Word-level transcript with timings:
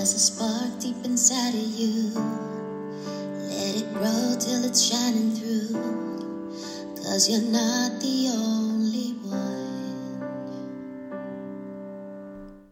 There's 0.00 0.14
a 0.14 0.18
spark 0.18 0.80
deep 0.80 0.96
inside 1.04 1.50
of 1.50 1.60
you. 1.60 2.08
Let 3.50 3.76
it 3.76 3.92
grow 3.92 4.34
till 4.40 4.64
it's 4.64 4.80
shining 4.80 5.32
through. 5.32 5.74
Cause 6.96 7.28
you're 7.28 7.42
not 7.42 8.00
the 8.00 8.32
only 8.34 9.12
one. 9.28 10.20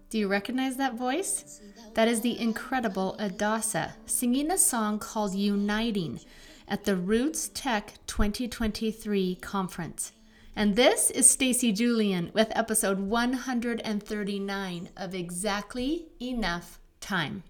Do 0.09 0.17
you 0.17 0.27
recognize 0.27 0.79
that 0.79 0.95
voice? 0.95 1.61
That 1.93 2.09
is 2.09 2.22
the 2.22 2.41
incredible 2.41 3.14
Adassa 3.18 3.92
singing 4.06 4.50
a 4.50 4.56
song 4.56 4.98
called 4.98 5.34
Uniting 5.34 6.20
at 6.66 6.84
the 6.84 6.96
Roots 6.96 7.50
Tech 7.52 7.92
2023 8.06 9.34
conference. 9.34 10.12
And 10.56 10.76
this 10.76 11.10
is 11.10 11.29
Stacy 11.29 11.72
Julian 11.72 12.30
with 12.32 12.50
episode 12.56 12.98
139 13.00 14.88
of 14.96 15.14
Exactly 15.14 16.06
Enough 16.22 16.80
Time. 17.01 17.43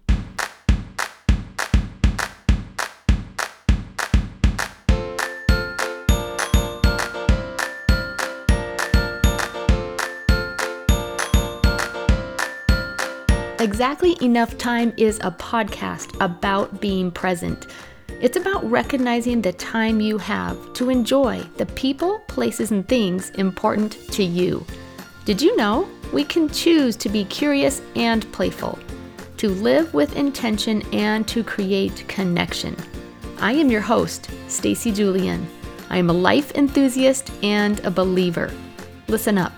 Exactly 13.59 14.17
Enough 14.21 14.57
Time 14.57 14.93
is 14.95 15.19
a 15.21 15.31
podcast 15.31 16.15
about 16.21 16.79
being 16.79 17.11
present. 17.11 17.67
It's 18.21 18.37
about 18.37 18.63
recognizing 18.63 19.41
the 19.41 19.51
time 19.51 19.99
you 19.99 20.17
have 20.17 20.73
to 20.73 20.89
enjoy 20.89 21.41
the 21.57 21.65
people, 21.65 22.19
places, 22.27 22.71
and 22.71 22.87
things 22.87 23.31
important 23.31 23.97
to 24.13 24.23
you. 24.23 24.65
Did 25.25 25.41
you 25.41 25.55
know 25.57 25.89
we 26.13 26.23
can 26.23 26.47
choose 26.49 26.95
to 26.97 27.09
be 27.09 27.25
curious 27.25 27.81
and 27.95 28.29
playful, 28.31 28.79
to 29.39 29.47
live 29.47 29.93
with 29.93 30.17
intention, 30.17 30.81
and 30.93 31.25
to 31.29 31.45
create 31.45 32.05
connection? 32.09 32.75
I 33.39 33.53
am 33.53 33.71
your 33.71 33.79
host, 33.79 34.29
Stacy 34.49 34.91
Julian. 34.91 35.47
I 35.89 35.97
am 35.97 36.09
a 36.09 36.13
life 36.13 36.51
enthusiast 36.55 37.31
and 37.41 37.79
a 37.85 37.89
believer. 37.89 38.51
Listen 39.07 39.37
up. 39.37 39.53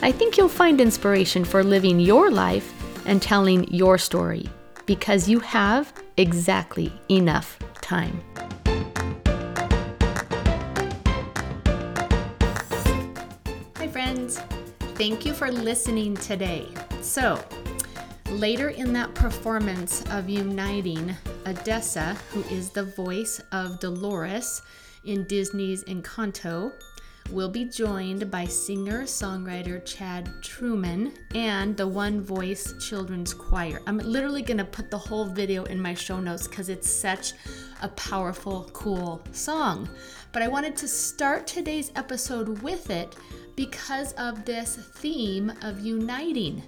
I 0.00 0.10
think 0.10 0.38
you'll 0.38 0.48
find 0.48 0.80
inspiration 0.80 1.44
for 1.44 1.62
living 1.62 2.00
your 2.00 2.30
life 2.30 2.72
and 3.04 3.20
telling 3.20 3.72
your 3.72 3.98
story 3.98 4.48
because 4.86 5.28
you 5.28 5.38
have 5.40 5.92
exactly 6.16 6.90
enough 7.10 7.58
time. 7.82 8.22
Hi, 13.76 13.88
friends. 13.88 14.38
Thank 14.94 15.26
you 15.26 15.34
for 15.34 15.52
listening 15.52 16.16
today. 16.16 16.66
So, 17.02 17.44
later 18.30 18.70
in 18.70 18.92
that 18.92 19.14
performance 19.14 20.02
of 20.10 20.28
Uniting, 20.28 21.14
Adassa, 21.44 22.16
who 22.30 22.42
is 22.54 22.70
the 22.70 22.84
voice 22.84 23.40
of 23.52 23.78
Dolores 23.80 24.62
in 25.04 25.24
Disney's 25.24 25.84
Encanto, 25.84 26.72
will 27.30 27.48
be 27.48 27.64
joined 27.64 28.30
by 28.30 28.44
singer 28.44 29.02
songwriter 29.02 29.84
Chad 29.84 30.30
Truman 30.42 31.12
and 31.34 31.76
the 31.76 31.86
One 31.86 32.20
Voice 32.20 32.74
Children's 32.80 33.34
Choir. 33.34 33.80
I'm 33.86 33.98
literally 33.98 34.42
going 34.42 34.58
to 34.58 34.64
put 34.64 34.90
the 34.90 34.98
whole 34.98 35.26
video 35.26 35.64
in 35.64 35.80
my 35.80 35.94
show 35.94 36.20
notes 36.20 36.46
because 36.46 36.68
it's 36.68 36.90
such 36.90 37.32
a 37.82 37.88
powerful, 37.88 38.70
cool 38.72 39.22
song. 39.32 39.88
But 40.32 40.42
I 40.42 40.48
wanted 40.48 40.76
to 40.76 40.88
start 40.88 41.46
today's 41.46 41.90
episode 41.96 42.62
with 42.62 42.90
it 42.90 43.16
because 43.56 44.12
of 44.14 44.44
this 44.44 44.76
theme 44.76 45.52
of 45.62 45.80
uniting. 45.80 46.62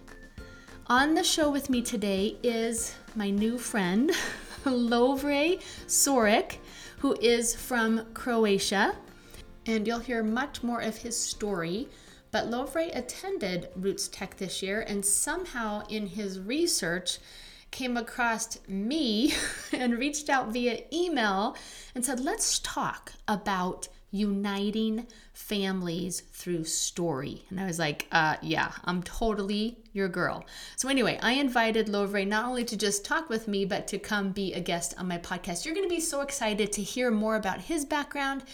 On 0.91 1.15
the 1.15 1.23
show 1.23 1.51
with 1.51 1.69
me 1.69 1.83
today 1.83 2.39
is 2.43 2.95
my 3.15 3.29
new 3.29 3.59
friend, 3.59 4.11
Lovre 4.65 5.61
Soric, 5.87 6.57
who 7.01 7.15
is 7.21 7.55
from 7.55 8.07
Croatia 8.15 8.97
and 9.67 9.87
you'll 9.87 9.99
hear 9.99 10.23
much 10.23 10.63
more 10.63 10.81
of 10.81 10.97
his 10.97 11.15
story. 11.15 11.89
But 12.31 12.51
Lovre 12.51 12.91
attended 12.97 13.69
Roots 13.77 14.09
Tech 14.09 14.39
this 14.39 14.63
year 14.63 14.81
and 14.81 15.05
somehow 15.05 15.83
in 15.91 16.07
his 16.07 16.41
research 16.41 17.19
came 17.71 17.99
across 17.99 18.59
me 18.67 19.35
and 19.73 19.99
reached 19.99 20.31
out 20.31 20.55
via 20.55 20.85
email 20.91 21.55
and 21.95 22.03
said, 22.03 22.19
Let's 22.19 22.61
talk 22.61 23.13
about 23.29 23.89
uniting 24.11 25.07
families 25.33 26.21
through 26.33 26.65
story. 26.65 27.45
And 27.51 27.61
I 27.61 27.67
was 27.67 27.79
like, 27.79 28.07
uh, 28.11 28.37
yeah, 28.43 28.73
I'm 28.85 29.03
totally 29.03 29.79
your 29.93 30.09
girl. 30.09 30.45
So, 30.77 30.89
anyway, 30.89 31.19
I 31.23 31.33
invited 31.33 31.89
Lovre 31.89 32.27
not 32.27 32.47
only 32.47 32.65
to 32.65 32.77
just 32.77 33.05
talk 33.05 33.29
with 33.29 33.49
me, 33.49 33.65
but 33.65 33.87
to 33.89 33.99
come 33.99 34.31
be 34.31 34.53
a 34.55 34.61
guest 34.61 34.95
on 34.99 35.09
my 35.09 35.19
podcast. 35.19 35.65
You're 35.65 35.75
going 35.75 35.89
to 35.89 35.95
be 35.95 36.01
so 36.01 36.23
excited 36.23 36.73
to 36.73 36.83
hear 36.83 37.11
more 37.11 37.37
about 37.37 37.63
his 37.63 37.85
background 37.85 38.45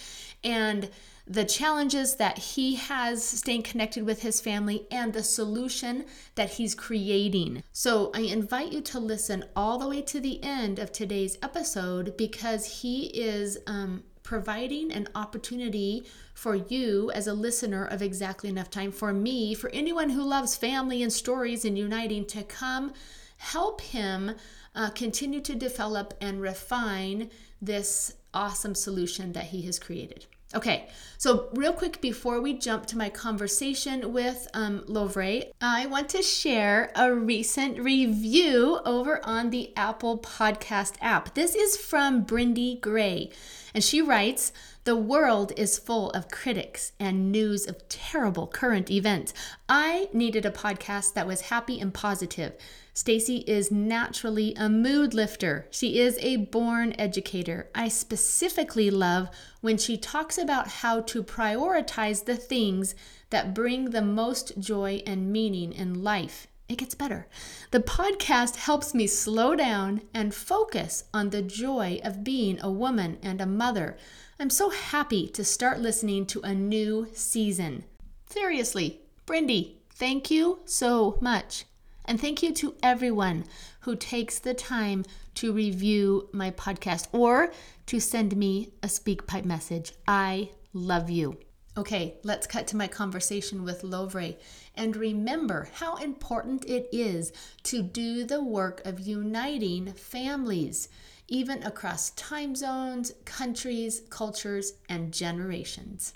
and 0.43 0.91
the 1.27 1.45
challenges 1.45 2.17
that 2.17 2.37
he 2.37 2.75
has 2.75 3.25
staying 3.25 3.63
connected 3.63 4.05
with 4.05 4.21
his 4.21 4.43
family 4.43 4.87
and 4.91 5.15
the 5.15 5.23
solution 5.23 6.05
that 6.35 6.51
he's 6.51 6.75
creating. 6.75 7.63
So, 7.73 8.11
I 8.13 8.23
invite 8.23 8.73
you 8.73 8.81
to 8.81 8.99
listen 8.99 9.45
all 9.55 9.79
the 9.79 9.89
way 9.89 10.03
to 10.03 10.19
the 10.19 10.43
end 10.43 10.81
of 10.81 10.91
today's 10.91 11.39
episode 11.43 12.17
because 12.17 12.81
he 12.83 13.07
is 13.07 13.59
um, 13.69 14.03
providing 14.25 14.91
an 14.91 15.07
opportunity 15.15 16.05
for 16.35 16.57
you 16.57 17.13
as 17.13 17.29
a 17.29 17.35
listener 17.35 17.85
of 17.85 18.03
exactly 18.03 18.51
enough 18.51 18.71
time 18.71 18.91
for 18.91 19.13
me, 19.13 19.55
for 19.55 19.71
anyone 19.71 20.11
who 20.11 20.23
loves 20.23 20.57
family 20.57 21.03
and 21.03 21.13
stories 21.13 21.65
and 21.65 21.79
uniting 21.79 22.25
to 22.25 22.43
come 22.43 22.93
help 23.37 23.81
him 23.81 24.33
uh, 24.75 24.91
continue 24.91 25.41
to 25.41 25.55
develop 25.55 26.15
and 26.21 26.41
refine 26.41 27.31
this 27.61 28.15
awesome 28.33 28.75
solution 28.75 29.33
that 29.33 29.45
he 29.45 29.63
has 29.63 29.79
created. 29.79 30.27
Okay, 30.55 30.89
so 31.19 31.49
real 31.55 31.73
quick 31.73 32.01
before 32.01 32.41
we 32.41 32.55
jump 32.55 32.87
to 32.87 32.97
my 32.97 33.09
conversation 33.09 34.13
with 34.13 34.47
um, 34.55 34.81
Lovre, 34.87 35.51
I 35.61 35.87
want 35.87 36.09
to 36.11 36.23
share 36.23 36.93
a 36.95 37.13
recent 37.13 37.81
review 37.81 38.79
over 38.85 39.21
on 39.27 39.51
the 39.51 39.73
Apple 39.77 40.19
Podcast 40.19 40.95
app. 41.01 41.35
This 41.35 41.57
is 41.57 41.77
from 41.77 42.25
Brindy 42.25 42.81
Gray, 42.81 43.31
and 43.75 43.83
she 43.83 44.01
writes, 44.01 44.53
the 44.85 44.97
world 44.97 45.53
is 45.57 45.79
full 45.79 46.11
of 46.11 46.31
critics 46.31 46.93
and 47.01 47.33
news 47.33 47.67
of 47.67 47.89
terrible 47.89 48.47
current 48.47 48.91
events. 48.91 49.35
I 49.69 50.09
needed 50.13 50.47
a 50.47 50.51
podcast 50.51 51.15
that 51.15 51.27
was 51.27 51.43
happy 51.43 51.81
and 51.81 51.93
positive. 51.93 52.53
Stacy 52.93 53.39
is 53.39 53.73
naturally 53.73 54.55
a 54.55 54.69
mood 54.69 55.15
lifter. 55.15 55.67
She 55.71 55.99
is 55.99 56.17
a 56.21 56.37
born 56.37 56.95
educator. 56.99 57.69
I 57.75 57.89
specifically 57.89 58.91
love 58.91 59.29
when 59.61 59.79
she 59.79 59.97
talks 59.97 60.39
about 60.39 60.69
how 60.69 61.01
to 61.01 61.25
prioritize 61.25 62.25
the 62.25 62.37
things 62.37 62.95
that 63.31 63.55
bring 63.55 63.91
the 63.91 64.03
most 64.03 64.59
joy 64.61 65.03
and 65.05 65.33
meaning 65.33 65.73
in 65.73 66.05
life. 66.05 66.47
It 66.69 66.79
gets 66.79 66.95
better. 66.95 67.29
The 67.73 67.81
podcast 67.81 68.57
helps 68.57 68.95
me 68.95 69.07
slow 69.07 69.55
down 69.55 70.01
and 70.15 70.35
focus 70.35 71.05
on 71.13 71.29
the 71.29 71.43
joy 71.43 72.01
of 72.03 72.25
being 72.25 72.59
a 72.61 72.71
woman 72.71 73.19
and 73.23 73.41
a 73.41 73.47
mother. 73.47 73.99
I'm 74.41 74.51
so 74.51 74.71
happy 74.71 75.29
to 75.29 75.45
start 75.45 75.81
listening 75.81 76.25
to 76.27 76.41
a 76.41 76.55
new 76.55 77.09
season. 77.13 77.85
Seriously, 78.31 79.03
Brindy, 79.27 79.75
thank 79.91 80.31
you 80.31 80.61
so 80.65 81.19
much. 81.21 81.67
And 82.07 82.21
thank 82.21 82.43
you 82.43 82.53
to 82.55 82.75
everyone 82.83 83.45
who 83.81 83.95
takes 83.95 84.39
the 84.39 84.55
time 84.55 85.05
to 85.37 85.53
review 85.53 86.29
my 86.33 86.51
podcast 86.51 87.09
or 87.13 87.53
to 87.87 88.01
send 88.01 88.37
me 88.37 88.73
a 88.83 88.87
SpeakPipe 88.87 89.45
message. 89.45 89.93
I 90.09 90.51
love 90.73 91.11
you. 91.11 91.39
Okay, 91.77 92.19
let's 92.23 92.47
cut 92.47 92.69
to 92.69 92.77
my 92.77 92.87
conversation 92.87 93.65
with 93.65 93.83
Lovre 93.83 94.37
and 94.77 94.95
remember 94.95 95.69
how 95.75 95.97
important 95.97 96.65
it 96.67 96.89
is 96.93 97.33
to 97.65 97.83
do 97.83 98.25
the 98.25 98.43
work 98.43 98.81
of 98.85 99.01
uniting 99.01 99.93
families 99.93 100.89
even 101.27 101.63
across 101.65 102.11
time 102.11 102.55
zones, 102.55 103.13
countries, 103.25 104.03
cultures, 104.09 104.75
and 104.89 105.13
generations. 105.13 106.13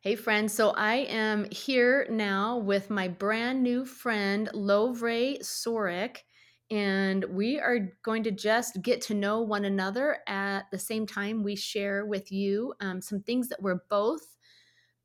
Hey, 0.00 0.14
friends. 0.14 0.54
So 0.54 0.70
I 0.70 0.96
am 1.08 1.48
here 1.50 2.06
now 2.08 2.56
with 2.56 2.90
my 2.90 3.08
brand 3.08 3.64
new 3.64 3.84
friend, 3.84 4.48
Lovre 4.54 5.40
Soric, 5.40 6.18
and 6.70 7.24
we 7.24 7.58
are 7.58 7.90
going 8.02 8.22
to 8.24 8.30
just 8.30 8.82
get 8.82 9.00
to 9.02 9.14
know 9.14 9.40
one 9.40 9.64
another 9.64 10.18
at 10.26 10.70
the 10.70 10.78
same 10.78 11.06
time 11.06 11.42
we 11.42 11.56
share 11.56 12.04
with 12.04 12.30
you 12.30 12.74
um, 12.80 13.00
some 13.00 13.22
things 13.22 13.48
that 13.48 13.62
we're 13.62 13.80
both 13.88 14.36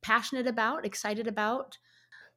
passionate 0.02 0.46
about, 0.46 0.84
excited 0.84 1.26
about, 1.26 1.78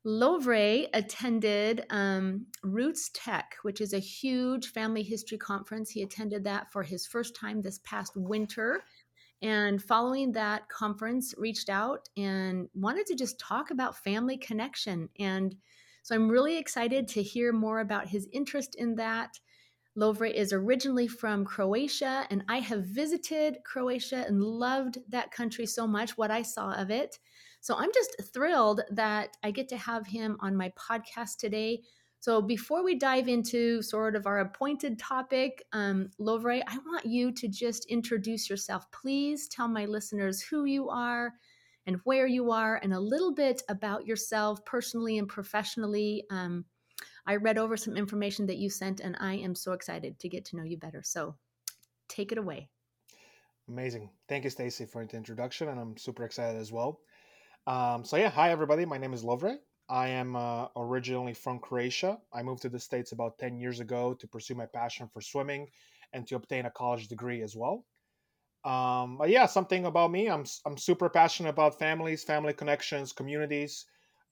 Lovre 0.05 0.87
attended 0.93 1.85
um, 1.89 2.45
Roots 2.63 3.09
Tech, 3.13 3.55
which 3.63 3.81
is 3.81 3.91
a 3.91 3.99
huge 3.99 4.67
family 4.67 5.03
history 5.03 5.37
conference. 5.37 5.89
He 5.89 6.01
attended 6.01 6.45
that 6.45 6.71
for 6.71 6.81
his 6.81 7.05
first 7.05 7.35
time 7.35 7.61
this 7.61 7.79
past 7.83 8.13
winter. 8.15 8.83
And 9.41 9.83
following 9.83 10.31
that 10.31 10.69
conference, 10.69 11.33
reached 11.37 11.69
out 11.69 12.07
and 12.15 12.69
wanted 12.73 13.05
to 13.07 13.15
just 13.15 13.37
talk 13.37 13.69
about 13.69 13.97
family 13.97 14.37
connection. 14.37 15.09
And 15.19 15.55
So 16.07 16.15
I'm 16.15 16.29
really 16.29 16.57
excited 16.57 17.09
to 17.09 17.21
hear 17.21 17.51
more 17.51 17.81
about 17.81 18.07
his 18.07 18.29
interest 18.31 18.75
in 18.75 18.95
that. 18.95 19.37
Lovre 19.97 20.33
is 20.33 20.53
originally 20.53 21.05
from 21.05 21.43
Croatia, 21.43 22.25
and 22.29 22.45
I 22.47 22.59
have 22.59 22.85
visited 22.85 23.57
Croatia 23.65 24.23
and 24.25 24.41
loved 24.41 24.99
that 25.09 25.31
country 25.31 25.65
so 25.65 25.85
much, 25.85 26.17
what 26.17 26.31
I 26.31 26.43
saw 26.43 26.71
of 26.75 26.91
it. 26.91 27.19
So 27.59 27.75
I'm 27.75 27.89
just 27.93 28.15
thrilled 28.33 28.83
that 28.89 29.35
I 29.43 29.51
get 29.51 29.67
to 29.67 29.75
have 29.75 30.07
him 30.07 30.37
on 30.39 30.55
my 30.55 30.71
podcast 30.79 31.39
today. 31.39 31.81
So 32.21 32.41
before 32.41 32.85
we 32.85 32.95
dive 32.95 33.27
into 33.27 33.81
sort 33.81 34.15
of 34.15 34.27
our 34.27 34.39
appointed 34.39 34.97
topic, 34.97 35.65
um, 35.73 36.11
Lovre, 36.21 36.63
I 36.65 36.77
want 36.85 37.05
you 37.05 37.33
to 37.33 37.49
just 37.49 37.85
introduce 37.87 38.49
yourself. 38.49 38.89
Please 38.93 39.49
tell 39.49 39.67
my 39.67 39.83
listeners 39.83 40.41
who 40.41 40.63
you 40.63 40.87
are 40.87 41.33
and 41.87 41.97
where 42.03 42.27
you 42.27 42.51
are, 42.51 42.79
and 42.83 42.93
a 42.93 42.99
little 42.99 43.33
bit 43.33 43.63
about 43.69 44.05
yourself 44.05 44.63
personally 44.65 45.17
and 45.17 45.27
professionally. 45.27 46.25
Um, 46.29 46.65
I 47.25 47.37
read 47.37 47.57
over 47.57 47.75
some 47.77 47.97
information 47.97 48.45
that 48.47 48.57
you 48.57 48.69
sent, 48.69 48.99
and 48.99 49.15
I 49.19 49.35
am 49.35 49.55
so 49.55 49.71
excited 49.71 50.19
to 50.19 50.29
get 50.29 50.45
to 50.45 50.57
know 50.57 50.63
you 50.63 50.77
better. 50.77 51.01
So 51.03 51.35
take 52.09 52.31
it 52.31 52.37
away. 52.37 52.69
Amazing. 53.69 54.09
Thank 54.29 54.43
you, 54.43 54.49
Stacy, 54.49 54.85
for 54.85 55.05
the 55.05 55.17
introduction, 55.17 55.69
and 55.69 55.79
I'm 55.79 55.97
super 55.97 56.23
excited 56.23 56.59
as 56.59 56.71
well. 56.71 56.99
Um, 57.65 58.05
so 58.05 58.15
yeah, 58.15 58.29
hi 58.29 58.51
everybody. 58.51 58.85
My 58.85 58.97
name 58.97 59.13
is 59.13 59.23
Lovre. 59.23 59.57
I 59.89 60.09
am 60.09 60.35
uh, 60.35 60.67
originally 60.75 61.33
from 61.33 61.59
Croatia. 61.59 62.17
I 62.33 62.43
moved 62.43 62.61
to 62.63 62.69
the 62.69 62.79
States 62.79 63.13
about 63.13 63.37
10 63.39 63.59
years 63.59 63.79
ago 63.79 64.13
to 64.15 64.27
pursue 64.27 64.55
my 64.55 64.65
passion 64.65 65.09
for 65.13 65.21
swimming 65.21 65.67
and 66.13 66.27
to 66.27 66.35
obtain 66.35 66.65
a 66.65 66.71
college 66.71 67.07
degree 67.07 67.41
as 67.41 67.55
well. 67.55 67.85
Um, 68.63 69.17
but 69.17 69.29
yeah, 69.29 69.45
something 69.45 69.85
about 69.85 70.11
me. 70.11 70.29
I'm 70.29 70.45
I'm 70.65 70.77
super 70.77 71.09
passionate 71.09 71.49
about 71.49 71.79
families, 71.79 72.23
family 72.23 72.53
connections, 72.53 73.13
communities. 73.13 73.85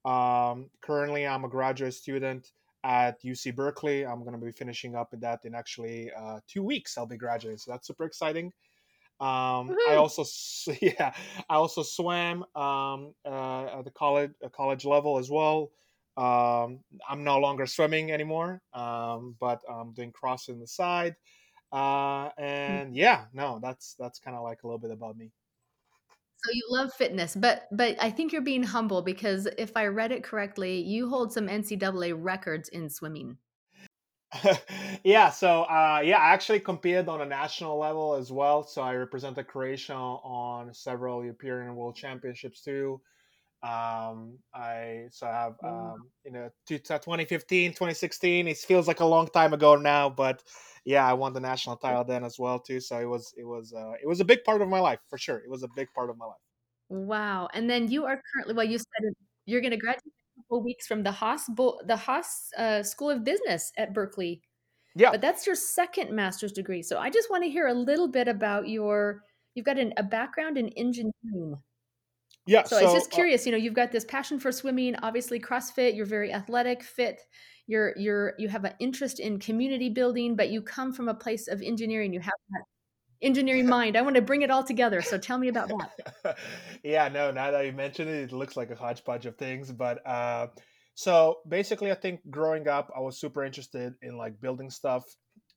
Um, 0.03 0.69
currently, 0.81 1.25
I'm 1.25 1.45
a 1.45 1.49
graduate 1.49 1.93
student 1.93 2.51
at 2.83 3.21
UC 3.23 3.55
Berkeley. 3.55 4.05
I'm 4.05 4.21
going 4.21 4.39
to 4.39 4.45
be 4.45 4.51
finishing 4.51 4.95
up 4.95 5.13
in 5.13 5.19
that 5.21 5.45
in 5.45 5.55
actually 5.55 6.11
uh, 6.11 6.39
two 6.47 6.63
weeks. 6.63 6.97
I'll 6.97 7.07
be 7.07 7.17
graduating, 7.17 7.57
so 7.57 7.71
that's 7.71 7.87
super 7.87 8.05
exciting. 8.05 8.51
Um, 9.21 9.73
I 9.87 9.95
also 9.95 10.25
yeah, 10.81 11.13
I 11.49 11.55
also 11.55 11.83
swam 11.83 12.43
um, 12.55 13.13
uh, 13.25 13.79
at 13.79 13.85
the 13.85 13.91
college 13.91 14.31
college 14.51 14.85
level 14.85 15.17
as 15.17 15.29
well. 15.29 15.71
Um, 16.17 16.79
I'm 17.09 17.23
no 17.23 17.39
longer 17.39 17.65
swimming 17.65 18.11
anymore, 18.11 18.61
um, 18.73 19.35
but 19.39 19.61
I'm 19.69 19.93
doing 19.93 20.11
cross 20.11 20.47
in 20.47 20.59
the 20.59 20.67
side. 20.67 21.15
Uh, 21.75 22.29
hmm. 22.37 22.43
and 22.43 22.95
yeah, 22.95 23.25
no, 23.33 23.59
that's 23.61 23.95
that's 23.99 24.19
kind 24.19 24.37
of 24.37 24.43
like 24.43 24.63
a 24.63 24.67
little 24.67 24.79
bit 24.79 24.91
about 24.91 25.17
me. 25.17 25.31
So 26.43 26.51
you 26.53 26.61
love 26.69 26.93
fitness, 26.93 27.35
but 27.35 27.67
but 27.71 27.97
I 28.01 28.11
think 28.11 28.31
you're 28.31 28.41
being 28.41 28.63
humble 28.63 29.01
because 29.01 29.47
if 29.57 29.75
I 29.75 29.87
read 29.87 30.11
it 30.11 30.23
correctly, 30.23 30.79
you 30.79 31.09
hold 31.09 31.33
some 31.33 31.47
NCAA 31.47 32.15
records 32.17 32.69
in 32.69 32.89
swimming. 32.89 33.37
yeah, 35.03 35.29
so 35.29 35.63
uh, 35.63 36.01
yeah, 36.03 36.17
I 36.17 36.33
actually 36.33 36.61
competed 36.61 37.09
on 37.09 37.21
a 37.21 37.25
national 37.25 37.77
level 37.77 38.15
as 38.15 38.31
well. 38.31 38.63
So 38.63 38.81
I 38.81 38.95
represented 38.95 39.47
Croatia 39.47 39.95
on 39.95 40.73
several 40.73 41.23
European 41.23 41.75
World 41.75 41.95
Championships 41.95 42.61
too. 42.61 43.01
Um, 43.63 44.37
I 44.53 45.05
so 45.11 45.25
I 45.27 45.31
have 45.31 45.55
um, 45.63 46.09
you 46.23 46.31
know 46.31 46.49
2015, 46.67 47.71
2016. 47.71 48.47
It 48.47 48.57
feels 48.57 48.87
like 48.87 48.99
a 48.99 49.05
long 49.05 49.27
time 49.27 49.53
ago 49.53 49.75
now, 49.75 50.09
but 50.09 50.43
yeah, 50.85 51.05
I 51.07 51.13
won 51.13 51.33
the 51.33 51.39
national 51.39 51.77
title 51.77 52.03
then 52.03 52.23
as 52.23 52.37
well 52.37 52.59
too. 52.59 52.79
So 52.79 52.99
it 52.99 53.05
was 53.05 53.33
it 53.37 53.43
was 53.43 53.73
uh, 53.73 53.93
it 54.01 54.07
was 54.07 54.19
a 54.19 54.25
big 54.25 54.43
part 54.43 54.61
of 54.61 54.69
my 54.69 54.79
life 54.79 54.99
for 55.09 55.17
sure. 55.17 55.37
It 55.37 55.49
was 55.49 55.63
a 55.63 55.67
big 55.75 55.87
part 55.95 56.09
of 56.09 56.17
my 56.17 56.25
life. 56.25 56.35
Wow! 56.89 57.49
And 57.53 57.67
then 57.67 57.89
you 57.89 58.05
are 58.05 58.21
currently 58.33 58.53
well. 58.53 58.65
You 58.65 58.77
said 58.77 59.13
you're 59.47 59.61
going 59.61 59.71
to 59.71 59.77
graduate 59.77 60.03
a 60.05 60.41
couple 60.41 60.63
weeks 60.63 60.85
from 60.85 61.01
the 61.01 61.11
Haas 61.11 61.45
the 61.47 61.97
Haas 61.97 62.51
uh, 62.57 62.83
School 62.83 63.09
of 63.09 63.23
Business 63.23 63.71
at 63.77 63.93
Berkeley. 63.93 64.41
Yeah, 64.95 65.11
but 65.11 65.21
that's 65.21 65.47
your 65.47 65.55
second 65.55 66.11
master's 66.11 66.51
degree. 66.51 66.83
So 66.83 66.99
I 66.99 67.09
just 67.09 67.31
want 67.31 67.43
to 67.43 67.49
hear 67.49 67.67
a 67.67 67.73
little 67.73 68.07
bit 68.07 68.27
about 68.27 68.69
your. 68.69 69.23
You've 69.55 69.65
got 69.65 69.79
an, 69.79 69.93
a 69.97 70.03
background 70.03 70.57
in 70.57 70.69
engineering. 70.69 71.55
Yeah. 72.47 72.63
So, 72.63 72.77
so 72.77 72.81
I 72.81 72.83
was 72.83 72.93
just 72.93 73.13
uh 73.13 73.15
curious. 73.15 73.41
Uh, 73.41 73.45
you 73.45 73.51
know, 73.51 73.57
you've 73.57 73.73
got 73.73 73.91
this 73.91 74.05
passion 74.05 74.39
for 74.39 74.51
swimming. 74.51 74.95
Obviously, 74.97 75.39
CrossFit. 75.39 75.95
You're 75.95 76.05
very 76.05 76.33
athletic, 76.33 76.83
fit 76.83 77.21
you're 77.67 77.93
you're 77.97 78.33
you 78.37 78.47
have 78.47 78.63
an 78.63 78.73
interest 78.79 79.19
in 79.19 79.39
community 79.39 79.89
building 79.89 80.35
but 80.35 80.49
you 80.49 80.61
come 80.61 80.93
from 80.93 81.07
a 81.09 81.13
place 81.13 81.47
of 81.47 81.61
engineering 81.61 82.13
you 82.13 82.19
have 82.19 82.33
that 82.49 82.63
engineering 83.21 83.67
mind 83.77 83.97
i 83.97 84.01
want 84.01 84.15
to 84.15 84.21
bring 84.21 84.41
it 84.41 84.51
all 84.51 84.63
together 84.63 85.01
so 85.01 85.17
tell 85.17 85.37
me 85.37 85.47
about 85.47 85.69
that 85.69 86.37
yeah 86.83 87.07
no 87.07 87.31
now 87.31 87.51
that 87.51 87.65
you 87.65 87.71
mentioned 87.71 88.09
it 88.09 88.23
it 88.23 88.31
looks 88.31 88.55
like 88.55 88.69
a 88.69 88.75
hodgepodge 88.75 89.25
of 89.25 89.35
things 89.37 89.71
but 89.71 90.05
uh 90.07 90.47
so 90.93 91.39
basically 91.47 91.91
i 91.91 91.95
think 91.95 92.19
growing 92.29 92.67
up 92.67 92.91
i 92.95 92.99
was 92.99 93.19
super 93.19 93.43
interested 93.43 93.93
in 94.01 94.17
like 94.17 94.39
building 94.41 94.69
stuff 94.69 95.03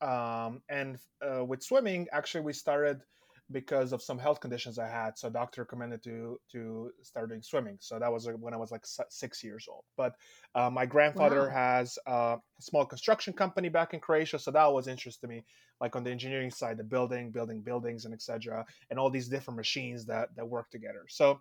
um 0.00 0.60
and 0.68 0.96
uh, 1.26 1.44
with 1.44 1.62
swimming 1.62 2.06
actually 2.12 2.40
we 2.40 2.52
started 2.52 3.00
because 3.50 3.92
of 3.92 4.02
some 4.02 4.18
health 4.18 4.40
conditions 4.40 4.78
I 4.78 4.88
had. 4.88 5.18
So 5.18 5.30
doctor 5.30 5.62
recommended 5.62 6.02
to 6.04 6.38
to 6.52 6.90
start 7.02 7.28
doing 7.28 7.42
swimming. 7.42 7.78
So 7.80 7.98
that 7.98 8.12
was 8.12 8.28
when 8.38 8.54
I 8.54 8.56
was 8.56 8.70
like 8.70 8.84
six 9.08 9.42
years 9.42 9.66
old. 9.70 9.84
But 9.96 10.14
uh, 10.54 10.70
my 10.70 10.86
grandfather 10.86 11.48
wow. 11.48 11.54
has 11.54 11.98
a 12.06 12.36
small 12.60 12.84
construction 12.84 13.32
company 13.32 13.68
back 13.68 13.94
in 13.94 14.00
Croatia, 14.00 14.38
so 14.38 14.50
that 14.50 14.72
was 14.72 14.88
interest 14.88 15.20
to 15.22 15.28
me, 15.28 15.44
like 15.80 15.96
on 15.96 16.04
the 16.04 16.10
engineering 16.10 16.50
side, 16.50 16.76
the 16.76 16.84
building, 16.84 17.30
building 17.30 17.62
buildings, 17.62 18.04
and 18.04 18.14
etc., 18.14 18.64
and 18.90 18.98
all 18.98 19.10
these 19.10 19.28
different 19.28 19.56
machines 19.56 20.06
that 20.06 20.28
that 20.36 20.48
work 20.48 20.70
together. 20.70 21.04
So 21.08 21.40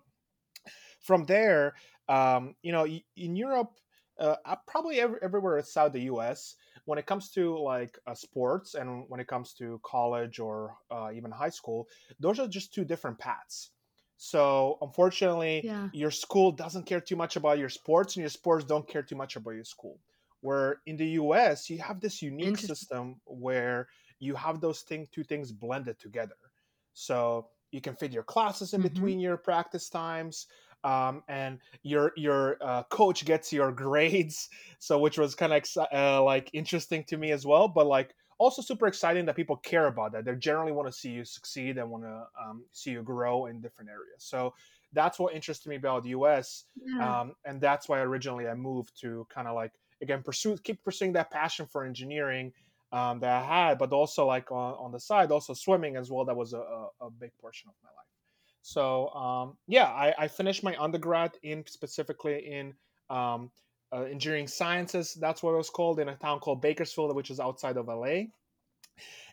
from 1.02 1.24
there, 1.24 1.74
um, 2.08 2.54
you 2.62 2.72
know, 2.72 2.86
in 3.16 3.36
Europe, 3.36 3.72
uh, 4.18 4.36
probably 4.66 5.00
every, 5.00 5.18
everywhere 5.22 5.58
outside 5.58 5.92
the 5.92 6.02
U.S 6.02 6.56
when 6.88 6.98
it 6.98 7.04
comes 7.04 7.28
to 7.28 7.54
like 7.58 7.98
uh, 8.06 8.14
sports 8.14 8.74
and 8.74 9.04
when 9.08 9.20
it 9.20 9.26
comes 9.26 9.52
to 9.52 9.78
college 9.82 10.38
or 10.38 10.74
uh, 10.90 11.10
even 11.14 11.30
high 11.30 11.50
school, 11.50 11.86
those 12.18 12.38
are 12.38 12.48
just 12.48 12.72
two 12.72 12.82
different 12.82 13.18
paths. 13.18 13.72
So 14.16 14.78
unfortunately, 14.80 15.60
yeah. 15.62 15.90
your 15.92 16.10
school 16.10 16.50
doesn't 16.50 16.86
care 16.86 17.02
too 17.02 17.14
much 17.14 17.36
about 17.36 17.58
your 17.58 17.68
sports, 17.68 18.16
and 18.16 18.22
your 18.22 18.30
sports 18.30 18.64
don't 18.64 18.88
care 18.88 19.02
too 19.02 19.16
much 19.16 19.36
about 19.36 19.50
your 19.50 19.64
school. 19.64 19.98
Where 20.40 20.80
in 20.86 20.96
the 20.96 21.08
U.S. 21.22 21.68
you 21.68 21.76
have 21.76 22.00
this 22.00 22.22
unique 22.22 22.56
system 22.56 23.20
where 23.26 23.88
you 24.18 24.34
have 24.34 24.62
those 24.62 24.80
thing 24.80 25.08
two 25.12 25.24
things 25.24 25.52
blended 25.52 25.98
together. 25.98 26.40
So 26.94 27.48
you 27.70 27.82
can 27.82 27.96
fit 27.96 28.12
your 28.12 28.22
classes 28.22 28.72
in 28.72 28.80
mm-hmm. 28.80 28.94
between 28.94 29.20
your 29.20 29.36
practice 29.36 29.90
times 29.90 30.46
um, 30.84 31.22
and 31.28 31.58
your 31.82 32.12
your 32.16 32.56
uh, 32.60 32.82
coach 32.84 33.24
gets 33.24 33.52
your 33.52 33.72
grades 33.72 34.48
so 34.78 34.98
which 34.98 35.18
was 35.18 35.34
kind 35.34 35.52
of 35.52 35.64
uh, 35.92 36.22
like 36.22 36.50
interesting 36.52 37.04
to 37.04 37.16
me 37.16 37.32
as 37.32 37.44
well 37.44 37.68
but 37.68 37.86
like 37.86 38.14
also 38.38 38.62
super 38.62 38.86
exciting 38.86 39.26
that 39.26 39.34
people 39.34 39.56
care 39.56 39.88
about 39.88 40.12
that. 40.12 40.24
They 40.24 40.32
generally 40.36 40.70
want 40.70 40.86
to 40.86 40.92
see 40.92 41.10
you 41.10 41.24
succeed 41.24 41.76
and 41.76 41.90
want 41.90 42.04
to 42.04 42.24
um, 42.40 42.62
see 42.70 42.92
you 42.92 43.02
grow 43.02 43.46
in 43.46 43.60
different 43.60 43.90
areas. 43.90 44.18
So 44.18 44.54
that's 44.92 45.18
what 45.18 45.34
interested 45.34 45.68
me 45.68 45.76
about 45.76 46.02
the 46.02 46.10
us 46.10 46.64
yeah. 46.84 47.20
um, 47.20 47.34
and 47.44 47.60
that's 47.60 47.88
why 47.88 48.00
originally 48.00 48.48
i 48.48 48.54
moved 48.54 48.98
to 49.00 49.26
kind 49.32 49.46
of 49.48 49.54
like 49.54 49.72
again 50.02 50.22
pursue 50.22 50.56
keep 50.64 50.82
pursuing 50.84 51.12
that 51.12 51.30
passion 51.30 51.66
for 51.66 51.84
engineering 51.84 52.52
um, 52.92 53.20
that 53.20 53.42
i 53.42 53.44
had 53.68 53.78
but 53.78 53.92
also 53.92 54.26
like 54.26 54.50
on, 54.50 54.74
on 54.74 54.92
the 54.92 55.00
side 55.00 55.30
also 55.30 55.52
swimming 55.52 55.96
as 55.96 56.10
well 56.10 56.24
that 56.24 56.36
was 56.36 56.52
a, 56.52 56.58
a, 56.58 56.88
a 57.02 57.10
big 57.10 57.30
portion 57.40 57.68
of 57.68 57.74
my 57.82 57.90
life 57.90 58.07
so 58.68 59.08
um, 59.14 59.56
yeah, 59.66 59.86
I, 59.86 60.14
I, 60.18 60.28
finished 60.28 60.62
my 60.62 60.76
undergrad 60.78 61.38
in 61.42 61.64
specifically 61.66 62.36
in 62.46 62.74
um, 63.08 63.50
uh, 63.90 64.02
engineering 64.02 64.46
sciences. 64.46 65.16
That's 65.18 65.42
what 65.42 65.54
it 65.54 65.56
was 65.56 65.70
called 65.70 66.00
in 66.00 66.10
a 66.10 66.16
town 66.16 66.40
called 66.40 66.60
Bakersfield, 66.60 67.16
which 67.16 67.30
is 67.30 67.40
outside 67.40 67.78
of 67.78 67.88
LA. 67.88 68.24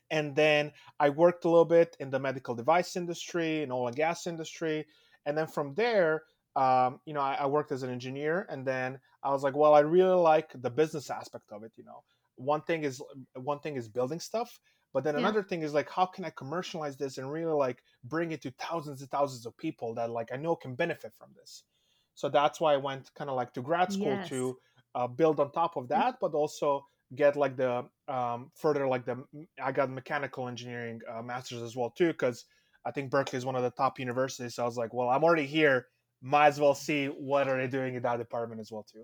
And 0.10 0.34
then 0.38 0.72
I 1.01 1.10
worked 1.10 1.44
a 1.44 1.50
little 1.50 1.65
bit 1.65 1.98
in 2.00 2.12
the 2.12 2.18
medical 2.18 2.56
device 2.56 2.96
industry, 2.96 3.62
in 3.62 3.74
oil 3.74 3.88
and 3.88 3.96
gas 3.98 4.25
industry, 4.25 4.86
and 5.25 5.38
then 5.38 5.48
from 5.48 5.74
there, 5.74 6.24
um, 6.56 7.01
you 7.06 7.13
know, 7.13 7.20
I, 7.20 7.34
I 7.34 7.46
worked 7.48 7.74
as 7.74 7.84
an 7.84 7.89
engineer. 7.89 8.48
And 8.50 8.65
then 8.65 9.00
I 9.22 9.32
was 9.32 9.44
like, 9.44 9.58
well, 9.58 9.74
I 9.74 9.82
really 9.82 10.15
like 10.15 10.50
the 10.62 10.70
business 10.70 11.10
aspect 11.10 11.51
of 11.51 11.63
it. 11.63 11.74
You 11.75 11.84
know, 11.84 12.04
one 12.38 12.62
thing 12.62 12.86
is 12.86 13.01
one 13.34 13.60
thing 13.60 13.75
is 13.75 13.89
building 13.89 14.22
stuff 14.22 14.62
but 14.96 15.04
then 15.04 15.16
yeah. 15.16 15.20
another 15.20 15.44
thing 15.44 15.62
is 15.62 15.74
like, 15.74 15.90
how 15.90 16.06
can 16.06 16.24
I 16.24 16.30
commercialize 16.30 16.96
this 16.96 17.18
and 17.18 17.30
really 17.30 17.52
like 17.52 17.84
bring 18.06 18.32
it 18.32 18.42
to 18.44 18.52
thousands 18.52 19.02
and 19.02 19.12
thousands 19.12 19.46
of 19.46 19.56
people 19.58 19.94
that 19.96 20.10
like 20.10 20.30
I 20.32 20.38
know 20.38 20.56
can 20.56 20.74
benefit 20.74 21.12
from 21.18 21.32
this? 21.36 21.64
So 22.14 22.30
that's 22.30 22.62
why 22.62 22.75
I 22.75 22.78
went 22.78 23.14
kind 23.14 23.30
of 23.30 23.36
like 23.36 23.52
to 23.56 23.62
grad 23.62 23.92
school 23.92 24.14
yes. 24.14 24.30
to 24.30 24.58
uh, 24.96 25.08
build 25.08 25.42
on 25.42 25.52
top 25.52 25.75
of 25.75 25.84
mm. 25.84 25.90
that, 25.90 26.16
but 26.22 26.34
also 26.34 26.86
get 27.14 27.36
like 27.36 27.58
the 27.58 27.84
um, 28.08 28.52
further 28.56 28.88
like 28.88 29.04
the 29.04 29.22
I 29.62 29.74
got 29.74 29.90
mechanical 29.90 30.48
engineering 30.48 31.02
uh, 31.14 31.22
masters 31.22 31.62
as 31.62 31.75
well 31.75 31.90
too 31.90 32.14
because 32.14 32.46
I 32.86 32.92
think 32.92 33.12
Berkeley 33.12 33.36
is 33.36 33.46
one 33.46 33.58
of 33.58 33.64
the 33.64 33.72
top 33.72 34.00
universities. 34.00 34.56
So 34.56 34.64
I 34.64 34.66
was 34.66 34.78
like, 34.78 34.94
well, 34.94 35.10
I'm 35.10 35.25
already 35.25 35.46
here, 35.46 35.88
might 36.22 36.48
as 36.48 36.60
well 36.62 36.74
see 36.74 37.08
what 37.08 37.50
are 37.50 37.58
they 37.58 37.68
doing 37.68 37.96
in 37.96 38.02
that 38.04 38.18
department 38.18 38.62
as 38.62 38.72
well 38.72 38.86
too. 38.90 39.04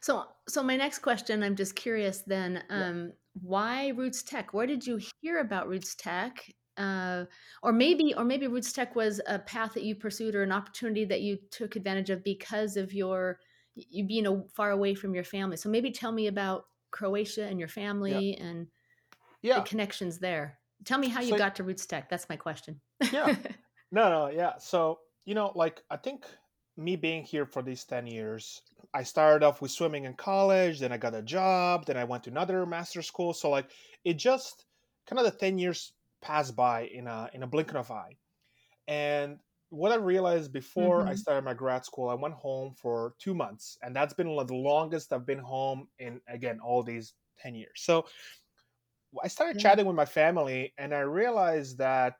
So, 0.00 0.24
so 0.48 0.62
my 0.62 0.76
next 0.76 1.00
question, 1.00 1.42
I'm 1.42 1.56
just 1.56 1.74
curious 1.76 2.22
then, 2.26 2.62
um, 2.70 3.12
why 3.40 3.88
Roots 3.88 4.22
Tech? 4.22 4.54
Where 4.54 4.66
did 4.66 4.86
you 4.86 5.00
hear 5.20 5.38
about 5.40 5.68
Roots 5.68 5.94
Tech? 5.94 6.44
Uh, 6.76 7.24
or 7.62 7.72
maybe, 7.72 8.14
or 8.14 8.24
maybe 8.24 8.46
Roots 8.46 8.72
Tech 8.72 8.96
was 8.96 9.20
a 9.26 9.38
path 9.38 9.74
that 9.74 9.82
you 9.82 9.94
pursued 9.94 10.34
or 10.34 10.42
an 10.42 10.52
opportunity 10.52 11.04
that 11.04 11.22
you 11.22 11.38
took 11.50 11.76
advantage 11.76 12.10
of 12.10 12.24
because 12.24 12.76
of 12.76 12.92
your 12.92 13.38
you 13.76 14.04
being 14.04 14.26
a, 14.26 14.42
far 14.54 14.70
away 14.70 14.94
from 14.94 15.14
your 15.14 15.24
family. 15.24 15.56
So 15.56 15.68
maybe 15.68 15.90
tell 15.90 16.12
me 16.12 16.26
about 16.28 16.64
Croatia 16.90 17.44
and 17.44 17.58
your 17.58 17.68
family 17.68 18.36
yeah. 18.38 18.44
and 18.44 18.66
yeah. 19.42 19.58
the 19.58 19.66
connections 19.66 20.18
there. 20.18 20.58
Tell 20.84 20.98
me 20.98 21.08
how 21.08 21.20
you 21.20 21.30
so, 21.30 21.38
got 21.38 21.56
to 21.56 21.64
Roots 21.64 21.86
Tech. 21.86 22.08
That's 22.08 22.28
my 22.28 22.36
question. 22.36 22.80
yeah. 23.12 23.36
No, 23.92 24.10
no, 24.10 24.28
yeah. 24.28 24.58
So, 24.58 24.98
you 25.26 25.36
know, 25.36 25.52
like 25.54 25.80
I 25.88 25.96
think 25.96 26.26
me 26.76 26.96
being 26.96 27.22
here 27.22 27.46
for 27.46 27.62
these 27.62 27.84
10 27.84 28.08
years, 28.08 28.62
I 28.96 29.02
started 29.02 29.44
off 29.44 29.60
with 29.60 29.70
swimming 29.70 30.04
in 30.04 30.14
college, 30.14 30.80
then 30.80 30.90
I 30.90 30.96
got 30.96 31.14
a 31.14 31.20
job, 31.20 31.84
then 31.84 31.98
I 31.98 32.04
went 32.04 32.24
to 32.24 32.30
another 32.30 32.64
master 32.64 33.02
school. 33.02 33.34
So 33.34 33.50
like 33.50 33.70
it 34.04 34.14
just 34.14 34.64
kind 35.06 35.18
of 35.18 35.26
the 35.26 35.38
10 35.38 35.58
years 35.58 35.92
passed 36.22 36.56
by 36.56 36.86
in 36.86 37.06
a 37.06 37.28
in 37.34 37.42
a 37.42 37.46
blink 37.46 37.74
of 37.74 37.90
an 37.90 37.96
eye. 37.96 38.16
And 38.88 39.38
what 39.68 39.92
I 39.92 39.96
realized 39.96 40.50
before 40.50 41.00
mm-hmm. 41.00 41.10
I 41.10 41.14
started 41.14 41.44
my 41.44 41.52
grad 41.52 41.84
school, 41.84 42.08
I 42.08 42.14
went 42.14 42.32
home 42.34 42.74
for 42.80 43.12
two 43.18 43.34
months, 43.34 43.76
and 43.82 43.94
that's 43.94 44.14
been 44.14 44.34
the 44.34 44.54
longest 44.54 45.12
I've 45.12 45.26
been 45.26 45.40
home 45.40 45.88
in 45.98 46.22
again 46.26 46.58
all 46.64 46.82
these 46.82 47.12
10 47.40 47.54
years. 47.54 47.76
So 47.76 48.06
I 49.22 49.28
started 49.28 49.56
yeah. 49.56 49.62
chatting 49.62 49.84
with 49.84 49.96
my 49.96 50.06
family, 50.06 50.72
and 50.78 50.94
I 50.94 51.00
realized 51.00 51.76
that 51.78 52.14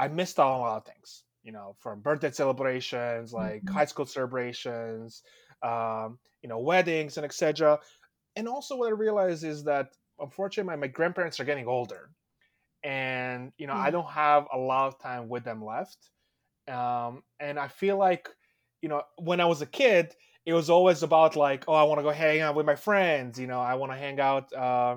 I 0.00 0.08
missed 0.08 0.40
out 0.40 0.52
on 0.54 0.58
a 0.58 0.62
lot 0.62 0.78
of 0.78 0.84
things. 0.84 1.22
You 1.44 1.52
know, 1.52 1.76
from 1.78 2.00
birthday 2.00 2.32
celebrations, 2.32 3.32
like 3.32 3.62
mm-hmm. 3.62 3.74
high 3.74 3.84
school 3.84 4.06
celebrations, 4.06 5.22
um, 5.62 6.18
you 6.42 6.48
know, 6.48 6.58
weddings 6.58 7.16
and 7.16 7.24
etc. 7.24 7.78
And 8.36 8.48
also, 8.48 8.76
what 8.76 8.88
I 8.88 8.92
realized 8.92 9.44
is 9.44 9.64
that 9.64 9.88
unfortunately, 10.18 10.70
my, 10.70 10.76
my 10.76 10.86
grandparents 10.86 11.40
are 11.40 11.44
getting 11.44 11.66
older, 11.66 12.10
and 12.82 13.52
you 13.58 13.66
know, 13.66 13.74
mm-hmm. 13.74 13.86
I 13.86 13.90
don't 13.90 14.10
have 14.10 14.46
a 14.52 14.58
lot 14.58 14.88
of 14.88 14.98
time 14.98 15.28
with 15.28 15.44
them 15.44 15.64
left. 15.64 15.98
Um, 16.68 17.22
and 17.40 17.58
I 17.58 17.68
feel 17.68 17.96
like, 17.96 18.28
you 18.82 18.88
know, 18.88 19.02
when 19.18 19.40
I 19.40 19.46
was 19.46 19.62
a 19.62 19.66
kid, 19.66 20.14
it 20.46 20.52
was 20.52 20.70
always 20.70 21.02
about 21.02 21.36
like, 21.36 21.64
oh, 21.68 21.74
I 21.74 21.82
want 21.84 21.98
to 21.98 22.04
go 22.04 22.10
hang 22.10 22.40
out 22.40 22.54
with 22.54 22.66
my 22.66 22.76
friends. 22.76 23.38
You 23.38 23.46
know, 23.46 23.60
I 23.60 23.74
want 23.74 23.92
to 23.92 23.98
hang 23.98 24.20
out. 24.20 24.52
Uh, 24.52 24.96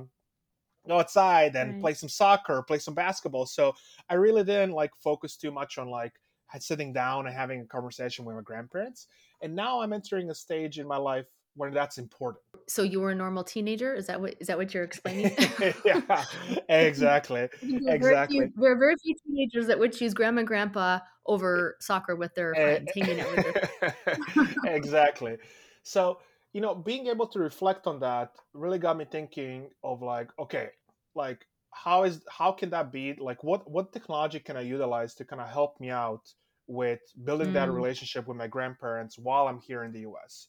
go 0.88 1.00
outside 1.00 1.56
and 1.56 1.74
right. 1.74 1.82
play 1.82 1.94
some 1.94 2.10
soccer, 2.10 2.62
play 2.62 2.78
some 2.78 2.94
basketball. 2.94 3.46
So 3.46 3.74
I 4.10 4.16
really 4.16 4.44
didn't 4.44 4.72
like 4.72 4.92
focus 4.98 5.36
too 5.36 5.52
much 5.52 5.78
on 5.78 5.90
like 5.90 6.14
sitting 6.60 6.94
down 6.94 7.28
and 7.28 7.36
having 7.36 7.62
a 7.62 7.66
conversation 7.66 8.26
with 8.26 8.36
my 8.36 8.42
grandparents. 8.42 9.08
And 9.42 9.56
now 9.56 9.82
I'm 9.82 9.94
entering 9.94 10.30
a 10.30 10.36
stage 10.36 10.80
in 10.80 10.88
my 10.88 10.98
life 10.98 11.26
when 11.56 11.74
that's 11.74 11.98
important. 11.98 12.44
So 12.68 12.84
you 12.84 13.00
were 13.00 13.12
a 13.12 13.16
normal 13.16 13.44
teenager? 13.44 13.94
Is 13.94 14.08
that 14.08 14.20
what 14.20 14.36
is 14.40 14.48
that 14.48 14.58
what 14.58 14.74
you're 14.74 14.84
explaining? 14.84 15.36
yeah, 15.86 16.24
exactly. 16.70 17.48
exactly. 17.88 18.40
Few, 18.40 18.52
there 18.56 18.72
are 18.74 18.78
very 18.78 18.96
few 18.98 19.16
teenagers 19.26 19.68
that 19.68 19.80
would 19.80 19.94
choose 19.94 20.14
grandma 20.14 20.40
and 20.40 20.48
grandpa 20.48 21.00
over 21.26 21.78
soccer 21.80 22.16
with 22.16 22.34
their 22.36 22.56
eh, 22.56 22.64
friends, 22.64 22.92
hanging 22.94 23.20
out 23.22 23.36
with 23.36 24.56
exactly. 24.66 25.38
So 25.84 26.20
you 26.54 26.62
know, 26.62 26.74
being 26.74 27.08
able 27.08 27.28
to 27.28 27.40
reflect 27.40 27.86
on 27.86 28.00
that 28.00 28.32
really 28.54 28.80
got 28.80 28.98
me 28.98 29.04
thinking 29.04 29.70
of 29.84 30.02
like, 30.02 30.30
okay, 30.40 30.70
like 31.14 31.46
how 31.72 32.04
is 32.04 32.22
how 32.30 32.52
can 32.52 32.70
that 32.70 32.92
be? 32.92 33.14
Like, 33.14 33.44
what 33.44 33.70
what 33.70 33.92
technology 33.92 34.40
can 34.40 34.56
I 34.58 34.62
utilize 34.62 35.14
to 35.16 35.26
kind 35.26 35.42
of 35.42 35.50
help 35.50 35.80
me 35.80 35.90
out 35.90 36.34
with 36.68 37.00
building 37.24 37.50
mm. 37.50 37.54
that 37.54 37.72
relationship 37.72 38.28
with 38.28 38.38
my 38.38 38.48
grandparents 38.48 39.18
while 39.18 39.48
I'm 39.48 39.60
here 39.60 39.84
in 39.84 39.92
the 39.92 40.02
U.S. 40.02 40.48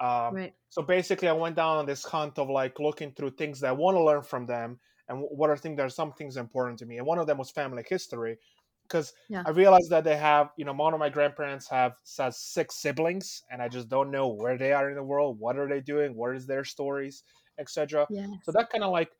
Um, 0.00 0.34
right. 0.34 0.54
So 0.70 0.82
basically, 0.82 1.28
I 1.28 1.32
went 1.32 1.56
down 1.56 1.76
on 1.76 1.86
this 1.86 2.04
hunt 2.04 2.38
of 2.38 2.48
like 2.48 2.80
looking 2.80 3.12
through 3.12 3.32
things 3.32 3.60
that 3.60 3.68
I 3.68 3.72
want 3.72 3.96
to 3.96 4.02
learn 4.02 4.22
from 4.22 4.46
them 4.46 4.78
and 5.08 5.18
what 5.20 5.50
are 5.50 5.56
things 5.56 5.76
that 5.76 5.86
are 5.86 5.90
some 5.90 6.12
things 6.12 6.36
important 6.36 6.78
to 6.78 6.86
me. 6.86 6.98
And 6.98 7.06
one 7.06 7.18
of 7.18 7.26
them 7.26 7.38
was 7.38 7.50
family 7.50 7.84
history, 7.86 8.38
because 8.84 9.12
yeah. 9.28 9.42
I 9.46 9.50
realized 9.50 9.90
that 9.90 10.04
they 10.04 10.16
have, 10.16 10.50
you 10.56 10.64
know, 10.64 10.72
one 10.72 10.94
of 10.94 11.00
my 11.00 11.08
grandparents 11.08 11.68
have 11.68 11.92
says 12.04 12.38
six 12.38 12.76
siblings, 12.76 13.42
and 13.50 13.60
I 13.60 13.68
just 13.68 13.88
don't 13.88 14.10
know 14.10 14.28
where 14.28 14.56
they 14.56 14.72
are 14.72 14.88
in 14.88 14.96
the 14.96 15.02
world, 15.02 15.38
what 15.38 15.58
are 15.58 15.68
they 15.68 15.80
doing, 15.80 16.14
what 16.14 16.34
is 16.34 16.46
their 16.46 16.64
stories, 16.64 17.22
etc. 17.58 18.06
Yes. 18.08 18.28
So 18.44 18.52
that 18.52 18.70
kind 18.70 18.82
of 18.82 18.90
like 18.90 19.10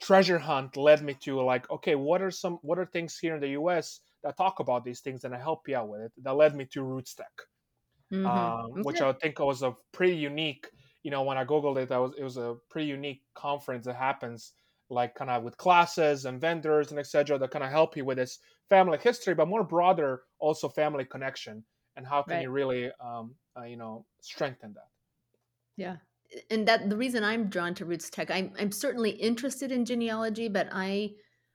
treasure 0.00 0.38
hunt 0.38 0.76
led 0.76 1.02
me 1.02 1.14
to 1.22 1.40
like, 1.40 1.70
okay, 1.70 1.94
what 1.94 2.22
are 2.22 2.30
some 2.30 2.58
what 2.62 2.78
are 2.78 2.86
things 2.86 3.18
here 3.18 3.34
in 3.34 3.40
the 3.40 3.50
U.S. 3.50 4.00
that 4.28 4.36
talk 4.36 4.60
about 4.60 4.84
these 4.84 5.00
things, 5.00 5.24
and 5.24 5.34
I 5.34 5.38
help 5.38 5.66
you 5.66 5.76
out 5.76 5.88
with 5.88 6.02
it. 6.02 6.12
That 6.22 6.36
led 6.36 6.54
me 6.54 6.66
to 6.72 6.82
Roots 6.82 7.14
Tech, 7.14 7.32
mm-hmm. 8.12 8.26
um, 8.26 8.72
okay. 8.72 8.82
which 8.82 9.00
I 9.00 9.14
think 9.14 9.38
was 9.38 9.62
a 9.62 9.74
pretty 9.92 10.16
unique. 10.16 10.66
You 11.02 11.10
know, 11.10 11.22
when 11.22 11.38
I 11.38 11.46
googled 11.46 11.78
it, 11.78 11.88
that 11.88 11.96
was 11.96 12.12
it 12.18 12.22
was 12.22 12.36
a 12.36 12.56
pretty 12.68 12.88
unique 12.88 13.22
conference 13.34 13.86
that 13.86 13.96
happens 13.96 14.52
like 14.90 15.14
kind 15.14 15.30
of 15.30 15.44
with 15.44 15.56
classes 15.56 16.26
and 16.26 16.40
vendors 16.40 16.90
and 16.90 16.98
etc 16.98 17.38
that 17.38 17.50
kind 17.50 17.62
of 17.62 17.70
help 17.70 17.94
you 17.94 18.06
with 18.06 18.16
this 18.16 18.38
family 18.70 18.96
history 18.98 19.34
but 19.34 19.46
more 19.46 19.62
broader 19.62 20.22
also 20.38 20.66
family 20.66 21.04
connection 21.04 21.62
and 21.96 22.06
how 22.06 22.22
can 22.22 22.36
right. 22.36 22.42
you 22.44 22.50
really 22.50 22.90
um, 22.98 23.34
uh, 23.58 23.64
you 23.64 23.76
know 23.76 24.06
strengthen 24.22 24.72
that 24.72 24.88
yeah 25.76 25.96
and 26.50 26.66
that 26.66 26.88
the 26.88 26.96
reason 26.96 27.22
i'm 27.22 27.48
drawn 27.48 27.74
to 27.74 27.84
roots 27.84 28.08
tech 28.08 28.30
I'm, 28.30 28.50
I'm 28.58 28.72
certainly 28.72 29.10
interested 29.10 29.70
in 29.70 29.84
genealogy 29.84 30.48
but 30.48 30.68
i 30.72 31.10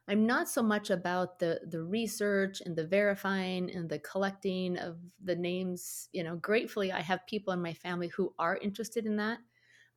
i'm 0.07 0.25
not 0.25 0.49
so 0.49 0.61
much 0.61 0.89
about 0.89 1.39
the 1.39 1.59
the 1.69 1.81
research 1.81 2.61
and 2.65 2.75
the 2.75 2.85
verifying 2.85 3.71
and 3.71 3.89
the 3.89 3.99
collecting 3.99 4.77
of 4.77 4.97
the 5.23 5.35
names 5.35 6.09
you 6.11 6.23
know 6.23 6.35
gratefully 6.37 6.91
i 6.91 7.01
have 7.01 7.25
people 7.27 7.53
in 7.53 7.61
my 7.61 7.73
family 7.73 8.07
who 8.09 8.33
are 8.39 8.57
interested 8.57 9.05
in 9.05 9.15
that 9.17 9.39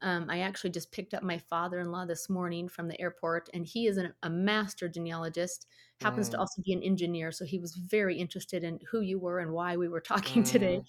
um, 0.02 0.26
I 0.28 0.40
actually 0.40 0.70
just 0.70 0.92
picked 0.92 1.14
up 1.14 1.22
my 1.22 1.38
father 1.38 1.80
in 1.80 1.90
law 1.90 2.04
this 2.04 2.28
morning 2.28 2.68
from 2.68 2.86
the 2.86 3.00
airport, 3.00 3.48
and 3.54 3.64
he 3.66 3.86
is 3.86 3.96
an, 3.96 4.12
a 4.22 4.28
master 4.28 4.88
genealogist, 4.88 5.66
happens 6.02 6.28
mm. 6.28 6.32
to 6.32 6.38
also 6.38 6.60
be 6.62 6.74
an 6.74 6.82
engineer. 6.82 7.32
So 7.32 7.46
he 7.46 7.58
was 7.58 7.74
very 7.74 8.18
interested 8.18 8.62
in 8.62 8.78
who 8.90 9.00
you 9.00 9.18
were 9.18 9.38
and 9.38 9.52
why 9.52 9.76
we 9.76 9.88
were 9.88 10.00
talking 10.00 10.42
mm. 10.42 10.50
today. 10.50 10.82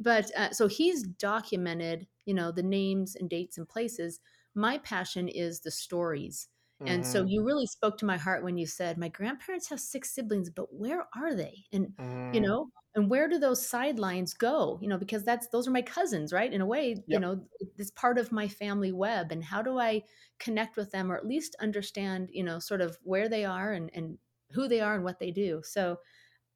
But 0.00 0.30
uh, 0.36 0.50
so 0.50 0.66
he's 0.66 1.04
documented, 1.04 2.08
you 2.24 2.34
know, 2.34 2.50
the 2.50 2.64
names 2.64 3.14
and 3.14 3.30
dates 3.30 3.58
and 3.58 3.68
places. 3.68 4.20
My 4.54 4.78
passion 4.78 5.28
is 5.28 5.60
the 5.60 5.70
stories. 5.70 6.48
And 6.80 7.02
mm-hmm. 7.02 7.12
so 7.12 7.24
you 7.24 7.44
really 7.44 7.66
spoke 7.66 7.98
to 7.98 8.04
my 8.04 8.16
heart 8.16 8.44
when 8.44 8.56
you 8.56 8.66
said, 8.66 8.98
My 8.98 9.08
grandparents 9.08 9.68
have 9.70 9.80
six 9.80 10.14
siblings, 10.14 10.48
but 10.48 10.66
where 10.72 11.06
are 11.16 11.34
they? 11.34 11.64
And, 11.72 11.88
mm. 11.98 12.34
you 12.34 12.40
know, 12.40 12.70
and 12.98 13.08
where 13.08 13.28
do 13.28 13.38
those 13.38 13.64
sidelines 13.64 14.34
go 14.34 14.78
you 14.82 14.88
know 14.88 14.98
because 14.98 15.24
that's 15.24 15.48
those 15.48 15.68
are 15.68 15.72
my 15.72 15.82
cousins 15.82 16.32
right 16.32 16.52
in 16.52 16.60
a 16.60 16.66
way 16.66 16.88
yep. 16.88 17.04
you 17.06 17.20
know 17.20 17.40
it's 17.76 17.92
part 17.92 18.18
of 18.18 18.32
my 18.32 18.48
family 18.48 18.92
web 18.92 19.30
and 19.30 19.44
how 19.44 19.62
do 19.62 19.78
i 19.78 20.02
connect 20.40 20.76
with 20.76 20.90
them 20.90 21.10
or 21.10 21.16
at 21.16 21.26
least 21.26 21.54
understand 21.60 22.28
you 22.32 22.42
know 22.42 22.58
sort 22.58 22.80
of 22.80 22.98
where 23.02 23.28
they 23.28 23.44
are 23.44 23.72
and 23.72 23.90
and 23.94 24.18
who 24.50 24.66
they 24.66 24.80
are 24.80 24.94
and 24.94 25.04
what 25.04 25.20
they 25.20 25.30
do 25.30 25.60
so 25.64 25.96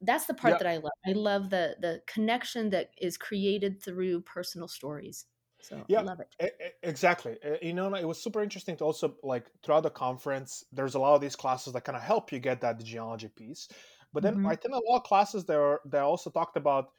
that's 0.01 0.27
the 0.27 0.35
part 0.35 0.55
yep. 0.55 0.59
that 0.59 0.69
i 0.69 0.77
love 0.77 0.93
i 1.07 1.13
love 1.13 1.51
the 1.51 1.77
the 1.81 2.01
connection 2.07 2.71
that 2.71 2.91
is 3.01 3.17
created 3.17 3.81
through 3.81 4.21
personal 4.23 4.67
stories 4.67 5.27
so 5.63 5.83
yeah, 5.87 6.01
I 6.01 6.03
love 6.03 6.21
it. 6.21 6.75
Exactly. 6.83 7.37
You 7.63 7.73
know, 7.73 7.95
it 7.95 8.07
was 8.07 8.21
super 8.21 8.43
interesting 8.43 8.77
to 8.79 8.85
also 8.85 9.15
like 9.23 9.47
throughout 9.63 9.85
the 9.85 9.91
conference, 9.91 10.65
there's 10.73 10.97
a 10.97 10.99
lot 10.99 11.15
of 11.15 11.21
these 11.21 11.37
classes 11.37 11.73
that 11.73 11.85
kind 11.85 11.97
of 11.97 12.03
help 12.03 12.33
you 12.33 12.41
get 12.41 12.61
that 12.61 12.83
genealogy 12.83 13.29
piece. 13.29 13.69
But 14.13 14.23
then 14.23 14.37
mm-hmm. 14.37 14.49
I 14.49 14.57
think 14.57 14.75
a 14.75 14.79
lot 14.79 14.99
of 14.99 15.05
classes 15.05 15.45
there 15.45 15.81
they 15.87 15.99
also 15.99 16.31
talked 16.31 16.57
about 16.57 16.91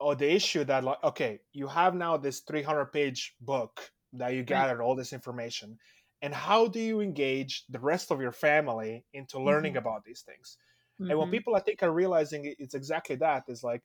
oh 0.00 0.14
the 0.14 0.30
issue 0.30 0.64
that 0.64 0.84
like 0.84 1.02
okay 1.02 1.40
you 1.52 1.66
have 1.66 1.94
now 1.94 2.16
this 2.16 2.40
300 2.40 2.86
page 2.86 3.34
book 3.40 3.90
that 4.12 4.34
you 4.34 4.42
gathered 4.42 4.78
right. 4.78 4.84
all 4.84 4.94
this 4.94 5.12
information 5.12 5.78
and 6.22 6.34
how 6.34 6.66
do 6.66 6.80
you 6.80 7.00
engage 7.00 7.64
the 7.68 7.78
rest 7.78 8.10
of 8.10 8.20
your 8.20 8.32
family 8.32 9.04
into 9.12 9.40
learning 9.40 9.72
mm-hmm. 9.72 9.78
about 9.78 10.04
these 10.04 10.22
things 10.22 10.56
mm-hmm. 11.00 11.10
and 11.10 11.18
when 11.18 11.30
people 11.30 11.54
i 11.54 11.60
think 11.60 11.82
are 11.82 11.92
realizing 11.92 12.54
it's 12.58 12.74
exactly 12.74 13.16
that 13.16 13.44
is 13.48 13.62
like 13.62 13.82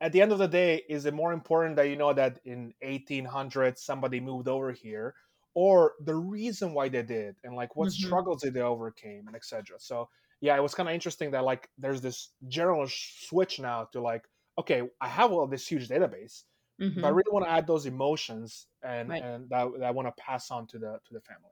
at 0.00 0.12
the 0.12 0.20
end 0.20 0.32
of 0.32 0.38
the 0.38 0.48
day 0.48 0.82
is 0.88 1.06
it 1.06 1.14
more 1.14 1.32
important 1.32 1.76
that 1.76 1.88
you 1.88 1.96
know 1.96 2.12
that 2.12 2.38
in 2.44 2.72
1800 2.82 3.78
somebody 3.78 4.20
moved 4.20 4.48
over 4.48 4.72
here 4.72 5.14
or 5.54 5.94
the 6.04 6.14
reason 6.14 6.74
why 6.74 6.88
they 6.88 7.02
did 7.02 7.36
and 7.44 7.54
like 7.54 7.76
what 7.76 7.88
mm-hmm. 7.88 8.06
struggles 8.06 8.42
did 8.42 8.54
they 8.54 8.60
overcame 8.60 9.26
and 9.26 9.36
etc 9.36 9.76
so 9.78 10.08
yeah, 10.40 10.56
it 10.56 10.62
was 10.62 10.74
kind 10.74 10.88
of 10.88 10.94
interesting 10.94 11.30
that 11.30 11.44
like 11.44 11.68
there's 11.78 12.00
this 12.00 12.30
general 12.48 12.86
switch 12.88 13.58
now 13.58 13.88
to 13.92 14.00
like, 14.00 14.24
okay, 14.58 14.82
I 15.00 15.08
have 15.08 15.32
all 15.32 15.46
this 15.46 15.66
huge 15.66 15.88
database, 15.88 16.42
mm-hmm. 16.80 17.00
but 17.00 17.06
I 17.06 17.10
really 17.10 17.30
want 17.30 17.46
to 17.46 17.50
add 17.50 17.66
those 17.66 17.86
emotions 17.86 18.66
and 18.82 19.08
right. 19.08 19.22
and 19.22 19.48
that, 19.50 19.68
that 19.78 19.86
I 19.86 19.90
want 19.90 20.08
to 20.08 20.22
pass 20.22 20.50
on 20.50 20.66
to 20.68 20.78
the 20.78 20.98
to 21.06 21.14
the 21.14 21.20
family. 21.20 21.50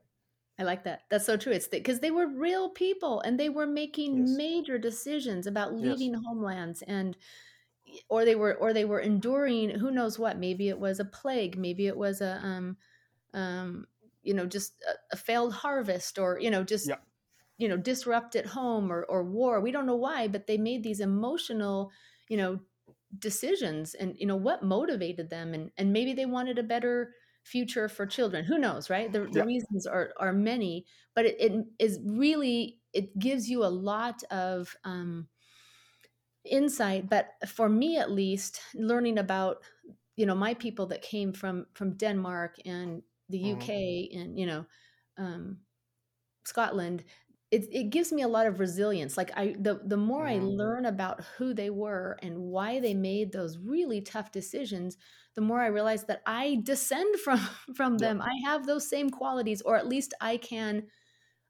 I 0.57 0.63
like 0.63 0.85
that. 0.85 1.01
That's 1.09 1.25
so 1.25 1.35
true. 1.35 1.51
It's 1.51 1.67
because 1.67 1.99
they 1.99 2.11
were 2.11 2.27
real 2.27 2.69
people 2.69 3.19
and 3.21 3.37
they 3.37 3.49
were 3.49 3.67
making 3.67 4.19
yes. 4.19 4.37
major 4.37 4.77
decisions 4.77 5.47
about 5.47 5.73
leaving 5.73 6.13
yes. 6.13 6.21
homelands 6.25 6.81
and 6.83 7.17
or 8.09 8.25
they 8.25 8.35
were 8.35 8.55
or 8.55 8.73
they 8.73 8.85
were 8.85 8.99
enduring 8.99 9.69
who 9.71 9.91
knows 9.91 10.19
what. 10.19 10.37
Maybe 10.37 10.69
it 10.69 10.79
was 10.79 10.99
a 10.99 11.05
plague. 11.05 11.57
Maybe 11.57 11.87
it 11.87 11.97
was 11.97 12.21
a 12.21 12.39
um 12.43 12.77
um 13.33 13.87
you 14.23 14.33
know 14.33 14.45
just 14.45 14.81
a, 14.87 15.15
a 15.15 15.17
failed 15.17 15.53
harvest 15.53 16.17
or 16.19 16.39
you 16.39 16.49
know 16.49 16.63
just 16.63 16.89
yeah 16.89 16.95
you 17.57 17.67
know 17.67 17.77
disrupt 17.77 18.35
at 18.35 18.45
home 18.45 18.91
or, 18.91 19.03
or 19.05 19.23
war 19.23 19.61
we 19.61 19.71
don't 19.71 19.85
know 19.85 19.95
why 19.95 20.27
but 20.27 20.47
they 20.47 20.57
made 20.57 20.83
these 20.83 20.99
emotional 20.99 21.91
you 22.29 22.37
know 22.37 22.59
decisions 23.19 23.93
and 23.93 24.15
you 24.17 24.25
know 24.25 24.35
what 24.35 24.63
motivated 24.63 25.29
them 25.29 25.53
and 25.53 25.71
and 25.77 25.93
maybe 25.93 26.13
they 26.13 26.25
wanted 26.25 26.59
a 26.59 26.63
better 26.63 27.13
future 27.43 27.87
for 27.87 28.05
children 28.05 28.43
who 28.43 28.57
knows 28.57 28.89
right 28.89 29.11
the, 29.13 29.21
the 29.31 29.39
yeah. 29.39 29.43
reasons 29.43 29.85
are 29.85 30.11
are 30.17 30.33
many 30.33 30.85
but 31.13 31.25
it, 31.25 31.35
it 31.39 31.65
is 31.79 31.99
really 32.03 32.79
it 32.91 33.17
gives 33.19 33.49
you 33.49 33.63
a 33.63 33.67
lot 33.67 34.23
of 34.31 34.75
um 34.83 35.27
insight 36.45 37.09
but 37.09 37.31
for 37.47 37.69
me 37.69 37.97
at 37.97 38.11
least 38.11 38.61
learning 38.75 39.17
about 39.17 39.63
you 40.15 40.25
know 40.25 40.35
my 40.35 40.53
people 40.53 40.87
that 40.87 41.01
came 41.01 41.33
from 41.33 41.65
from 41.73 41.97
denmark 41.97 42.57
and 42.65 43.03
the 43.29 43.51
uk 43.53 44.09
and 44.13 44.39
you 44.39 44.45
know 44.45 44.65
um, 45.17 45.59
scotland 46.45 47.03
it, 47.51 47.67
it 47.71 47.83
gives 47.91 48.11
me 48.11 48.23
a 48.23 48.27
lot 48.27 48.47
of 48.47 48.59
resilience. 48.59 49.17
Like 49.17 49.31
i 49.37 49.55
the, 49.59 49.79
the 49.85 49.97
more 49.97 50.27
i 50.27 50.37
Mhm. 50.37 50.39
learn 50.39 50.85
about 50.85 51.23
who 51.37 51.53
they 51.53 51.69
were 51.69 52.17
and 52.21 52.37
why 52.39 52.79
they 52.79 52.93
made 52.93 53.31
those 53.31 53.57
really 53.59 54.01
tough 54.01 54.31
decisions 54.31 54.97
the 55.35 55.41
more 55.41 55.61
i 55.61 55.67
realize 55.67 56.05
that 56.05 56.21
i 56.25 56.59
descend 56.63 57.19
from 57.23 57.39
from 57.75 57.99
them. 57.99 58.21
I 58.21 58.33
have 58.45 58.65
those 58.65 58.89
same 58.89 59.09
qualities 59.11 59.61
or 59.61 59.75
at 59.77 59.87
least 59.87 60.13
i 60.21 60.37
can 60.37 60.87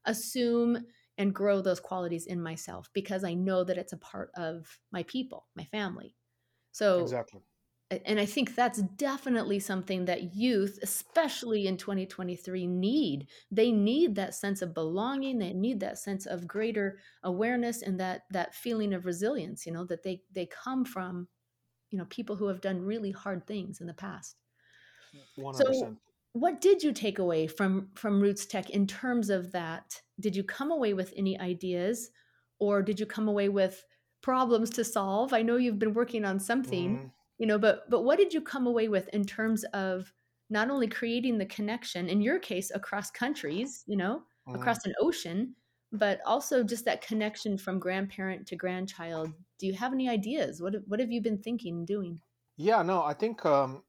assume 0.04 0.86
and 1.18 1.34
grow 1.34 1.60
those 1.60 1.80
qualities 1.80 2.26
in 2.26 2.42
myself 2.42 2.90
because 2.92 3.24
i 3.24 3.34
know 3.34 3.64
that 3.64 3.78
it's 3.78 3.92
a 3.92 3.98
part 3.98 4.30
of 4.36 4.80
my 4.92 5.02
people 5.04 5.48
my 5.54 5.64
family 5.64 6.16
so 6.72 7.18
Exactly. 7.18 7.44
and 7.90 8.18
I 8.18 8.26
think 8.26 8.56
that's 8.56 8.82
definitely 8.82 9.60
something 9.60 10.06
that 10.06 10.34
youth, 10.34 10.78
especially 10.82 11.68
in 11.68 11.76
2023, 11.76 12.66
need. 12.66 13.28
They 13.50 13.70
need 13.70 14.16
that 14.16 14.34
sense 14.34 14.60
of 14.60 14.74
belonging. 14.74 15.38
They 15.38 15.52
need 15.52 15.78
that 15.80 15.98
sense 15.98 16.26
of 16.26 16.48
greater 16.48 16.98
awareness 17.22 17.82
and 17.82 18.00
that 18.00 18.22
that 18.30 18.54
feeling 18.56 18.92
of 18.92 19.06
resilience. 19.06 19.66
You 19.66 19.72
know 19.72 19.84
that 19.84 20.02
they 20.02 20.24
they 20.32 20.46
come 20.46 20.84
from, 20.84 21.28
you 21.90 21.98
know, 21.98 22.06
people 22.06 22.36
who 22.36 22.48
have 22.48 22.60
done 22.62 22.82
really 22.82 23.12
hard 23.12 23.46
things 23.46 23.80
in 23.80 23.86
the 23.88 23.94
past. 23.94 24.36
One 25.36 25.54
hundred 25.54 25.66
So, 25.66 25.66
percent. 25.66 25.98
What 26.38 26.60
did 26.60 26.82
you 26.82 26.92
take 26.92 27.18
away 27.18 27.46
from 27.46 27.90
from 27.94 28.20
Roots 28.20 28.46
Tech 28.46 28.70
in 28.70 28.86
terms 28.86 29.30
of 29.30 29.52
that? 29.52 30.02
Did 30.20 30.36
you 30.36 30.44
come 30.44 30.70
away 30.70 30.94
with 30.94 31.12
any 31.16 31.38
ideas, 31.38 32.10
or 32.58 32.82
did 32.82 33.00
you 33.00 33.06
come 33.06 33.28
away 33.28 33.48
with 33.48 33.84
problems 34.22 34.70
to 34.70 34.84
solve? 34.84 35.32
I 35.32 35.42
know 35.42 35.56
you've 35.56 35.78
been 35.78 35.94
working 35.94 36.24
on 36.24 36.40
something 36.40 37.00
Mhm. 37.00 37.10
you 37.38 37.46
know 37.46 37.58
but 37.58 37.88
but 37.90 38.00
what 38.02 38.18
did 38.18 38.32
you 38.32 38.40
come 38.40 38.66
away 38.66 38.88
with 38.88 39.08
in 39.08 39.24
terms 39.24 39.62
of 39.74 40.12
not 40.48 40.70
only 40.70 40.88
creating 40.88 41.36
the 41.38 41.44
connection 41.46 42.08
in 42.08 42.22
your 42.22 42.38
case 42.38 42.70
across 42.74 43.10
countries 43.10 43.84
you 43.86 43.94
know 43.96 44.22
Mhm. 44.46 44.76
across 44.76 44.84
an 44.86 44.94
ocean 45.00 45.54
but 45.92 46.18
also 46.24 46.64
just 46.64 46.84
that 46.86 47.02
connection 47.06 47.58
from 47.58 47.78
grandparent 47.78 48.46
to 48.46 48.56
grandchild 48.56 49.34
do 49.58 49.66
you 49.66 49.74
have 49.74 49.92
any 49.92 50.08
ideas 50.08 50.62
what 50.62 50.74
what 50.88 50.98
have 51.00 51.10
you 51.12 51.20
been 51.20 51.42
thinking 51.42 51.76
and 51.76 51.86
doing 51.86 52.20
Yeah, 52.56 52.82
no, 52.82 53.02
I 53.02 53.14
think 53.14 53.44
um, 53.44 53.84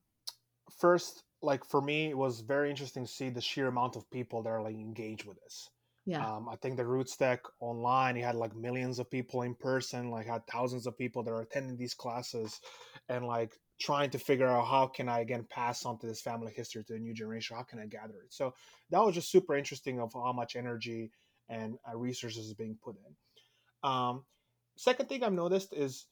first, 0.71 1.25
like 1.41 1.65
for 1.65 1.81
me, 1.81 2.09
it 2.09 2.17
was 2.17 2.41
very 2.41 2.69
interesting 2.69 3.05
to 3.05 3.11
see 3.11 3.29
the 3.29 3.41
sheer 3.41 3.67
amount 3.67 3.95
of 3.95 4.09
people 4.09 4.43
that 4.43 4.49
are 4.49 4.61
like 4.61 4.75
engaged 4.75 5.25
with 5.25 5.39
this. 5.41 5.69
yeah 6.05 6.25
Um, 6.25 6.49
I 6.49 6.55
think 6.55 6.77
the 6.77 6.85
Roots 6.85 7.15
Tech 7.15 7.41
online, 7.59 8.15
you 8.15 8.23
had 8.23 8.35
like 8.35 8.55
millions 8.55 8.97
of 8.97 9.11
people 9.11 9.43
in 9.43 9.53
person, 9.55 10.09
like 10.09 10.25
had 10.25 10.47
thousands 10.47 10.87
of 10.87 10.97
people 10.97 11.23
that 11.23 11.31
are 11.31 11.41
attending 11.41 11.77
these 11.77 11.93
classes, 11.93 12.59
and 13.09 13.25
like 13.25 13.53
trying 13.79 14.09
to 14.09 14.19
figure 14.19 14.47
out 14.47 14.65
how 14.65 14.87
can 14.87 15.07
I 15.07 15.19
again 15.19 15.45
pass 15.49 15.85
on 15.85 15.99
to 15.99 16.07
this 16.07 16.21
family 16.21 16.51
history 16.51 16.83
to 16.83 16.93
the 16.93 16.99
new 16.99 17.13
generation? 17.13 17.55
How 17.55 17.63
can 17.63 17.79
I 17.79 17.85
gather 17.85 18.15
it? 18.23 18.33
So 18.33 18.53
that 18.89 19.03
was 19.03 19.13
just 19.13 19.31
super 19.31 19.55
interesting 19.55 19.99
of 19.99 20.11
how 20.13 20.33
much 20.33 20.55
energy 20.55 21.11
and 21.49 21.77
uh, 21.87 21.95
resources 21.95 22.47
is 22.47 22.53
being 22.55 22.77
put 22.81 22.95
in. 22.97 23.15
Um, 23.89 24.25
second 24.75 25.07
thing 25.09 25.23
I've 25.23 25.33
noticed 25.33 25.73
is 25.73 26.07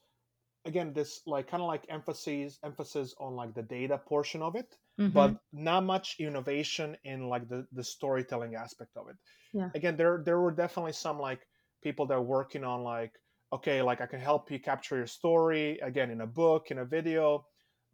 again 0.66 0.92
this 0.92 1.22
like 1.26 1.48
kind 1.48 1.62
of 1.62 1.68
like 1.68 1.86
emphasis 1.88 2.58
emphasis 2.64 3.14
on 3.20 3.34
like 3.34 3.54
the 3.54 3.62
data 3.62 3.98
portion 3.98 4.42
of 4.42 4.56
it 4.56 4.76
Mhm. 4.98 5.36
but 5.36 5.40
not 5.52 5.84
much 5.84 6.16
innovation 6.20 6.96
in 7.04 7.28
like 7.28 7.48
the 7.48 7.66
the 7.72 7.84
storytelling 7.84 8.54
aspect 8.54 8.96
of 8.96 9.08
it 9.08 9.16
Yeah. 9.52 9.72
again 9.74 9.96
there 9.96 10.22
there 10.24 10.40
were 10.40 10.52
definitely 10.52 10.92
some 10.92 11.18
like 11.18 11.46
people 11.82 12.06
that 12.06 12.14
are 12.14 12.22
working 12.22 12.64
on 12.64 12.82
like 12.82 13.12
okay 13.52 13.82
like 13.82 14.00
i 14.00 14.06
can 14.06 14.20
help 14.20 14.50
you 14.50 14.58
capture 14.60 14.96
your 14.96 15.06
story 15.06 15.78
again 15.80 16.10
in 16.10 16.20
a 16.20 16.26
book 16.26 16.70
in 16.70 16.78
a 16.78 16.84
video 16.84 17.44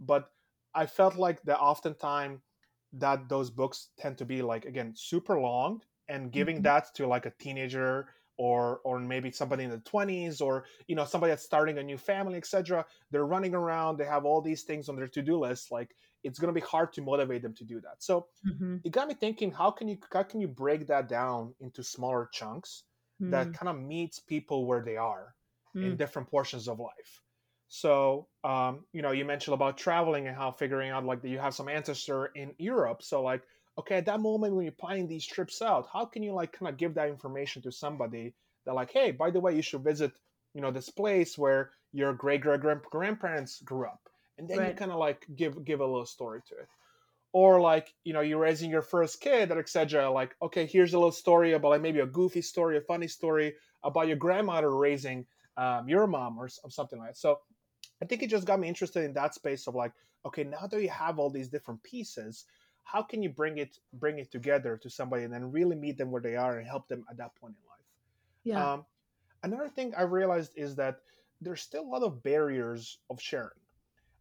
but 0.00 0.30
i 0.74 0.86
felt 0.86 1.16
like 1.16 1.42
that 1.42 1.58
oftentimes 1.60 2.40
that 2.92 3.28
those 3.28 3.50
books 3.50 3.90
tend 3.98 4.18
to 4.18 4.24
be 4.24 4.42
like 4.42 4.64
again 4.64 4.92
super 4.94 5.40
long 5.40 5.80
and 6.08 6.32
giving 6.32 6.60
Mhm. 6.60 6.62
that 6.62 6.86
to 6.94 7.06
like 7.06 7.26
a 7.26 7.32
teenager 7.40 8.08
or 8.42 8.80
or 8.84 8.98
maybe 8.98 9.30
somebody 9.30 9.62
in 9.64 9.70
the 9.70 9.78
20s 9.80 10.40
or 10.40 10.64
you 10.88 10.96
know 10.96 11.04
somebody 11.04 11.30
that's 11.30 11.44
starting 11.44 11.78
a 11.78 11.82
new 11.82 11.96
family 11.98 12.36
etc 12.36 12.84
they're 13.10 13.26
running 13.26 13.54
around 13.54 13.96
they 13.96 14.04
have 14.04 14.24
all 14.24 14.40
these 14.42 14.64
things 14.64 14.88
on 14.88 14.96
their 14.96 15.06
to-do 15.08 15.38
list 15.38 15.70
like 15.70 15.94
it's 16.24 16.38
going 16.40 16.52
to 16.52 16.60
be 16.60 16.66
hard 16.66 16.92
to 16.92 17.02
motivate 17.02 17.42
them 17.42 17.54
to 17.54 17.64
do 17.64 17.80
that 17.80 18.02
so 18.02 18.26
Mhm. 18.44 18.84
it 18.84 18.90
got 18.92 19.08
me 19.08 19.14
thinking 19.14 19.50
how 19.52 19.70
can 19.70 19.88
you 19.88 19.98
how 20.12 20.22
can 20.22 20.40
you 20.40 20.48
break 20.48 20.86
that 20.86 21.08
down 21.08 21.54
into 21.60 21.82
smaller 21.82 22.28
chunks 22.32 22.84
that 23.28 23.52
Mm. 23.52 23.58
kind 23.58 23.68
of 23.68 23.78
meets 23.80 24.18
people 24.20 24.66
where 24.66 24.82
they 24.82 24.96
are 24.96 25.36
in 25.80 25.96
Mm. 25.96 25.98
different 25.98 26.28
portions 26.28 26.68
of 26.68 26.78
life 26.80 27.22
so 27.68 28.28
um, 28.44 28.86
you 28.92 29.02
know 29.02 29.12
you 29.12 29.24
mentioned 29.24 29.54
about 29.54 29.78
traveling 29.78 30.26
and 30.26 30.36
how 30.36 30.50
figuring 30.50 30.90
out 30.90 31.04
like 31.04 31.22
that 31.22 31.28
you 31.28 31.38
have 31.38 31.54
some 31.54 31.68
ancestor 31.68 32.26
in 32.26 32.54
europe 32.58 33.02
so 33.02 33.22
like 33.22 33.44
okay 33.78 33.96
at 33.96 34.06
that 34.06 34.20
moment 34.20 34.54
when 34.54 34.64
you're 34.64 34.72
planning 34.72 35.08
these 35.08 35.26
trips 35.26 35.62
out 35.62 35.88
how 35.92 36.04
can 36.04 36.22
you 36.22 36.32
like 36.32 36.52
kind 36.52 36.68
of 36.68 36.76
give 36.76 36.94
that 36.94 37.08
information 37.08 37.62
to 37.62 37.72
somebody 37.72 38.34
that 38.66 38.74
like 38.74 38.90
hey 38.92 39.10
by 39.10 39.30
the 39.30 39.40
way 39.40 39.54
you 39.54 39.62
should 39.62 39.82
visit 39.82 40.12
you 40.54 40.60
know 40.60 40.70
this 40.70 40.90
place 40.90 41.38
where 41.38 41.70
your 41.92 42.12
great 42.12 42.40
great 42.40 42.60
grandparents 42.90 43.60
grew 43.62 43.86
up 43.86 44.08
and 44.38 44.48
then 44.48 44.66
you 44.68 44.74
kind 44.74 44.90
of 44.90 44.98
like 44.98 45.26
give 45.36 45.64
give 45.64 45.80
a 45.80 45.86
little 45.86 46.06
story 46.06 46.40
to 46.48 46.54
it. 46.54 46.68
Or 47.32 47.60
like 47.60 47.94
you 48.04 48.12
know 48.12 48.20
you're 48.20 48.38
raising 48.38 48.70
your 48.70 48.82
first 48.82 49.20
kid 49.20 49.50
etc 49.50 50.10
like 50.10 50.36
okay 50.42 50.66
here's 50.66 50.92
a 50.92 50.98
little 50.98 51.12
story 51.12 51.52
about 51.52 51.70
like 51.70 51.80
maybe 51.80 52.00
a 52.00 52.06
goofy 52.06 52.42
story 52.42 52.76
a 52.76 52.80
funny 52.82 53.08
story 53.08 53.54
about 53.84 54.06
your 54.06 54.16
grandmother 54.16 54.74
raising 54.74 55.26
um, 55.56 55.88
your 55.88 56.06
mom 56.06 56.38
or, 56.38 56.48
or 56.62 56.70
something 56.70 56.98
like 56.98 57.10
that. 57.10 57.16
So 57.16 57.38
i 58.02 58.04
think 58.04 58.22
it 58.22 58.30
just 58.30 58.46
got 58.46 58.60
me 58.60 58.68
interested 58.68 59.04
in 59.04 59.14
that 59.14 59.34
space 59.34 59.66
of 59.66 59.74
like 59.74 59.92
okay 60.26 60.44
now 60.44 60.66
that 60.66 60.82
you 60.82 60.90
have 60.90 61.18
all 61.18 61.30
these 61.30 61.48
different 61.48 61.82
pieces 61.82 62.44
how 62.84 63.02
can 63.02 63.22
you 63.22 63.30
bring 63.30 63.58
it 63.58 63.78
bring 63.94 64.18
it 64.18 64.30
together 64.30 64.76
to 64.78 64.90
somebody 64.90 65.24
and 65.24 65.32
then 65.32 65.50
really 65.52 65.76
meet 65.76 65.98
them 65.98 66.10
where 66.10 66.22
they 66.22 66.36
are 66.36 66.58
and 66.58 66.66
help 66.66 66.88
them 66.88 67.04
at 67.10 67.16
that 67.18 67.34
point 67.36 67.56
in 67.60 67.68
life? 67.68 67.86
Yeah. 68.44 68.68
Um, 68.74 68.86
another 69.42 69.68
thing 69.68 69.94
i 69.96 70.02
realized 70.02 70.52
is 70.56 70.76
that 70.76 71.00
there's 71.40 71.62
still 71.62 71.82
a 71.84 71.92
lot 71.92 72.02
of 72.02 72.22
barriers 72.22 72.98
of 73.10 73.20
sharing. 73.20 73.60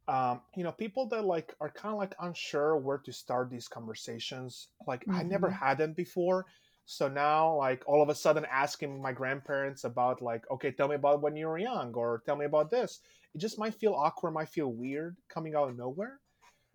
Um, 0.07 0.41
you 0.55 0.63
know 0.63 0.71
people 0.71 1.07
that 1.09 1.23
like 1.25 1.55
are 1.61 1.71
kind 1.71 1.93
of 1.93 1.99
like 1.99 2.15
unsure 2.19 2.75
where 2.77 2.97
to 2.99 3.13
start 3.13 3.49
these 3.49 3.67
conversations 3.67 4.69
like 4.87 5.05
i 5.09 5.23
never 5.23 5.49
Mhm. 5.49 5.51
had 5.51 5.77
them 5.77 5.93
before. 5.93 6.47
So 6.85 7.07
now 7.07 7.55
like 7.57 7.83
all 7.87 8.01
of 8.01 8.09
a 8.09 8.15
sudden 8.15 8.45
asking 8.45 9.01
my 9.01 9.13
grandparents 9.13 9.83
about 9.85 10.21
like 10.21 10.49
okay 10.51 10.71
tell 10.71 10.87
me 10.89 10.95
about 10.95 11.21
when 11.21 11.35
you 11.37 11.47
were 11.47 11.59
young 11.59 11.93
or 11.93 12.23
tell 12.25 12.35
me 12.35 12.45
about 12.45 12.71
this 12.71 13.01
it 13.33 13.37
just 13.39 13.59
might 13.59 13.75
feel 13.75 13.93
awkward 13.93 14.31
might 14.31 14.49
feel 14.49 14.69
weird 14.73 15.17
coming 15.29 15.55
out 15.55 15.69
of 15.69 15.77
nowhere. 15.77 16.19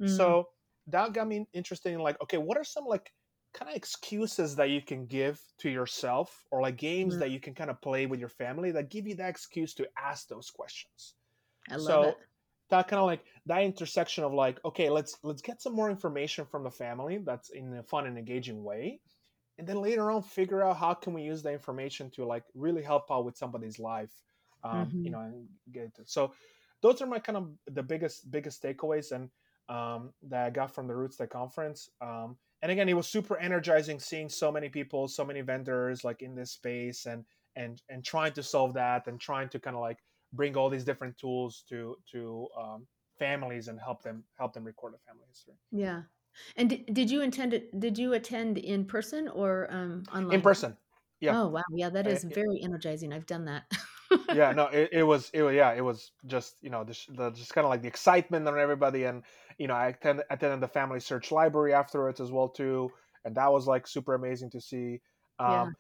Mm. 0.00 0.06
so 0.08 0.48
that 0.86 1.12
got 1.12 1.26
me 1.26 1.46
interested 1.52 1.92
in 1.92 2.00
like 2.00 2.20
okay 2.20 2.38
what 2.38 2.56
are 2.58 2.64
some 2.64 2.84
like 2.84 3.12
kind 3.54 3.70
of 3.70 3.76
excuses 3.76 4.56
that 4.56 4.70
you 4.70 4.82
can 4.82 5.06
give 5.06 5.42
to 5.58 5.70
yourself 5.70 6.44
or 6.50 6.60
like 6.60 6.76
games 6.76 7.16
Mm. 7.16 7.20
that 7.20 7.30
you 7.30 7.40
can 7.40 7.54
kind 7.54 7.70
of 7.70 7.80
play 7.80 8.06
with 8.06 8.20
your 8.20 8.28
family 8.28 8.70
that 8.70 8.90
give 8.90 9.06
you 9.06 9.14
that 9.14 9.28
excuse 9.30 9.74
to 9.74 9.88
ask 9.98 10.28
those 10.28 10.50
questions 10.50 11.16
i 11.70 11.76
love 11.76 12.02
so 12.02 12.02
it 12.02 12.18
that 12.68 12.88
kind 12.88 13.00
of 13.00 13.06
like 13.06 13.24
that 13.46 13.62
intersection 13.62 14.24
of 14.24 14.32
like 14.32 14.64
okay 14.64 14.90
let's 14.90 15.18
let's 15.22 15.42
get 15.42 15.62
some 15.62 15.74
more 15.74 15.90
information 15.90 16.44
from 16.46 16.64
the 16.64 16.70
family 16.70 17.18
that's 17.18 17.50
in 17.50 17.74
a 17.74 17.82
fun 17.82 18.06
and 18.06 18.18
engaging 18.18 18.62
way 18.62 19.00
and 19.58 19.66
then 19.66 19.80
later 19.80 20.10
on 20.10 20.22
figure 20.22 20.62
out 20.62 20.76
how 20.76 20.94
can 20.94 21.12
we 21.14 21.22
use 21.22 21.42
the 21.42 21.52
information 21.52 22.10
to 22.10 22.24
like 22.24 22.44
really 22.54 22.82
help 22.82 23.10
out 23.10 23.24
with 23.24 23.36
somebody's 23.36 23.78
life 23.78 24.22
um, 24.64 24.96
you 25.02 25.10
Mhm. 25.10 25.12
know 25.12 25.20
and 25.20 25.48
get 25.72 25.84
it 25.98 26.08
so 26.08 26.32
those 26.82 27.00
are 27.00 27.06
my 27.06 27.18
kind 27.18 27.36
of 27.36 27.52
the 27.66 27.82
biggest 27.82 28.30
biggest 28.30 28.62
takeaways 28.62 29.12
and 29.12 29.30
um, 29.68 30.12
that 30.28 30.46
i 30.46 30.50
got 30.50 30.74
from 30.74 30.86
the 30.86 30.94
roots 30.94 31.16
Tech 31.16 31.30
conference. 31.30 31.90
Um, 32.00 32.36
and 32.62 32.72
again 32.72 32.88
it 32.88 32.94
was 32.94 33.06
super 33.06 33.36
energizing 33.38 34.00
seeing 34.00 34.28
so 34.28 34.50
many 34.50 34.68
people 34.68 35.08
so 35.08 35.24
many 35.24 35.42
vendors 35.42 36.04
like 36.04 36.22
in 36.22 36.34
this 36.34 36.52
space 36.52 37.06
and 37.06 37.24
and 37.54 37.82
and 37.88 38.04
trying 38.04 38.32
to 38.32 38.42
solve 38.42 38.74
that 38.74 39.06
and 39.06 39.20
trying 39.20 39.48
to 39.48 39.58
kind 39.58 39.76
of 39.76 39.82
like 39.82 39.98
bring 40.32 40.56
all 40.56 40.68
these 40.68 40.84
different 40.84 41.16
tools 41.18 41.64
to 41.68 41.96
to 42.10 42.46
um, 42.60 42.86
families 43.18 43.68
and 43.68 43.80
help 43.80 44.02
them 44.02 44.22
help 44.38 44.52
them 44.52 44.64
record 44.64 44.94
a 44.94 44.98
family 45.10 45.24
history. 45.28 45.54
Yeah. 45.72 46.02
And 46.56 46.68
did, 46.68 46.92
did 46.92 47.10
you 47.10 47.22
intend 47.22 47.54
it 47.54 47.78
did 47.80 47.96
you 47.98 48.12
attend 48.12 48.58
in 48.58 48.84
person 48.84 49.28
or 49.28 49.68
um 49.70 50.04
online? 50.14 50.34
in 50.34 50.40
person. 50.42 50.76
Yeah. 51.20 51.40
Oh 51.40 51.48
wow. 51.48 51.62
Yeah 51.74 51.90
that 51.90 52.06
is 52.06 52.24
very 52.24 52.60
energizing. 52.62 53.12
I've 53.12 53.26
done 53.26 53.46
that. 53.46 53.64
Yeah 54.34 54.52
no 54.52 54.66
it, 54.72 54.90
it 54.92 55.02
was 55.02 55.30
it 55.32 55.42
was 55.42 55.54
yeah 55.54 55.72
it 55.72 55.80
was 55.80 56.12
just 56.26 56.56
you 56.60 56.70
know 56.70 56.84
the, 56.84 56.98
the 57.16 57.30
just 57.30 57.54
kind 57.54 57.64
of 57.64 57.70
like 57.70 57.82
the 57.82 57.88
excitement 57.88 58.46
on 58.46 58.58
everybody 58.58 59.04
and 59.04 59.22
you 59.58 59.66
know 59.66 59.74
i 59.74 59.88
attend, 59.88 60.22
attended 60.30 60.60
the 60.60 60.68
family 60.68 61.00
search 61.00 61.30
library 61.32 61.72
afterwards 61.72 62.20
as 62.20 62.30
well 62.30 62.48
too 62.48 62.90
and 63.24 63.34
that 63.34 63.52
was 63.52 63.66
like 63.66 63.86
super 63.86 64.14
amazing 64.14 64.50
to 64.50 64.60
see 64.60 65.00
um 65.38 65.50
Yeah. 65.50 65.70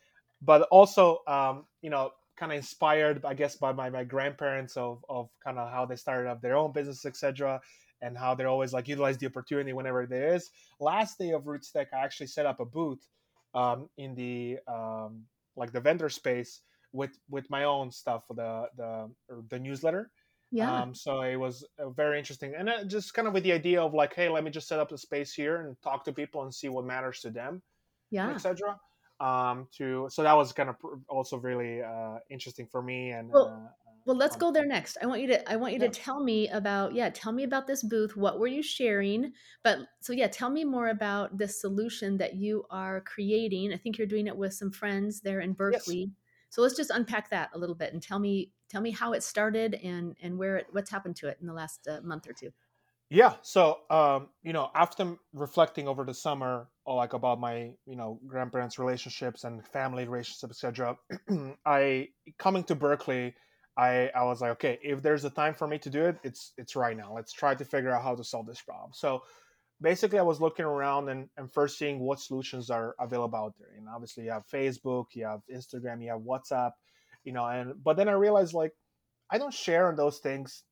but 0.42 0.62
also 0.70 1.18
um 1.26 1.64
you 1.82 1.90
know 1.90 2.10
kind 2.36 2.52
of 2.52 2.56
inspired 2.56 3.24
i 3.24 3.34
guess 3.34 3.56
by 3.56 3.72
my, 3.72 3.88
my 3.90 4.04
grandparents 4.04 4.76
of 4.76 5.04
of 5.08 5.28
kind 5.42 5.58
of 5.58 5.70
how 5.70 5.86
they 5.86 5.96
started 5.96 6.28
up 6.28 6.40
their 6.42 6.56
own 6.56 6.72
business 6.72 7.04
etc 7.06 7.60
and 8.02 8.16
how 8.16 8.34
they're 8.34 8.48
always 8.48 8.72
like 8.72 8.88
utilize 8.88 9.16
the 9.18 9.26
opportunity 9.26 9.72
whenever 9.72 10.06
there 10.06 10.34
is 10.34 10.50
last 10.80 11.18
day 11.18 11.30
of 11.30 11.46
roots 11.46 11.70
tech 11.70 11.88
i 11.94 11.98
actually 11.98 12.26
set 12.26 12.46
up 12.46 12.60
a 12.60 12.64
booth 12.64 13.06
um 13.54 13.88
in 13.96 14.14
the 14.14 14.58
um 14.68 15.24
like 15.56 15.72
the 15.72 15.80
vendor 15.80 16.08
space 16.10 16.60
with 16.92 17.18
with 17.30 17.48
my 17.50 17.64
own 17.64 17.90
stuff 17.90 18.24
the 18.28 18.68
the 18.76 19.10
or 19.30 19.42
the 19.48 19.58
newsletter 19.58 20.10
Yeah. 20.50 20.80
Um, 20.80 20.94
so 20.94 21.20
it 21.22 21.36
was 21.36 21.66
uh, 21.78 21.90
very 21.90 22.18
interesting, 22.18 22.54
and 22.54 22.68
uh, 22.68 22.84
just 22.84 23.12
kind 23.14 23.28
of 23.28 23.34
with 23.34 23.42
the 23.44 23.52
idea 23.52 23.82
of 23.82 23.92
like, 23.94 24.14
hey, 24.14 24.28
let 24.30 24.42
me 24.42 24.50
just 24.50 24.68
set 24.68 24.80
up 24.80 24.90
a 24.90 24.96
space 24.98 25.34
here 25.34 25.60
and 25.66 25.80
talk 25.82 26.04
to 26.04 26.12
people 26.14 26.42
and 26.42 26.54
see 26.54 26.68
what 26.70 26.84
matters 26.86 27.20
to 27.20 27.30
them, 27.30 27.62
Yeah. 28.10 28.30
etc. 28.30 28.80
Um, 29.20 29.68
to 29.78 30.08
so 30.10 30.22
that 30.22 30.34
was 30.34 30.52
kind 30.54 30.70
of 30.70 30.76
also 31.08 31.36
really 31.38 31.82
uh, 31.82 32.18
interesting 32.30 32.68
for 32.68 32.82
me. 32.82 33.10
And 33.10 33.32
Well, 33.32 33.48
uh, 33.48 33.68
Well, 34.04 34.16
let's 34.16 34.36
go 34.36 34.52
there 34.52 34.66
next. 34.66 34.96
I 35.02 35.06
want 35.06 35.20
you 35.20 35.26
to 35.28 35.50
I 35.50 35.56
want 35.56 35.72
you 35.74 35.78
Yeah. 35.78 35.88
to 35.88 35.88
tell 35.88 36.22
me 36.22 36.48
about 36.48 36.94
yeah, 36.94 37.10
tell 37.10 37.32
me 37.32 37.42
about 37.44 37.66
this 37.66 37.82
booth. 37.82 38.16
What 38.16 38.38
were 38.38 38.46
you 38.46 38.62
sharing? 38.62 39.32
But 39.64 39.80
so 40.00 40.12
yeah, 40.12 40.28
tell 40.28 40.50
me 40.50 40.64
more 40.64 40.88
about 40.88 41.38
this 41.38 41.60
solution 41.60 42.18
that 42.18 42.34
you 42.36 42.66
are 42.70 43.00
creating. 43.00 43.72
I 43.72 43.76
think 43.78 43.98
you're 43.98 44.06
doing 44.06 44.28
it 44.28 44.36
with 44.36 44.54
some 44.54 44.70
friends 44.70 45.20
there 45.22 45.40
in 45.40 45.54
yes. 45.66 46.06
So 46.48 46.62
let's 46.62 46.76
just 46.76 46.90
unpack 46.90 47.30
that 47.30 47.50
a 47.54 47.58
little 47.58 47.74
bit 47.74 47.92
and 47.92 48.02
tell 48.02 48.18
me 48.18 48.52
tell 48.68 48.80
me 48.80 48.90
how 48.90 49.12
it 49.12 49.22
started 49.22 49.74
and 49.74 50.16
and 50.22 50.38
where 50.38 50.56
it 50.56 50.66
what's 50.72 50.90
happened 50.90 51.16
to 51.16 51.28
it 51.28 51.38
in 51.40 51.46
the 51.46 51.52
last 51.52 51.86
uh, 51.88 52.00
month 52.02 52.28
or 52.28 52.32
two. 52.32 52.50
Yeah. 53.08 53.34
So, 53.42 53.78
um, 53.88 54.28
you 54.42 54.52
know, 54.52 54.70
after 54.74 55.16
reflecting 55.32 55.86
over 55.86 56.04
the 56.04 56.14
summer, 56.14 56.68
or 56.84 56.96
like 56.96 57.12
about 57.12 57.38
my, 57.38 57.72
you 57.86 57.96
know, 57.96 58.20
grandparents' 58.26 58.78
relationships 58.78 59.44
and 59.44 59.64
family 59.66 60.06
relationships, 60.06 60.64
etc., 60.64 60.96
I 61.66 62.08
coming 62.38 62.64
to 62.64 62.74
Berkeley, 62.74 63.34
I 63.76 64.10
I 64.14 64.24
was 64.24 64.40
like, 64.40 64.52
okay, 64.52 64.78
if 64.82 65.02
there's 65.02 65.24
a 65.24 65.30
time 65.30 65.54
for 65.54 65.68
me 65.68 65.78
to 65.78 65.90
do 65.90 66.04
it, 66.04 66.18
it's 66.24 66.52
it's 66.58 66.74
right 66.74 66.96
now. 66.96 67.12
Let's 67.14 67.32
try 67.32 67.54
to 67.54 67.64
figure 67.64 67.90
out 67.90 68.02
how 68.02 68.16
to 68.16 68.24
solve 68.24 68.46
this 68.46 68.60
problem. 68.60 68.90
So, 68.92 69.22
basically, 69.80 70.18
I 70.18 70.22
was 70.22 70.40
looking 70.40 70.64
around 70.64 71.08
and 71.08 71.28
and 71.36 71.52
first 71.52 71.78
seeing 71.78 72.00
what 72.00 72.20
solutions 72.20 72.70
are 72.70 72.94
available 73.00 73.38
out 73.38 73.54
there. 73.58 73.70
And 73.76 73.86
obviously, 73.88 74.24
you 74.24 74.30
have 74.30 74.46
Facebook, 74.52 75.06
you 75.14 75.24
have 75.24 75.40
Instagram, 75.54 76.02
you 76.02 76.10
have 76.10 76.20
WhatsApp, 76.20 76.72
you 77.24 77.32
know, 77.32 77.46
and 77.46 77.74
but 77.82 77.96
then 77.96 78.08
I 78.08 78.12
realized 78.12 78.54
like 78.54 78.72
I 79.30 79.38
don't 79.38 79.54
share 79.54 79.88
on 79.88 79.96
those 79.96 80.18
things 80.18 80.62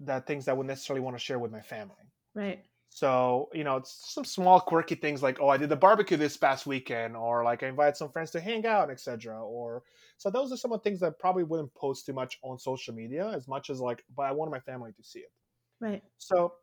that 0.00 0.26
things 0.26 0.48
I 0.48 0.52
would 0.52 0.66
necessarily 0.66 1.00
want 1.00 1.16
to 1.16 1.22
share 1.22 1.38
with 1.38 1.52
my 1.52 1.60
family. 1.60 1.94
Right. 2.34 2.64
So, 2.90 3.50
you 3.52 3.64
know, 3.64 3.76
it's 3.76 4.14
some 4.14 4.24
small 4.24 4.60
quirky 4.60 4.94
things 4.94 5.22
like, 5.22 5.38
oh, 5.40 5.48
I 5.48 5.56
did 5.56 5.68
the 5.68 5.76
barbecue 5.76 6.16
this 6.16 6.36
past 6.36 6.66
weekend, 6.66 7.16
or 7.16 7.44
like 7.44 7.62
I 7.62 7.66
invited 7.68 7.96
some 7.96 8.10
friends 8.10 8.30
to 8.30 8.40
hang 8.40 8.64
out, 8.64 8.90
etc. 8.90 9.38
Or 9.44 9.82
so 10.16 10.30
those 10.30 10.52
are 10.52 10.56
some 10.56 10.72
of 10.72 10.80
the 10.80 10.84
things 10.88 11.00
that 11.00 11.18
probably 11.18 11.44
wouldn't 11.44 11.74
post 11.74 12.06
too 12.06 12.14
much 12.14 12.38
on 12.42 12.58
social 12.58 12.94
media 12.94 13.30
as 13.34 13.48
much 13.48 13.68
as 13.70 13.80
like, 13.80 14.02
but 14.16 14.22
I 14.22 14.32
want 14.32 14.50
my 14.50 14.60
family 14.60 14.92
to 14.96 15.02
see 15.02 15.18
it. 15.18 15.32
Right. 15.80 16.02
So, 16.18 16.54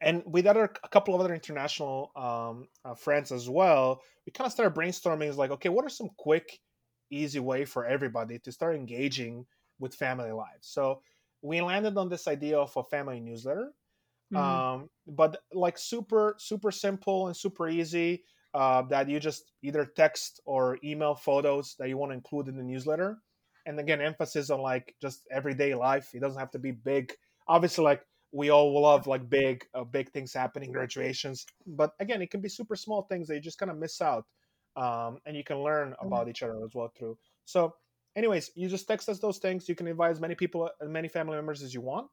and 0.00 0.22
with 0.26 0.46
other 0.46 0.64
a 0.82 0.88
couple 0.88 1.14
of 1.14 1.20
other 1.20 1.34
international 1.34 2.12
um, 2.16 2.68
uh, 2.84 2.94
friends 2.94 3.32
as 3.32 3.48
well, 3.48 4.02
we 4.26 4.32
kind 4.32 4.46
of 4.46 4.52
started 4.52 4.78
brainstorming. 4.78 5.28
Is 5.28 5.36
like, 5.38 5.50
okay, 5.52 5.68
what 5.68 5.84
are 5.84 5.90
some 5.90 6.10
quick, 6.18 6.60
easy 7.10 7.40
way 7.40 7.64
for 7.64 7.86
everybody 7.86 8.38
to 8.40 8.52
start 8.52 8.76
engaging 8.76 9.46
with 9.78 9.94
family 9.94 10.32
lives? 10.32 10.68
So 10.68 11.02
we 11.42 11.60
landed 11.60 11.96
on 11.98 12.08
this 12.08 12.28
idea 12.28 12.58
of 12.58 12.76
a 12.76 12.84
family 12.84 13.20
newsletter 13.20 13.72
Mhm. 14.30 14.60
um, 14.62 14.90
but 15.06 15.42
like 15.52 15.76
super 15.76 16.36
super 16.38 16.70
simple 16.70 17.26
and 17.26 17.36
super 17.36 17.68
easy 17.68 18.24
uh, 18.54 18.82
that 18.82 19.08
you 19.08 19.18
just 19.20 19.52
either 19.62 19.84
text 19.84 20.40
or 20.44 20.78
email 20.84 21.14
photos 21.14 21.74
that 21.78 21.88
you 21.88 21.96
want 21.96 22.10
to 22.10 22.14
include 22.14 22.48
in 22.48 22.56
the 22.56 22.62
newsletter 22.62 23.18
and 23.66 23.78
again 23.80 24.00
emphasis 24.00 24.50
on 24.50 24.60
like 24.60 24.94
just 25.00 25.26
everyday 25.30 25.74
life 25.74 26.14
it 26.14 26.20
doesn't 26.20 26.38
have 26.38 26.50
to 26.50 26.58
be 26.58 26.70
big 26.70 27.12
obviously 27.48 27.84
like 27.84 28.04
we 28.32 28.50
all 28.50 28.80
love 28.80 29.06
like 29.06 29.28
big 29.28 29.66
uh, 29.74 29.84
big 29.84 30.10
things 30.12 30.32
happening 30.32 30.70
graduations 30.72 31.46
but 31.66 31.92
again 32.00 32.22
it 32.22 32.30
can 32.30 32.40
be 32.40 32.48
super 32.48 32.76
small 32.76 33.02
things 33.02 33.26
that 33.26 33.34
you 33.34 33.40
just 33.40 33.58
kind 33.58 33.70
of 33.70 33.78
miss 33.78 34.00
out 34.00 34.24
um, 34.76 35.18
and 35.26 35.36
you 35.36 35.44
can 35.44 35.58
learn 35.58 35.94
about 36.00 36.28
each 36.28 36.42
other 36.42 36.56
as 36.64 36.74
well 36.74 36.92
through. 36.96 37.18
So 37.44 37.74
anyways 38.16 38.50
you 38.54 38.68
just 38.68 38.86
text 38.86 39.08
us 39.08 39.18
those 39.18 39.38
things. 39.38 39.68
You 39.68 39.74
can 39.74 39.88
invite 39.88 40.12
as 40.12 40.20
many 40.20 40.34
people 40.34 40.70
as 40.80 40.88
many 40.88 41.08
family 41.08 41.36
members 41.36 41.62
as 41.62 41.74
you 41.74 41.80
want 41.80 42.08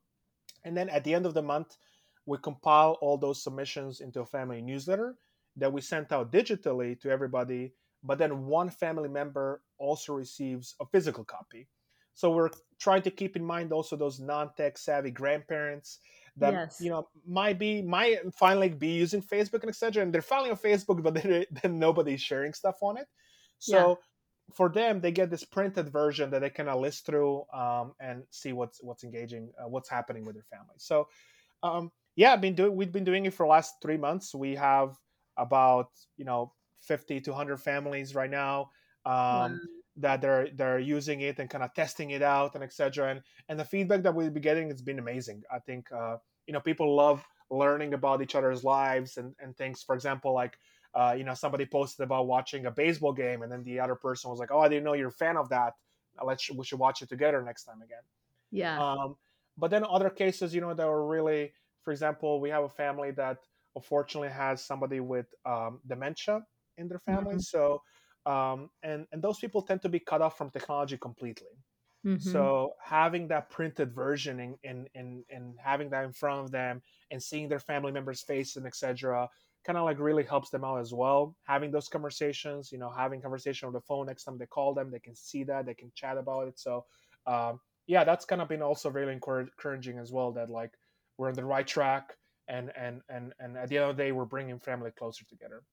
and 0.66 0.76
then 0.76 0.90
at 0.90 1.04
the 1.04 1.14
end 1.14 1.26
of 1.26 1.34
the 1.34 1.42
month 1.42 1.78
we 2.26 2.38
compile 2.40 2.98
all 3.02 3.18
those 3.18 3.44
submissions 3.44 4.02
into 4.02 4.22
a 4.22 4.26
family 4.26 4.62
newsletter 4.62 5.16
that 5.56 5.72
we 5.72 5.82
sent 5.82 6.12
out 6.12 6.32
digitally 6.32 7.00
to 7.00 7.10
everybody 7.10 7.74
but 8.04 8.18
then 8.18 8.46
one 8.46 8.70
family 8.70 9.10
member 9.10 9.62
also 9.80 10.14
receives 10.14 10.76
a 10.82 10.86
physical 10.86 11.24
copy 11.24 11.68
so 12.18 12.32
we're 12.32 12.50
trying 12.80 13.04
to 13.04 13.12
keep 13.12 13.36
in 13.36 13.46
mind 13.46 13.72
also 13.72 13.96
those 13.96 14.20
non-tech 14.20 14.76
savvy 14.76 15.12
grandparents 15.12 16.00
that 16.36 16.52
Yes. 16.54 16.82
you 16.82 16.90
know 16.90 17.08
might 17.28 17.60
be 17.60 17.84
might 17.84 18.18
finally 18.34 18.70
be 18.70 18.90
using 18.90 19.22
facebook 19.22 19.62
and 19.62 19.70
etc 19.70 20.02
and 20.02 20.12
they're 20.12 20.24
finally 20.24 20.50
on 20.50 20.58
facebook 20.58 21.04
but 21.04 21.14
then, 21.62 21.80
nobody's 21.80 22.22
sharing 22.22 22.54
stuff 22.54 22.78
on 22.82 22.98
it. 22.98 23.08
So 23.60 24.00
for 24.56 24.70
them 24.70 25.00
they 25.00 25.12
get 25.12 25.30
this 25.30 25.44
printed 25.44 25.90
version 25.90 26.32
that 26.32 26.42
they 26.42 26.50
kind 26.50 26.70
of 26.70 26.82
list 26.82 27.06
through 27.06 27.44
um, 27.54 27.94
and 28.00 28.24
see 28.32 28.52
what's 28.52 28.82
what's 28.84 29.04
engaging 29.04 29.52
uh, 29.60 29.68
what's 29.68 29.90
happening 29.90 30.26
with 30.26 30.36
their 30.36 30.50
family. 30.52 30.78
So 30.78 31.08
um, 31.62 31.92
yeah 32.16 32.34
i've 32.34 32.42
been 32.42 32.56
doing 32.56 32.76
we've 32.76 32.92
been 32.92 33.04
doing 33.04 33.26
it 33.26 33.34
for 33.34 33.46
the 33.46 33.52
last 33.52 33.76
three 33.82 33.98
months. 33.98 34.34
We 34.34 34.56
have 34.56 34.96
about 35.38 35.90
you 36.18 36.26
know 36.26 36.52
50 36.82 37.22
to 37.22 37.32
100 37.32 37.58
families 37.58 38.16
right 38.16 38.32
now. 38.32 38.72
Wow. 39.06 39.58
That 39.98 40.22
they're 40.22 40.50
they're 40.56 40.80
using 40.80 41.22
it 41.22 41.40
and 41.40 41.50
kind 41.50 41.64
of 41.64 41.74
testing 41.74 42.12
it 42.12 42.22
out 42.22 42.56
and 42.56 42.64
etc 42.64 43.10
and 43.12 43.22
and 43.50 43.60
the 43.60 43.66
feedback 43.66 44.04
that 44.04 44.14
we'll 44.14 44.30
be 44.30 44.40
getting 44.40 44.70
has 44.70 44.82
been 44.82 45.00
amazing 45.00 45.44
i 45.52 45.60
think 45.60 45.92
uh, 45.92 46.18
you 46.48 46.54
know 46.54 46.60
people 46.62 46.96
love 46.96 47.26
learning 47.50 47.94
about 47.94 48.22
each 48.22 48.36
other's 48.36 48.64
lives 48.64 49.18
and 49.18 49.36
and 49.40 49.56
things 49.58 49.84
for 49.84 49.96
example 49.96 50.34
like 50.34 50.58
uh, 50.96 51.14
you 51.18 51.24
know 51.24 51.34
somebody 51.34 51.66
posted 51.66 52.04
about 52.04 52.28
watching 52.28 52.66
a 52.66 52.72
baseball 52.72 53.14
game 53.14 53.42
and 53.44 53.52
then 53.52 53.64
the 53.64 53.80
other 53.80 53.96
person 53.96 54.30
was 54.30 54.40
like 54.40 54.52
oh 54.52 54.60
i 54.60 54.68
didn't 54.70 54.84
know 54.84 54.94
you're 54.94 55.10
a 55.10 55.12
fan 55.12 55.38
of 55.38 55.50
that 55.50 55.74
let's 56.24 56.50
we 56.52 56.66
should 56.66 56.80
watch 56.80 57.02
it 57.02 57.10
together 57.10 57.42
next 57.42 57.64
time 57.64 57.82
again 57.82 58.04
Yeah. 58.52 58.82
um, 58.82 59.18
but 59.58 59.72
then 59.72 59.84
other 59.84 60.10
cases, 60.10 60.54
you 60.54 60.62
know, 60.62 60.74
that 60.74 60.86
were 60.88 61.08
really, 61.08 61.54
for 61.82 61.92
example, 61.92 62.40
we 62.40 62.50
have 62.50 62.64
a 62.64 62.70
family 62.70 63.12
that 63.12 63.40
unfortunately 63.76 64.30
has 64.30 64.64
somebody 64.64 65.00
with 65.00 65.34
um, 65.46 65.80
dementia 65.88 66.46
in 66.78 66.88
their 66.88 67.00
family. 67.00 67.36
Mhm. 67.36 67.42
So, 67.42 67.82
um, 68.28 68.70
and 68.84 69.08
and 69.12 69.24
those 69.24 69.40
people 69.40 69.62
tend 69.64 69.82
to 69.84 69.90
be 69.90 70.00
cut 70.00 70.22
off 70.22 70.38
from 70.38 70.52
technology 70.52 70.98
completely. 70.98 71.56
Mhm. 72.04 72.50
So 72.56 72.74
having 72.84 73.28
that 73.30 73.50
printed 73.50 73.94
version 73.94 74.40
and 74.40 74.58
and 74.64 74.90
and, 74.96 75.26
and 75.30 75.60
having 75.60 75.90
that 75.92 76.04
in 76.06 76.14
front 76.14 76.46
of 76.46 76.52
them 76.52 76.82
and 77.12 77.22
seeing 77.22 77.48
their 77.48 77.60
family 77.60 77.92
members' 77.92 78.24
faces 78.24 78.56
and 78.58 78.66
etc. 78.66 79.30
kind 79.66 79.78
of 79.78 79.86
like 79.86 80.00
really 80.00 80.24
helps 80.24 80.50
them 80.50 80.64
out 80.64 80.80
as 80.80 80.94
well. 80.94 81.36
Having 81.44 81.72
those 81.72 81.90
conversations, 81.90 82.72
you 82.72 82.80
know, 82.80 82.90
having 82.90 83.22
conversation 83.22 83.68
on 83.68 83.74
the 83.74 83.82
phone 83.82 84.08
next 84.08 84.24
time 84.24 84.38
they 84.38 84.48
call 84.48 84.74
them, 84.74 84.90
they 84.92 85.00
can 85.00 85.16
see 85.16 85.44
that, 85.46 85.66
they 85.68 85.76
can 85.76 85.92
chat 85.96 86.18
about 86.18 86.48
it. 86.48 86.60
So 86.60 86.86
um, 87.28 87.60
yeah, 87.86 88.04
that's 88.04 88.26
kind 88.26 88.42
of 88.42 88.48
been 88.50 88.62
also 88.64 88.90
really 88.90 89.14
encouraging 89.14 90.00
as 90.00 90.12
well. 90.12 90.32
That 90.34 90.50
like 90.50 90.74
we're 91.18 91.30
on 91.30 91.36
the 91.36 91.46
right 91.46 91.68
track, 91.68 92.18
and 92.48 92.72
and 92.76 93.02
and 93.10 93.34
and 93.40 93.58
at 93.58 93.70
the 93.70 93.78
end 93.78 93.90
of 93.92 93.98
the 93.98 94.04
day, 94.04 94.12
we're 94.12 94.26
bringing 94.26 94.60
family 94.60 94.92
closer 94.92 95.26
together. 95.26 95.64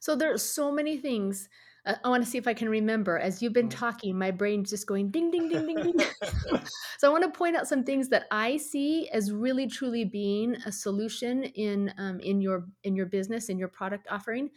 So 0.00 0.16
there 0.16 0.32
are 0.32 0.38
so 0.38 0.72
many 0.72 0.96
things. 0.98 1.48
Uh, 1.86 1.96
I 2.04 2.08
want 2.08 2.24
to 2.24 2.30
see 2.30 2.38
if 2.38 2.46
I 2.46 2.54
can 2.54 2.68
remember. 2.68 3.18
As 3.18 3.42
you've 3.42 3.52
been 3.52 3.68
Mhm. 3.68 3.70
talking, 3.70 4.18
my 4.18 4.30
brain's 4.30 4.70
just 4.70 4.86
going 4.86 5.10
ding, 5.10 5.30
ding, 5.30 5.48
ding, 5.48 5.66
ding, 5.66 5.82
ding. 5.82 5.98
so 6.98 7.08
I 7.08 7.12
want 7.12 7.24
to 7.24 7.36
point 7.36 7.56
out 7.56 7.68
some 7.68 7.84
things 7.84 8.08
that 8.10 8.26
I 8.30 8.56
see 8.56 9.08
as 9.10 9.32
really, 9.32 9.66
truly 9.66 10.04
being 10.04 10.56
a 10.66 10.72
solution 10.72 11.44
in 11.44 11.92
um, 11.98 12.20
in 12.20 12.40
your 12.40 12.68
in 12.84 12.96
your 12.96 13.06
business 13.06 13.48
in 13.48 13.58
your 13.58 13.68
product 13.68 14.06
offering. 14.10 14.50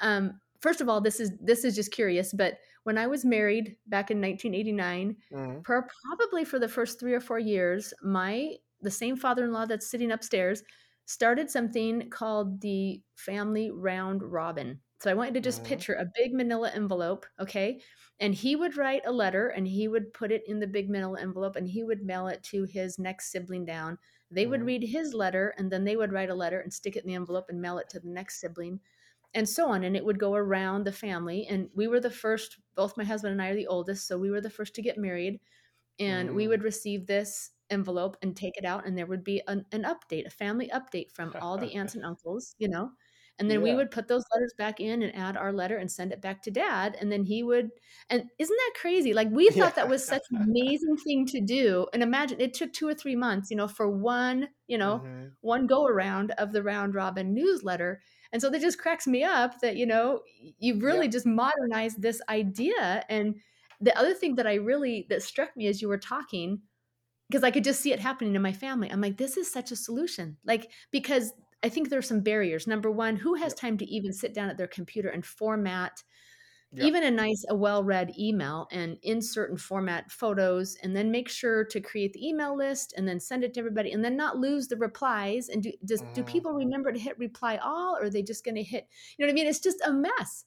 Um, 0.00 0.40
first 0.60 0.80
of 0.80 0.88
all, 0.88 1.00
this 1.00 1.20
is 1.20 1.32
this 1.40 1.64
is 1.64 1.74
just 1.74 1.92
curious, 1.92 2.32
but 2.32 2.58
when 2.84 2.98
I 2.98 3.06
was 3.06 3.24
married 3.24 3.76
back 3.86 4.10
in 4.10 4.20
1989, 4.20 5.16
Mhm. 5.30 5.64
per, 5.64 5.88
probably 6.04 6.44
for 6.44 6.58
the 6.58 6.68
first 6.68 7.00
three 7.00 7.14
or 7.14 7.20
four 7.20 7.38
years, 7.38 7.94
my 8.02 8.56
the 8.80 8.90
same 8.90 9.16
father-in-law 9.16 9.66
that's 9.66 9.86
sitting 9.90 10.12
upstairs 10.12 10.62
started 11.06 11.50
something 11.50 12.08
called 12.10 12.60
the 12.60 13.02
family 13.16 13.70
round 13.70 14.22
robin. 14.22 14.80
So 15.00 15.10
I 15.10 15.14
want 15.14 15.30
you 15.30 15.34
to 15.34 15.40
just 15.40 15.64
Mhm. 15.64 15.64
picture 15.64 15.94
a 15.94 16.10
big 16.14 16.32
manila 16.32 16.70
envelope, 16.74 17.26
okay? 17.38 17.80
And 18.20 18.34
he 18.34 18.56
would 18.56 18.76
write 18.76 19.02
a 19.04 19.12
letter 19.12 19.48
and 19.48 19.66
he 19.68 19.86
would 19.88 20.12
put 20.14 20.32
it 20.32 20.42
in 20.46 20.60
the 20.60 20.66
big 20.66 20.88
manila 20.88 21.20
envelope 21.20 21.56
and 21.56 21.68
he 21.68 21.84
would 21.84 22.02
mail 22.02 22.28
it 22.28 22.42
to 22.44 22.64
his 22.64 22.98
next 22.98 23.30
sibling 23.30 23.64
down. 23.66 23.98
They 24.30 24.46
would 24.46 24.62
Mhm. 24.62 24.64
read 24.64 24.82
his 24.82 25.12
letter 25.14 25.54
and 25.58 25.70
then 25.70 25.84
they 25.84 25.96
would 25.96 26.12
write 26.12 26.30
a 26.30 26.34
letter 26.34 26.60
and 26.60 26.72
stick 26.72 26.96
it 26.96 27.04
in 27.04 27.08
the 27.08 27.14
envelope 27.14 27.46
and 27.48 27.60
mail 27.60 27.78
it 27.78 27.88
to 27.90 28.00
the 28.00 28.08
next 28.08 28.40
sibling 28.40 28.80
and 29.34 29.48
so 29.48 29.68
on 29.68 29.84
and 29.84 29.96
it 29.96 30.04
would 30.04 30.18
go 30.18 30.34
around 30.34 30.84
the 30.84 30.92
family 30.92 31.46
and 31.46 31.70
we 31.74 31.88
were 31.88 32.00
the 32.00 32.10
first 32.10 32.58
both 32.76 32.96
my 32.96 33.04
husband 33.04 33.32
and 33.32 33.42
I 33.42 33.48
are 33.48 33.54
the 33.54 33.66
oldest 33.66 34.06
so 34.06 34.18
we 34.18 34.30
were 34.30 34.40
the 34.40 34.50
first 34.50 34.74
to 34.76 34.82
get 34.82 34.98
married 34.98 35.40
and 35.98 36.34
we 36.34 36.48
Mm. 36.48 36.48
would 36.48 36.62
receive 36.64 37.06
this 37.06 37.52
envelope 37.70 38.16
and 38.22 38.36
take 38.36 38.56
it 38.56 38.64
out 38.64 38.86
and 38.86 38.96
there 38.96 39.06
would 39.06 39.24
be 39.24 39.42
an, 39.48 39.64
an 39.72 39.84
update 39.84 40.26
a 40.26 40.30
family 40.30 40.68
update 40.74 41.10
from 41.12 41.34
all 41.40 41.58
the 41.58 41.74
aunts 41.74 41.94
and 41.96 42.04
uncles 42.04 42.54
you 42.58 42.68
know 42.68 42.90
and 43.38 43.50
then 43.50 43.62
we 43.62 43.74
would 43.74 43.90
put 43.90 44.06
those 44.06 44.22
letters 44.32 44.54
back 44.56 44.78
in 44.80 45.02
and 45.02 45.14
add 45.16 45.36
our 45.36 45.52
letter 45.52 45.76
and 45.76 45.90
send 45.90 46.12
it 46.12 46.20
back 46.20 46.42
to 46.42 46.50
dad 46.50 46.96
and 47.00 47.10
then 47.10 47.24
he 47.24 47.42
would 47.42 47.70
and 48.10 48.30
isn't 48.38 48.56
that 48.56 48.80
crazy 48.80 49.12
like 49.12 49.28
we 49.30 49.50
thought 49.50 49.74
that 49.74 49.88
was 49.88 50.06
such 50.06 50.22
an 50.30 50.38
amazing 50.48 50.96
thing 50.98 51.26
to 51.26 51.40
do 51.40 51.86
and 51.92 52.02
imagine 52.02 52.40
it 52.40 52.54
took 52.54 52.72
two 52.72 52.86
or 52.86 52.94
three 52.94 53.16
months 53.16 53.50
you 53.50 53.56
know 53.56 53.68
for 53.68 53.88
one 53.88 54.48
you 54.66 54.78
know 54.78 55.02
Mhm. 55.02 55.36
one 55.40 55.66
go 55.66 55.86
around 55.86 56.30
of 56.32 56.52
the 56.52 56.62
round 56.62 56.94
robin 56.94 57.34
newsletter 57.34 58.00
and 58.32 58.40
so 58.40 58.50
that 58.50 58.60
just 58.60 58.78
cracks 58.78 59.06
me 59.06 59.22
up 59.24 59.60
that 59.60 59.76
you 59.76 59.86
know 59.86 60.22
you've 60.58 60.82
really 60.82 61.08
Yep. 61.08 61.08
just 61.08 61.26
modernized 61.26 62.02
this 62.02 62.20
idea 62.28 63.04
and 63.08 63.40
the 63.80 63.96
other 63.98 64.14
thing 64.14 64.36
that 64.36 64.46
i 64.46 64.54
really 64.54 65.06
that 65.08 65.22
struck 65.22 65.56
me 65.56 65.66
as 65.66 65.82
you 65.82 65.88
were 65.88 65.98
talking 65.98 66.62
because 67.28 67.44
I 67.44 67.50
could 67.50 67.64
just 67.64 67.80
see 67.80 67.92
it 67.92 68.00
happening 68.00 68.34
in 68.34 68.42
my 68.42 68.52
family. 68.52 68.90
I'm 68.90 69.00
like, 69.00 69.16
this 69.16 69.36
is 69.36 69.50
such 69.50 69.70
a 69.72 69.76
solution. 69.76 70.36
Like, 70.44 70.70
because 70.90 71.32
I 71.62 71.68
think 71.68 71.88
there 71.88 71.98
are 71.98 72.02
some 72.02 72.20
barriers. 72.20 72.66
Number 72.66 72.90
one, 72.90 73.16
who 73.16 73.34
has 73.34 73.54
time 73.54 73.78
to 73.78 73.86
even 73.86 74.12
sit 74.12 74.34
down 74.34 74.50
at 74.50 74.58
their 74.58 74.66
computer 74.68 75.08
and 75.08 75.24
format 75.24 76.02
Yeah. 76.72 76.88
even 76.88 77.04
a 77.04 77.10
nice, 77.10 77.44
a 77.48 77.54
well 77.54 77.84
read 77.84 78.12
email 78.18 78.66
and 78.72 78.98
insert 79.02 79.50
and 79.50 79.60
format 79.60 80.10
photos 80.10 80.74
and 80.82 80.96
then 80.96 81.10
make 81.10 81.28
sure 81.28 81.64
to 81.66 81.80
create 81.80 82.12
the 82.12 82.26
email 82.26 82.56
list 82.56 82.92
and 82.96 83.06
then 83.06 83.20
send 83.20 83.44
it 83.44 83.54
to 83.54 83.60
everybody 83.60 83.92
and 83.92 84.04
then 84.04 84.16
not 84.16 84.38
lose 84.38 84.66
the 84.68 84.76
replies? 84.76 85.48
And 85.48 85.62
do, 85.62 85.72
does, 85.84 86.02
do 86.14 86.24
Mhm. 86.24 86.24
people 86.24 86.52
remember 86.52 86.92
to 86.92 86.98
hit 86.98 87.16
reply 87.18 87.58
all 87.58 87.96
or 87.96 88.04
are 88.06 88.10
they 88.10 88.22
just 88.22 88.44
going 88.44 88.56
to 88.56 88.62
hit, 88.64 88.88
you 89.16 89.24
know 89.24 89.28
what 89.30 89.32
I 89.32 89.34
mean? 89.34 89.46
It's 89.46 89.60
just 89.60 89.80
a 89.84 89.92
mess. 89.92 90.44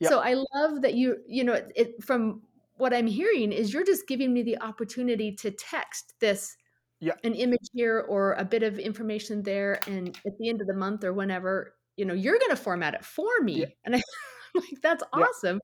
So 0.00 0.20
I 0.20 0.34
love 0.54 0.82
that 0.82 0.94
you, 0.94 1.18
you 1.26 1.44
know, 1.44 1.54
it, 1.54 1.72
it 1.76 2.04
from 2.04 2.42
what 2.78 2.94
I'm 2.94 3.06
hearing 3.06 3.52
is 3.52 3.72
you're 3.72 3.84
just 3.84 4.06
giving 4.08 4.32
me 4.32 4.42
the 4.42 4.60
opportunity 4.60 5.32
to 5.36 5.50
text 5.50 6.14
this 6.20 6.56
Yeah. 7.00 7.14
an 7.24 7.34
image 7.34 7.68
here 7.72 8.00
or 8.08 8.32
a 8.34 8.44
bit 8.44 8.62
of 8.62 8.78
information 8.78 9.42
there 9.42 9.80
and 9.86 10.08
at 10.26 10.32
the 10.38 10.48
end 10.48 10.60
of 10.60 10.66
the 10.66 10.74
month 10.74 11.04
or 11.04 11.12
whenever 11.12 11.74
you 11.96 12.04
know 12.04 12.14
you're 12.14 12.38
going 12.38 12.50
to 12.50 12.56
format 12.56 12.94
it 12.94 13.04
for 13.04 13.40
me 13.42 13.60
Yeah. 13.60 13.66
and 13.84 13.94
I, 13.96 13.98
am 14.56 14.62
like 14.62 14.80
that's 14.82 15.04
Yeah. 15.14 15.24
awesome 15.24 15.60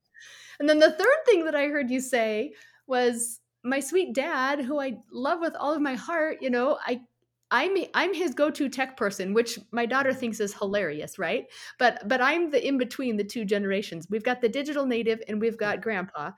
and 0.61 0.69
then 0.69 0.79
the 0.79 0.93
third 0.93 1.21
thing 1.27 1.45
that 1.45 1.55
i 1.55 1.67
heard 1.69 1.91
you 1.91 2.01
say 2.01 2.53
was 2.87 3.41
my 3.65 3.81
sweet 3.81 4.15
dad 4.15 4.61
who 4.61 4.81
i 4.81 4.97
love 5.11 5.41
with 5.41 5.55
all 5.57 5.73
of 5.75 5.81
my 5.81 5.95
heart 5.95 6.39
you 6.41 6.51
know 6.51 6.79
i 6.87 7.01
I'm, 7.51 7.77
I'm 7.95 8.15
his 8.15 8.35
go-to 8.35 8.69
tech 8.69 8.97
person 8.97 9.33
which 9.35 9.61
my 9.71 9.87
daughter 9.87 10.13
thinks 10.13 10.41
is 10.41 10.55
hilarious 10.55 11.19
right 11.19 11.45
but 11.79 12.07
but 12.09 12.21
i'm 12.21 12.51
the 12.51 12.65
in 12.67 12.79
between 12.79 13.17
the 13.17 13.25
two 13.25 13.45
generations 13.45 14.07
we've 14.11 14.25
got 14.25 14.41
the 14.41 14.49
digital 14.49 14.87
native 14.87 15.21
and 15.29 15.41
we've 15.41 15.59
got 15.59 15.81
grandpa 15.81 16.31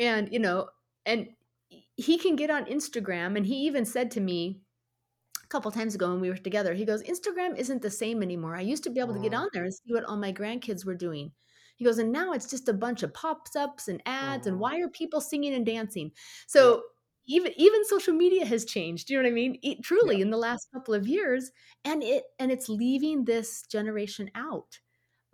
and 0.00 0.32
you 0.32 0.40
know 0.40 0.70
and 1.06 1.30
he 1.96 2.18
can 2.18 2.36
get 2.36 2.50
on 2.50 2.66
instagram 2.66 3.36
and 3.38 3.46
he 3.46 3.56
even 3.66 3.86
said 3.86 4.10
to 4.12 4.20
me 4.22 4.62
a 5.44 5.48
couple 5.48 5.70
times 5.72 5.94
ago 5.96 6.10
when 6.10 6.20
we 6.20 6.30
were 6.30 6.36
together 6.38 6.74
he 6.74 6.84
goes 6.86 7.02
instagram 7.04 7.56
isn't 7.58 7.82
the 7.82 7.90
same 7.90 8.22
anymore. 8.22 8.56
I 8.56 8.62
used 8.62 8.84
to 8.84 8.90
be 8.90 9.00
able 9.00 9.14
to 9.14 9.20
get 9.20 9.34
Mhm. 9.34 9.34
on 9.34 9.48
there 9.54 9.64
and 9.64 9.74
see 9.74 9.92
what 9.94 10.04
all 10.04 10.16
my 10.18 10.32
grandkids 10.32 10.84
were 10.86 10.96
doing. 10.96 11.32
He 11.76 11.84
goes 11.86 11.98
and 11.98 12.12
now 12.12 12.32
it's 12.32 12.50
just 12.50 12.68
a 12.68 12.74
bunch 12.74 13.02
of 13.04 13.14
pops-ups 13.14 13.88
and 13.88 14.02
ads 14.06 14.46
and 14.48 14.58
Mhm. 14.58 14.60
why 14.60 14.80
are 14.80 14.88
people 14.90 15.20
singing 15.22 15.54
and 15.54 15.66
dancing? 15.66 16.12
So 16.48 16.84
even 17.26 17.52
even 17.58 17.84
social 17.86 18.14
media 18.14 18.46
has 18.46 18.64
changed 18.66 19.08
do 19.08 19.14
you 19.14 19.20
know 19.20 19.24
what 19.28 19.32
i 19.32 19.34
mean? 19.34 19.58
It, 19.62 19.82
truly 19.84 20.20
in 20.22 20.30
the 20.30 20.38
last 20.38 20.68
couple 20.74 20.94
of 20.94 21.08
years 21.08 21.52
and 21.84 22.02
it 22.04 22.24
and 22.40 22.52
it's 22.52 22.68
leaving 22.70 23.24
this 23.26 23.64
generation 23.64 24.30
out. 24.36 24.80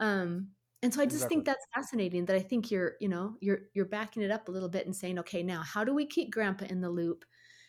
Um 0.00 0.55
and 0.82 0.92
so 0.92 1.00
i 1.02 1.06
just 1.06 1.28
think 1.28 1.44
that's 1.44 1.66
fascinating 1.74 2.24
that 2.26 2.36
i 2.36 2.40
think 2.40 2.70
you're 2.70 2.94
you 3.00 3.08
know 3.08 3.36
you're 3.40 3.60
you're 3.74 3.84
backing 3.86 4.22
it 4.22 4.30
up 4.30 4.48
a 4.48 4.50
little 4.50 4.68
bit 4.68 4.86
and 4.86 4.94
saying 4.94 5.18
okay 5.18 5.42
now 5.42 5.62
how 5.62 5.84
do 5.84 5.94
we 5.94 6.06
keep 6.06 6.30
grandpa 6.32 6.66
in 6.66 6.80
the 6.80 6.90
loop? 6.90 7.24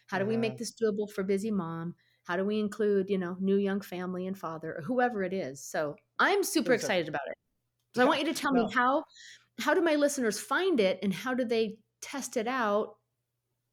How 0.07 0.19
do 0.19 0.25
we 0.25 0.37
make 0.37 0.57
this 0.57 0.73
doable 0.73 1.11
for 1.11 1.23
busy 1.23 1.51
mom? 1.51 1.93
How 2.23 2.37
do 2.37 2.45
we 2.45 2.59
include 2.59 3.09
you 3.09 3.17
know 3.17 3.37
new 3.39 3.57
young 3.57 3.81
family 3.81 4.27
and 4.27 4.37
father 4.37 4.75
or 4.77 4.81
whoever 4.81 5.23
it 5.23 5.33
is? 5.33 5.63
So 5.63 5.95
i'm 6.19 6.43
super 6.43 6.73
Exactly. 6.73 6.73
excited 6.73 7.07
about 7.09 7.27
it. 7.27 7.37
So 7.95 8.01
i 8.03 8.05
want 8.05 8.19
you 8.21 8.25
to 8.27 8.33
tell 8.39 8.53
me 8.53 8.67
how 8.73 9.03
how 9.59 9.73
do 9.73 9.81
my 9.81 9.95
listeners 9.95 10.39
find 10.39 10.79
it 10.79 10.99
and 11.03 11.13
how 11.13 11.33
do 11.33 11.45
they 11.45 11.77
test 12.01 12.37
it 12.37 12.47
out? 12.47 12.95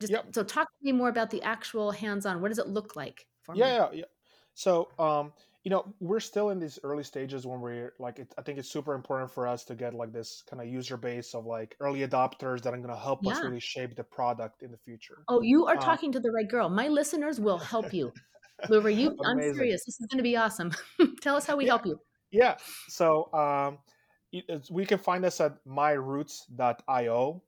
Just 0.01 0.13
Yep. 0.13 0.35
so 0.35 0.43
talk 0.45 0.69
to 0.69 0.77
me 0.83 0.93
more 0.93 1.09
about 1.09 1.31
the 1.31 1.43
actual 1.43 1.91
hands-on. 1.93 2.41
What 2.41 2.49
does 2.49 2.59
it 2.59 2.69
look 2.69 2.97
like 2.97 3.27
for 3.43 3.55
Yeah, 3.55 3.67
me? 3.67 3.77
yeah, 3.77 3.89
yeah. 3.93 4.05
So, 4.55 4.89
um, 4.99 5.33
you 5.65 5.71
know, 5.71 5.95
we're 5.99 6.21
still 6.21 6.51
in 6.51 6.59
these 6.61 6.79
early 6.85 7.03
stages 7.03 7.47
when 7.47 7.61
we're 7.61 7.95
like, 7.99 8.19
it, 8.19 8.33
I 8.37 8.43
think 8.43 8.59
it's 8.59 8.71
super 8.71 8.95
important 8.95 9.31
for 9.31 9.47
us 9.49 9.65
to 9.65 9.75
get 9.75 9.95
like 9.95 10.13
this 10.13 10.43
kind 10.49 10.61
of 10.63 10.69
user 10.69 10.99
base 10.99 11.35
of 11.35 11.47
like 11.47 11.75
early 11.81 12.01
adopters 12.01 12.63
that 12.63 12.75
are 12.75 12.77
going 12.77 12.89
to 12.89 12.97
help 12.97 13.27
us 13.27 13.43
really 13.43 13.61
shape 13.61 13.97
the 13.97 14.05
product 14.05 14.63
in 14.63 14.71
the 14.71 14.77
future. 14.77 15.25
oh 15.29 15.41
you 15.41 15.65
are 15.67 15.77
Um, 15.77 15.81
talking 15.81 16.13
to 16.13 16.21
the 16.21 16.31
right 16.31 16.49
girl 16.49 16.69
my 16.69 16.89
listeners 16.89 17.41
will 17.41 17.59
help 17.59 17.95
you 17.95 18.13
Lovre, 18.71 18.95
you 18.95 19.17
i'm 19.25 19.41
serious 19.55 19.85
this 19.85 19.99
is 20.01 20.07
going 20.07 20.19
to 20.19 20.23
be 20.23 20.37
awesome 20.37 20.71
tell 21.23 21.35
us 21.35 21.47
how 21.47 21.57
we 21.57 21.65
Yeah, 21.65 21.71
help 21.71 21.87
you 21.87 21.99
yeah. 22.31 22.57
So, 22.89 23.33
um, 23.33 23.79
we 24.71 24.85
can 24.85 24.99
find 24.99 25.25
us 25.25 25.41
at 25.41 25.65
myroots.io. 25.65 27.43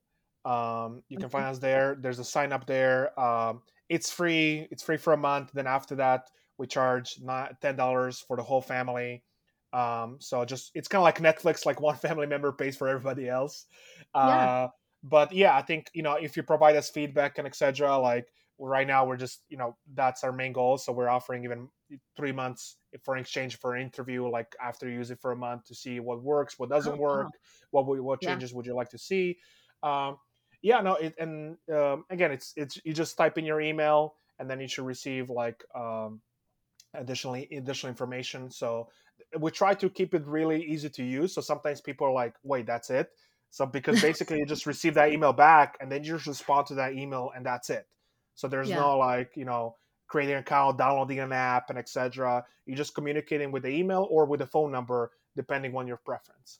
Um, 0.45 1.03
you 1.09 1.17
can 1.17 1.29
find 1.29 1.45
us 1.45 1.59
there. 1.59 1.97
There's 1.99 2.19
a 2.19 2.23
sign 2.23 2.53
up 2.53 2.65
there. 2.65 3.17
Um, 3.19 3.61
it's 3.89 4.09
free. 4.09 4.67
It's 4.71 4.81
free 4.81 4.95
for 4.95 5.11
a 5.11 5.17
month. 5.17 5.51
Then 5.53 5.67
after 5.67 5.95
that, 5.95 6.29
we 6.57 6.67
charge 6.67 7.19
not 7.21 7.61
ten 7.61 7.75
dollars 7.75 8.19
for 8.19 8.37
the 8.37 8.43
whole 8.43 8.61
family. 8.61 9.23
Um, 9.73 10.17
so 10.19 10.43
just 10.45 10.71
it's 10.73 10.87
kind 10.87 10.99
of 10.99 11.03
like 11.03 11.19
Netflix. 11.19 11.65
Like 11.65 11.81
one 11.81 11.95
family 12.07 12.27
member 12.27 12.51
pays 12.51 12.77
for 12.77 12.87
everybody 12.87 13.29
else. 13.29 13.65
yeah 14.13 14.21
Uh, 14.21 14.67
but 15.03 15.31
yeah, 15.31 15.55
I 15.55 15.61
think 15.61 15.89
you 15.93 16.03
know 16.03 16.13
if 16.13 16.35
you 16.35 16.43
provide 16.43 16.75
us 16.75 16.89
feedback 16.89 17.37
and 17.37 17.47
etc. 17.47 17.97
Like 17.97 18.27
right 18.59 18.87
now, 18.87 19.05
we're 19.05 19.17
just 19.17 19.43
you 19.49 19.57
know 19.57 19.77
that's 19.93 20.23
our 20.23 20.31
main 20.31 20.53
goal. 20.53 20.77
So 20.77 20.91
we're 20.91 21.09
offering 21.09 21.43
even 21.43 21.69
three 22.15 22.31
months 22.31 22.77
for 23.03 23.13
an 23.13 23.21
exchange 23.21 23.59
for 23.59 23.75
an 23.75 23.81
interview. 23.83 24.27
Like 24.27 24.55
after 24.61 24.89
you 24.89 24.95
use 24.95 25.11
it 25.11 25.19
for 25.21 25.31
a 25.31 25.35
month 25.35 25.65
to 25.65 25.75
see 25.75 25.99
what 25.99 26.23
works, 26.23 26.57
what 26.57 26.71
oh 26.71 26.75
doesn't 26.75 26.97
work, 26.97 27.27
wow 27.71 27.83
what 27.83 28.03
what 28.03 28.19
yeah 28.21 28.29
changes 28.29 28.53
would 28.53 28.65
you 28.65 28.75
like 28.75 28.89
to 28.89 28.97
see. 28.97 29.37
Um, 29.83 30.17
yeah, 30.61 30.81
no, 30.81 30.95
it, 30.95 31.13
and 31.19 31.57
um, 31.71 32.05
again, 32.09 32.31
it's 32.31 32.53
it's 32.55 32.79
you 32.83 32.93
just 32.93 33.15
type 33.17 33.37
in 33.37 33.45
your 33.45 33.61
email 33.61 34.15
and 34.39 34.49
then 34.49 34.59
you 34.59 34.67
should 34.67 34.85
receive 34.85 35.29
like 35.29 35.63
um, 35.75 36.21
additionally 36.97 37.47
additional 37.51 37.89
information. 37.89 38.49
So 38.51 38.89
we 39.39 39.51
try 39.51 39.73
to 39.75 39.89
keep 39.89 40.13
it 40.13 40.25
really 40.25 40.63
easy 40.63 40.89
to 40.89 41.03
use. 41.03 41.33
So 41.33 41.41
sometimes 41.41 41.81
people 41.81 42.07
are 42.07 42.13
like, 42.13 42.35
"Wait, 42.43 42.65
that's 42.65 42.89
it." 42.89 43.09
So 43.49 43.65
because 43.65 44.01
basically 44.09 44.39
you 44.39 44.45
just 44.45 44.65
receive 44.65 44.95
that 44.95 45.11
email 45.11 45.33
back 45.33 45.77
and 45.79 45.91
then 45.91 46.03
you 46.03 46.13
just 46.13 46.27
respond 46.27 46.67
to 46.67 46.75
that 46.75 46.93
email 46.93 47.31
and 47.35 47.45
that's 47.45 47.69
it. 47.69 47.87
So 48.35 48.47
there's 48.47 48.69
yeah 48.69 48.79
no 48.79 48.97
like 48.97 49.31
you 49.35 49.45
know 49.45 49.75
creating 50.07 50.35
an 50.35 50.41
account, 50.41 50.77
downloading 50.77 51.19
an 51.19 51.31
app, 51.31 51.69
and 51.69 51.79
etc. 51.79 52.45
You're 52.65 52.77
just 52.77 52.95
communicating 52.95 53.51
with 53.51 53.63
the 53.63 53.69
email 53.69 54.07
or 54.09 54.25
with 54.25 54.39
the 54.39 54.47
phone 54.47 54.71
number 54.71 55.11
depending 55.35 55.75
on 55.75 55.87
your 55.87 55.97
preference. 55.97 56.59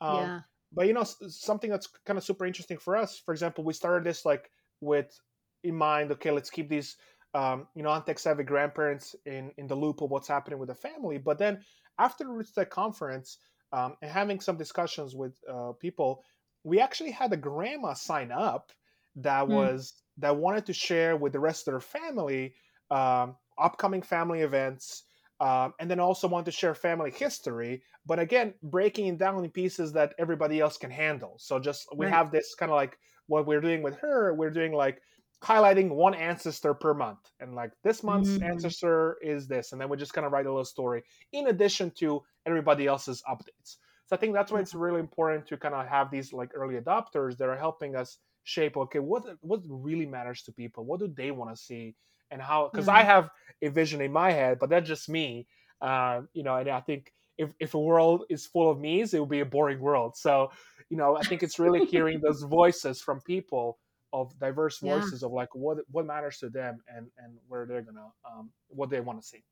Um, 0.00 0.16
yeah 0.16 0.40
but 0.72 0.86
you 0.86 0.92
know 0.92 1.04
something 1.04 1.70
that's 1.70 1.88
kind 2.04 2.18
of 2.18 2.24
super 2.24 2.46
interesting 2.46 2.78
for 2.78 2.96
us 2.96 3.18
for 3.18 3.32
example 3.32 3.64
we 3.64 3.72
started 3.72 4.04
this 4.04 4.24
like 4.24 4.50
with 4.80 5.18
in 5.64 5.74
mind 5.74 6.12
okay 6.12 6.30
let's 6.30 6.50
keep 6.50 6.68
these 6.68 6.96
um, 7.34 7.68
you 7.74 7.82
know 7.82 7.90
on 7.90 8.04
tech 8.04 8.18
savvy 8.18 8.44
grandparents 8.44 9.14
in 9.26 9.52
in 9.58 9.66
the 9.66 9.74
loop 9.74 10.00
of 10.00 10.10
what's 10.10 10.28
happening 10.28 10.58
with 10.58 10.68
the 10.68 10.74
family 10.74 11.18
but 11.18 11.38
then 11.38 11.64
after 11.98 12.24
the 12.24 12.30
Roots 12.30 12.52
Tech 12.52 12.70
conference 12.70 13.38
um, 13.72 13.96
and 14.02 14.10
having 14.10 14.40
some 14.40 14.56
discussions 14.56 15.14
with 15.14 15.38
uh, 15.48 15.72
people 15.72 16.24
we 16.64 16.80
actually 16.80 17.10
had 17.10 17.32
a 17.32 17.36
grandma 17.36 17.92
sign 17.94 18.30
up 18.32 18.72
that 19.16 19.46
Hmm. 19.46 19.48
was 19.48 20.02
that 20.16 20.36
wanted 20.36 20.66
to 20.66 20.72
share 20.72 21.16
with 21.16 21.32
the 21.32 21.40
rest 21.40 21.66
of 21.68 21.72
their 21.72 21.80
family 21.80 22.54
um, 22.90 23.36
upcoming 23.58 24.02
family 24.02 24.40
events 24.40 25.04
um, 25.40 25.72
and 25.78 25.90
then 25.90 26.00
also 26.00 26.26
want 26.26 26.46
to 26.46 26.52
share 26.52 26.74
family 26.74 27.10
history 27.10 27.82
but 28.06 28.18
again 28.18 28.54
breaking 28.62 29.06
it 29.06 29.18
down 29.18 29.42
in 29.44 29.50
pieces 29.50 29.92
that 29.92 30.14
everybody 30.18 30.60
else 30.60 30.76
can 30.78 30.90
handle 30.90 31.36
so 31.38 31.58
just 31.58 31.86
we 31.96 32.06
right 32.06 32.08
have 32.08 32.30
this 32.30 32.54
kind 32.54 32.70
of 32.70 32.76
like 32.76 32.98
what 33.26 33.46
we're 33.46 33.60
doing 33.60 33.82
with 33.82 33.96
her 33.96 34.34
we're 34.34 34.50
doing 34.50 34.72
like 34.72 35.02
highlighting 35.42 35.90
one 35.90 36.14
ancestor 36.14 36.74
per 36.74 36.92
month 36.94 37.30
and 37.38 37.54
like 37.54 37.70
this 37.84 38.02
month's 38.02 38.38
Mm. 38.38 38.50
ancestor 38.50 39.16
is 39.22 39.46
this 39.46 39.70
and 39.72 39.80
then 39.80 39.88
we're 39.88 39.96
just 39.96 40.12
kind 40.12 40.26
of 40.26 40.32
write 40.32 40.46
a 40.46 40.50
little 40.50 40.64
story 40.64 41.02
in 41.32 41.46
addition 41.46 41.92
to 41.92 42.22
everybody 42.44 42.86
else's 42.86 43.22
updates. 43.28 43.76
So 44.06 44.16
i 44.16 44.16
think 44.16 44.34
that's 44.34 44.50
why 44.50 44.60
it's 44.60 44.74
really 44.74 45.00
important 45.00 45.46
to 45.48 45.56
kind 45.56 45.74
of 45.74 45.86
have 45.86 46.10
these 46.10 46.32
like 46.32 46.50
early 46.54 46.74
adopters 46.74 47.36
that 47.38 47.48
are 47.48 47.56
helping 47.56 47.94
us 47.94 48.18
shape 48.42 48.76
okay 48.76 48.98
what 48.98 49.22
what 49.40 49.60
really 49.68 50.06
matters 50.06 50.42
to 50.44 50.52
people? 50.52 50.84
What 50.84 51.00
do 51.00 51.08
they 51.08 51.30
want 51.30 51.54
to 51.54 51.56
see? 51.56 51.94
And 52.30 52.42
how 52.42 52.68
because 52.72 52.88
yeah 52.88 52.94
i 52.94 53.02
have 53.02 53.30
a 53.62 53.68
vision 53.68 54.00
in 54.00 54.12
my 54.12 54.32
head 54.32 54.58
but 54.58 54.70
that's 54.70 54.88
just 54.88 55.08
me 55.08 55.46
uh, 55.80 56.22
you 56.34 56.42
know 56.42 56.56
and 56.56 56.68
i 56.68 56.80
think 56.80 57.12
if, 57.38 57.50
if 57.60 57.74
a 57.74 57.78
world 57.78 58.24
is 58.28 58.46
full 58.46 58.68
of 58.70 58.80
me's 58.80 59.14
it 59.14 59.20
would 59.20 59.28
be 59.28 59.40
a 59.40 59.46
boring 59.46 59.78
world. 59.80 60.16
So 60.16 60.50
you 60.90 60.96
know 60.96 61.16
i 61.16 61.22
think 61.22 61.42
it's 61.44 61.58
really 61.60 61.84
hearing 61.86 62.20
those 62.20 62.42
voices 62.42 63.00
from 63.00 63.20
people 63.20 63.78
of 64.12 64.38
diverse 64.38 64.80
yeah 64.82 64.98
voices 64.98 65.22
of 65.22 65.32
like 65.32 65.54
what 65.54 65.78
what 65.90 66.06
matters 66.06 66.38
to 66.38 66.48
them 66.48 66.78
and 66.94 67.08
and 67.18 67.36
where 67.48 67.66
they're 67.66 67.82
gonna 67.82 68.06
um 68.24 68.50
what 68.68 68.90
they 68.90 69.00
want 69.00 69.20
to 69.20 69.26
see 69.26 69.42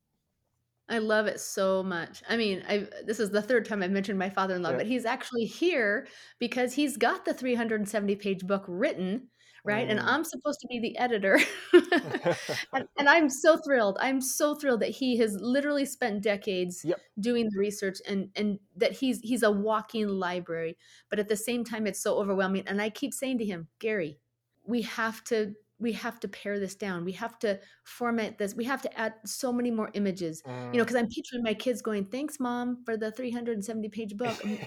I 0.89 0.99
love 0.99 1.27
it 1.27 1.41
so 1.41 1.83
much. 1.83 2.23
I 2.29 2.37
mean, 2.37 2.63
I 2.69 2.87
this 3.05 3.19
is 3.19 3.31
the 3.31 3.43
third 3.43 3.65
time 3.65 3.83
I've 3.83 3.91
mentioned 3.91 4.19
my 4.19 4.31
father-in-law, 4.31 4.71
yeah 4.71 4.77
but 4.77 4.87
he's 4.87 5.05
actually 5.05 5.45
here 5.45 6.07
because 6.39 6.75
he's 6.75 6.97
got 6.97 7.25
the 7.25 7.35
370 7.35 8.15
page 8.17 8.47
book 8.47 8.65
written, 8.69 9.29
right? 9.65 9.89
And 9.89 9.99
mm. 9.99 10.05
I'm 10.05 10.23
supposed 10.23 10.61
to 10.61 10.69
be 10.69 10.79
the 10.79 10.97
editor. 10.97 11.41
and, 12.73 12.87
and 12.97 13.09
I'm 13.09 13.29
so 13.29 13.59
thrilled. 13.67 13.99
I'm 14.01 14.21
so 14.21 14.55
thrilled 14.55 14.81
that 14.81 14.91
he 14.91 15.17
has 15.19 15.37
literally 15.41 15.87
spent 15.87 16.23
decades 16.23 16.83
yep 16.85 17.01
doing 17.19 17.49
the 17.51 17.59
research 17.59 17.99
and 18.09 18.29
and 18.37 18.61
that 18.77 18.93
he's 18.93 19.19
he's 19.21 19.43
a 19.43 19.51
walking 19.51 20.07
library. 20.07 20.79
But 21.11 21.19
at 21.19 21.29
the 21.29 21.37
same 21.37 21.65
time, 21.65 21.89
it's 21.89 22.01
so 22.01 22.17
overwhelming. 22.17 22.63
And 22.67 22.81
I 22.81 22.91
keep 22.91 23.13
saying 23.13 23.39
to 23.39 23.45
him, 23.45 23.67
Gary, 23.81 24.21
we 24.67 24.83
have 24.83 25.23
to 25.25 25.55
we 25.79 25.93
have 25.93 26.19
to 26.21 26.29
pare 26.29 26.59
this 26.59 26.75
down 26.75 27.05
we 27.05 27.13
have 27.13 27.39
to 27.39 27.61
format 27.85 28.39
this 28.39 28.55
we 28.55 28.65
have 28.65 28.81
to 28.83 28.99
add 28.99 29.15
so 29.25 29.53
many 29.53 29.71
more 29.71 29.91
images 29.95 30.43
you 30.73 30.79
know 30.79 30.85
Mm. 30.85 30.87
because 30.87 30.97
i'm 30.97 31.09
picturing 31.09 31.43
my 31.43 31.55
kids 31.55 31.83
going 31.83 32.05
thanks 32.07 32.41
mom 32.41 32.83
for 32.85 32.97
the 32.97 33.13
370 33.13 33.89
page 33.89 34.17
book 34.17 34.43
i'm, 34.45 34.59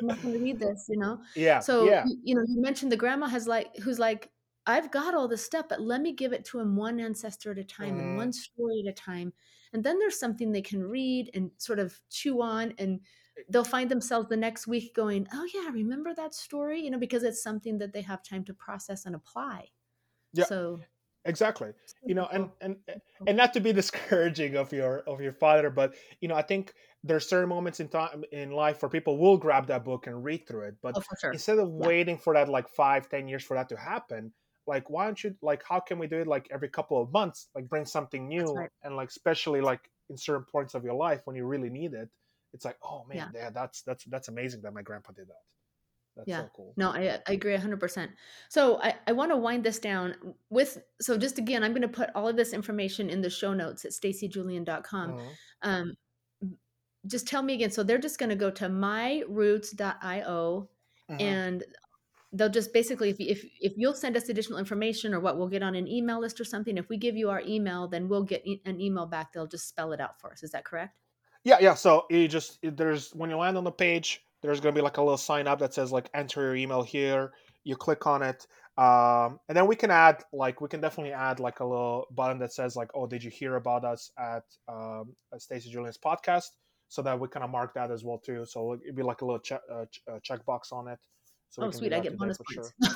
not 0.00 0.20
going 0.22 0.34
to 0.34 0.40
read 0.40 0.58
this 0.60 0.86
you 0.88 0.98
know 0.98 1.20
yeah 1.34 1.60
so 1.60 1.76
yeah 1.78 2.04
you, 2.04 2.16
you 2.22 2.34
know 2.34 2.42
you 2.46 2.60
mentioned 2.60 2.92
the 2.92 2.96
grandma 2.96 3.26
has 3.26 3.46
like 3.46 3.76
who's 3.78 3.98
like 3.98 4.30
I've 4.64 4.92
got 4.92 5.12
all 5.12 5.26
this 5.26 5.44
stuff, 5.44 5.66
but 5.68 5.80
let 5.80 6.00
me 6.00 6.12
give 6.12 6.32
it 6.32 6.44
to 6.46 6.58
them 6.58 6.76
one 6.76 7.00
ancestor 7.00 7.50
at 7.50 7.58
a 7.58 7.64
time 7.64 7.98
and 7.98 8.12
Mhm. 8.12 8.14
one 8.14 8.32
story 8.32 8.84
at 8.86 8.90
a 8.90 8.94
time. 8.94 9.32
And 9.72 9.82
then 9.82 9.98
there's 9.98 10.18
something 10.20 10.52
they 10.52 10.62
can 10.62 10.84
read 10.84 11.30
and 11.34 11.50
sort 11.58 11.80
of 11.80 12.00
chew 12.10 12.42
on 12.42 12.72
and 12.78 13.00
they'll 13.48 13.64
find 13.64 13.90
themselves 13.90 14.28
the 14.28 14.36
next 14.36 14.66
week 14.66 14.94
going, 14.94 15.26
"Oh 15.32 15.46
yeah, 15.54 15.68
remember 15.70 16.14
that 16.14 16.34
story?" 16.34 16.80
You 16.80 16.90
know, 16.90 16.98
because 16.98 17.22
it's 17.22 17.42
something 17.42 17.78
that 17.78 17.92
they 17.92 18.02
have 18.02 18.22
time 18.22 18.44
to 18.44 18.54
process 18.54 19.06
and 19.06 19.14
apply. 19.14 19.70
Yeah. 20.32 20.44
So 20.44 20.80
exactly 21.24 21.72
you 22.04 22.14
know 22.16 22.26
and 22.32 22.50
and 22.60 22.76
and 23.26 23.36
not 23.36 23.52
to 23.52 23.60
be 23.60 23.72
discouraging 23.72 24.56
of 24.56 24.72
your 24.72 24.98
of 25.00 25.20
your 25.20 25.32
father 25.32 25.70
but 25.70 25.94
you 26.20 26.26
know 26.26 26.34
i 26.34 26.42
think 26.42 26.74
there's 27.04 27.28
certain 27.28 27.48
moments 27.48 27.78
in 27.78 27.88
time 27.88 28.24
in 28.32 28.50
life 28.50 28.82
where 28.82 28.88
people 28.88 29.18
will 29.18 29.36
grab 29.36 29.68
that 29.68 29.84
book 29.84 30.08
and 30.08 30.24
read 30.24 30.46
through 30.48 30.62
it 30.62 30.74
but 30.82 30.96
Oh, 30.96 31.02
sure. 31.20 31.32
instead 31.32 31.58
of 31.58 31.68
Yeah. 31.78 31.86
waiting 31.86 32.18
for 32.18 32.34
that 32.34 32.48
like 32.48 32.68
five 32.68 33.08
ten 33.08 33.28
years 33.28 33.44
for 33.44 33.56
that 33.56 33.68
to 33.68 33.76
happen 33.76 34.32
like 34.66 34.90
why 34.90 35.04
don't 35.04 35.22
you 35.22 35.32
like 35.42 35.62
how 35.68 35.78
can 35.78 35.98
we 35.98 36.08
do 36.08 36.18
it 36.18 36.26
like 36.26 36.48
every 36.50 36.68
couple 36.68 37.00
of 37.00 37.12
months 37.12 37.48
like 37.54 37.68
bring 37.68 37.84
something 37.84 38.26
new 38.26 38.54
right. 38.56 38.70
and 38.82 38.96
like 38.96 39.08
especially 39.08 39.60
like 39.60 39.88
in 40.10 40.16
certain 40.16 40.44
points 40.50 40.74
of 40.74 40.84
your 40.84 40.94
life 40.94 41.20
when 41.24 41.36
you 41.36 41.46
really 41.46 41.70
need 41.70 41.94
it 41.94 42.08
it's 42.52 42.64
like 42.64 42.76
oh 42.82 43.04
man 43.08 43.16
Yeah. 43.16 43.28
yeah 43.34 43.50
that's 43.50 43.82
that's 43.82 44.04
that's 44.04 44.28
amazing 44.28 44.60
that 44.62 44.74
my 44.74 44.82
grandpa 44.82 45.12
did 45.12 45.28
that 45.28 45.42
that's 46.16 46.28
Yeah. 46.28 46.42
so 46.42 46.50
cool 46.54 46.74
No, 46.76 46.90
I, 46.90 47.20
I 47.26 47.32
agree 47.32 47.56
100%. 47.56 48.08
So 48.50 48.78
I, 48.82 48.96
I 49.06 49.12
want 49.12 49.30
to 49.30 49.36
wind 49.38 49.64
this 49.64 49.78
down 49.78 50.14
with, 50.50 50.76
so 51.00 51.16
just 51.16 51.38
again, 51.38 51.64
I'm 51.64 51.72
going 51.72 51.80
to 51.80 51.88
put 51.88 52.10
all 52.14 52.28
of 52.28 52.36
this 52.36 52.52
information 52.52 53.08
in 53.08 53.22
the 53.22 53.30
show 53.30 53.54
notes 53.54 53.86
at 53.86 53.92
stacyjulian.com. 53.92 55.12
Mhm. 55.12 55.28
Um, 55.62 55.96
just 57.06 57.26
tell 57.26 57.42
me 57.42 57.54
again. 57.54 57.70
So 57.70 57.82
they're 57.82 57.96
just 57.96 58.18
going 58.18 58.28
to 58.28 58.36
go 58.36 58.50
to 58.50 58.68
myroots.io 58.68 60.68
Mhm. 61.10 61.20
and 61.20 61.64
they'll 62.34 62.48
just 62.50 62.72
basically, 62.74 63.08
if, 63.10 63.16
if, 63.18 63.44
if 63.60 63.72
you'll 63.76 63.94
send 63.94 64.14
us 64.16 64.28
additional 64.28 64.58
information 64.58 65.14
or 65.14 65.20
what 65.20 65.38
we'll 65.38 65.48
get 65.48 65.62
on 65.62 65.74
an 65.74 65.88
email 65.88 66.20
list 66.20 66.38
or 66.40 66.44
something, 66.44 66.76
if 66.76 66.88
we 66.90 66.98
give 66.98 67.16
you 67.16 67.30
our 67.30 67.40
email, 67.46 67.88
then 67.88 68.06
we'll 68.08 68.22
get 68.24 68.46
e- 68.46 68.60
an 68.66 68.80
email 68.82 69.06
back. 69.06 69.32
They'll 69.32 69.46
just 69.46 69.66
spell 69.68 69.92
it 69.92 70.00
out 70.00 70.20
for 70.20 70.30
us. 70.32 70.42
Is 70.42 70.50
that 70.50 70.64
correct? 70.66 70.98
Yeah, 71.44 71.58
yeah. 71.60 71.74
So 71.74 72.06
you 72.10 72.28
just 72.28 72.58
there's 72.62 73.10
when 73.10 73.30
you 73.30 73.36
land 73.36 73.56
on 73.56 73.64
the 73.64 73.72
page, 73.72 74.22
there's 74.42 74.60
gonna 74.60 74.74
be 74.74 74.80
like 74.80 74.96
a 74.98 75.02
little 75.02 75.16
sign 75.18 75.46
up 75.46 75.58
that 75.60 75.74
says 75.74 75.92
like 75.92 76.08
enter 76.14 76.42
your 76.42 76.56
email 76.56 76.82
here. 76.82 77.32
You 77.64 77.76
click 77.76 78.06
on 78.06 78.22
it, 78.22 78.46
um, 78.76 79.38
and 79.48 79.56
then 79.56 79.66
we 79.66 79.76
can 79.76 79.90
add 79.90 80.22
like 80.32 80.60
we 80.60 80.68
can 80.68 80.80
definitely 80.80 81.12
add 81.12 81.40
like 81.40 81.60
a 81.60 81.64
little 81.64 82.06
button 82.12 82.38
that 82.40 82.52
says 82.52 82.76
like 82.76 82.90
oh 82.94 83.06
did 83.06 83.22
you 83.22 83.30
hear 83.30 83.56
about 83.56 83.84
us 83.84 84.10
at 84.18 84.44
um, 84.68 85.14
at 85.32 85.42
Stacy 85.42 85.70
Julian's 85.70 85.98
podcast, 85.98 86.50
so 86.88 87.02
that 87.02 87.18
we 87.18 87.28
kind 87.28 87.44
of 87.44 87.50
mark 87.50 87.74
that 87.74 87.90
as 87.90 88.04
well 88.04 88.18
too. 88.18 88.44
So 88.44 88.74
it'd 88.74 88.96
be 88.96 89.02
like 89.02 89.22
a 89.22 89.24
little 89.24 89.40
check 89.40 89.60
uh, 89.72 89.84
ch- 89.86 90.02
uh, 90.10 90.18
checkbox 90.28 90.72
on 90.72 90.88
it. 90.88 90.98
So 91.50 91.64
Oh, 91.64 91.70
sweet. 91.70 91.92
I 91.92 92.00
get 92.00 92.16
bonus 92.16 92.38
points. 92.38 92.72
sure. 92.82 92.92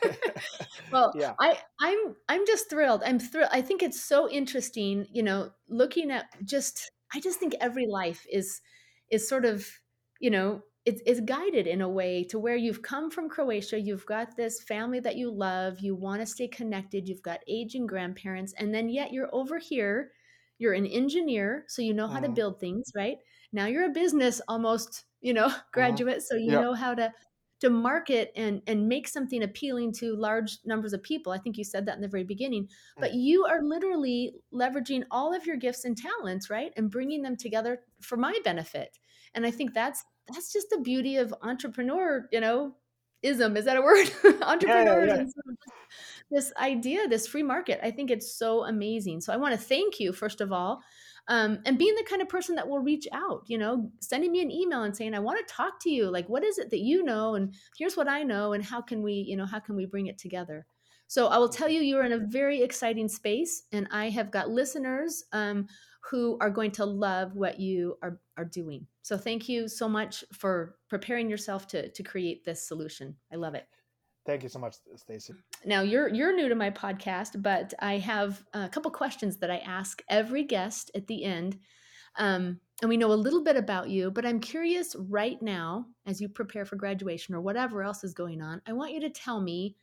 well 0.92 1.12
yeah. 1.14 1.34
i 1.38 1.56
i'm 1.80 2.16
i'm 2.28 2.46
just 2.46 2.68
thrilled 2.70 3.02
i'm 3.04 3.18
thrilled 3.18 3.50
i 3.52 3.60
think 3.60 3.82
it's 3.82 4.02
so 4.02 4.28
interesting 4.30 5.06
you 5.12 5.22
know 5.22 5.50
looking 5.68 6.10
at 6.10 6.24
just 6.44 6.90
i 7.14 7.20
just 7.20 7.38
think 7.38 7.54
every 7.60 7.86
life 7.86 8.26
is 8.30 8.60
is 9.10 9.28
sort 9.28 9.44
of 9.44 9.80
you 10.20 10.30
know 10.30 10.62
it's, 10.84 11.00
it's 11.06 11.20
guided 11.20 11.68
in 11.68 11.80
a 11.80 11.88
way 11.88 12.24
to 12.24 12.38
where 12.40 12.56
you've 12.56 12.82
come 12.82 13.10
from 13.10 13.28
croatia 13.28 13.78
you've 13.78 14.06
got 14.06 14.36
this 14.36 14.60
family 14.62 15.00
that 15.00 15.16
you 15.16 15.30
love 15.30 15.80
you 15.80 15.94
want 15.94 16.20
to 16.20 16.26
stay 16.26 16.48
connected 16.48 17.08
you've 17.08 17.22
got 17.22 17.40
aging 17.48 17.86
grandparents 17.86 18.52
and 18.54 18.74
then 18.74 18.88
yet 18.88 19.12
you're 19.12 19.32
over 19.34 19.58
here 19.58 20.12
you're 20.58 20.72
an 20.72 20.86
engineer 20.86 21.64
so 21.68 21.82
you 21.82 21.94
know 21.94 22.08
how 22.08 22.20
to 22.20 22.28
Mhm. 22.28 22.34
build 22.34 22.58
things 22.60 22.90
right 22.96 23.18
now 23.52 23.66
you're 23.66 23.84
a 23.84 23.90
business 23.90 24.40
almost 24.48 25.04
you 25.20 25.32
know 25.32 25.52
graduate 25.72 26.22
so 26.22 26.34
you 26.36 26.56
Yeah. 26.56 26.58
know 26.58 26.74
how 26.74 26.94
to 26.94 27.12
to 27.62 27.70
market 27.70 28.32
and 28.36 28.60
and 28.66 28.88
make 28.88 29.06
something 29.06 29.42
appealing 29.42 29.92
to 29.92 30.16
large 30.16 30.58
numbers 30.64 30.92
of 30.92 31.02
people. 31.02 31.32
I 31.32 31.38
think 31.38 31.56
you 31.56 31.64
said 31.64 31.86
that 31.86 31.94
in 31.94 32.02
the 32.02 32.08
very 32.08 32.24
beginning. 32.24 32.64
Mm. 32.64 33.00
But 33.00 33.14
you 33.14 33.44
are 33.44 33.62
literally 33.62 34.34
leveraging 34.52 35.04
all 35.12 35.32
of 35.34 35.46
your 35.46 35.56
gifts 35.56 35.84
and 35.84 35.96
talents 35.96 36.50
right 36.50 36.72
and 36.76 36.90
bringing 36.90 37.22
them 37.22 37.36
together 37.36 37.80
for 38.00 38.16
my 38.16 38.36
benefit. 38.44 38.98
And 39.34 39.46
i 39.46 39.50
think 39.50 39.72
that's 39.72 40.04
that's 40.28 40.52
just 40.52 40.68
the 40.70 40.78
beauty 40.78 41.16
of 41.16 41.34
entrepreneur 41.42 42.28
you 42.30 42.40
know 42.40 42.74
ism 43.22 43.56
is 43.56 43.64
that 43.64 43.76
a 43.76 43.82
word? 43.82 44.10
Yeah, 44.24 44.30
yeah, 44.38 44.46
entrepreneurs 44.46 45.08
yeah. 45.08 45.14
and 45.14 45.32
sort 45.32 45.46
of 45.48 45.56
this, 46.30 46.46
this 46.46 46.52
idea 46.56 47.06
this 47.08 47.26
free 47.26 47.42
market 47.42 47.78
i 47.82 47.90
think 47.90 48.10
it's 48.10 48.36
so 48.36 48.64
amazing. 48.64 49.20
So 49.20 49.32
i 49.32 49.36
want 49.36 49.52
to 49.54 49.60
thank 49.60 50.00
you 50.00 50.12
first 50.12 50.40
of 50.40 50.52
all 50.52 50.80
um, 51.28 51.60
and 51.66 51.78
being 51.78 51.94
the 51.94 52.06
kind 52.08 52.20
of 52.20 52.28
person 52.28 52.56
that 52.56 52.68
will 52.68 52.80
reach 52.80 53.06
out 53.12 53.42
you 53.46 53.58
know 53.58 53.90
sending 54.00 54.32
me 54.32 54.42
an 54.42 54.50
email 54.50 54.82
and 54.82 54.96
saying 54.96 55.14
i 55.14 55.20
want 55.20 55.46
to 55.46 55.54
talk 55.54 55.80
to 55.82 55.90
you. 55.90 56.10
Like 56.10 56.28
what 56.28 56.44
is 56.44 56.58
it 56.58 56.70
that 56.70 56.80
you 56.80 57.02
know 57.04 57.34
and 57.34 57.54
here's 57.78 57.96
what 57.96 58.08
i 58.08 58.22
know 58.22 58.52
and 58.52 58.64
how 58.64 58.80
can 58.80 59.02
we 59.02 59.12
you 59.12 59.36
know 59.36 59.46
how 59.46 59.60
can 59.60 59.76
we 59.76 59.86
bring 59.86 60.06
it 60.06 60.18
together? 60.18 60.66
So 61.06 61.28
i 61.28 61.38
will 61.38 61.48
tell 61.48 61.68
you 61.68 61.80
you're 61.80 62.04
in 62.04 62.12
a 62.12 62.26
very 62.26 62.62
exciting 62.62 63.08
space 63.08 63.64
and 63.72 63.86
i 63.90 64.08
have 64.08 64.30
got 64.30 64.50
listeners 64.50 65.24
um, 65.32 65.66
who 66.10 66.36
are 66.40 66.50
going 66.50 66.70
to 66.70 66.84
love 66.84 67.34
what 67.34 67.60
you 67.60 67.96
are, 68.02 68.18
are 68.36 68.44
doing 68.44 68.86
so 69.02 69.16
thank 69.16 69.48
you 69.48 69.68
so 69.68 69.88
much 69.88 70.24
for 70.32 70.76
preparing 70.88 71.28
yourself 71.30 71.66
to 71.66 71.88
to 71.90 72.02
create 72.02 72.44
this 72.44 72.66
solution 72.66 73.14
i 73.32 73.36
love 73.36 73.54
it 73.54 73.66
Thank 74.24 74.44
you 74.44 74.48
so 74.48 74.60
much, 74.60 74.76
Stacy. 74.94 75.34
now 75.64 75.80
you're 75.82 76.08
you're 76.08 76.34
new 76.34 76.48
to 76.48 76.54
my 76.54 76.70
podcast, 76.70 77.42
but 77.42 77.74
I 77.80 77.98
have 77.98 78.44
a 78.54 78.68
couple 78.68 78.90
questions 78.92 79.38
that 79.38 79.50
I 79.50 79.58
ask 79.58 80.00
every 80.08 80.44
guest 80.44 80.92
at 80.94 81.08
the 81.08 81.24
end. 81.24 81.58
Um, 82.16 82.60
and 82.80 82.88
we 82.88 82.96
know 82.96 83.12
a 83.12 83.14
little 83.14 83.42
bit 83.42 83.56
about 83.56 83.88
you, 83.88 84.10
but 84.10 84.26
I'm 84.26 84.38
curious 84.38 84.94
right 84.96 85.40
now, 85.42 85.86
as 86.06 86.20
you 86.20 86.28
prepare 86.28 86.64
for 86.64 86.76
graduation 86.76 87.34
or 87.34 87.40
whatever 87.40 87.82
else 87.82 88.04
is 88.04 88.14
going 88.14 88.42
on, 88.42 88.62
I 88.66 88.72
want 88.74 88.92
you 88.92 89.00
to 89.00 89.10
tell 89.10 89.40
me. 89.40 89.76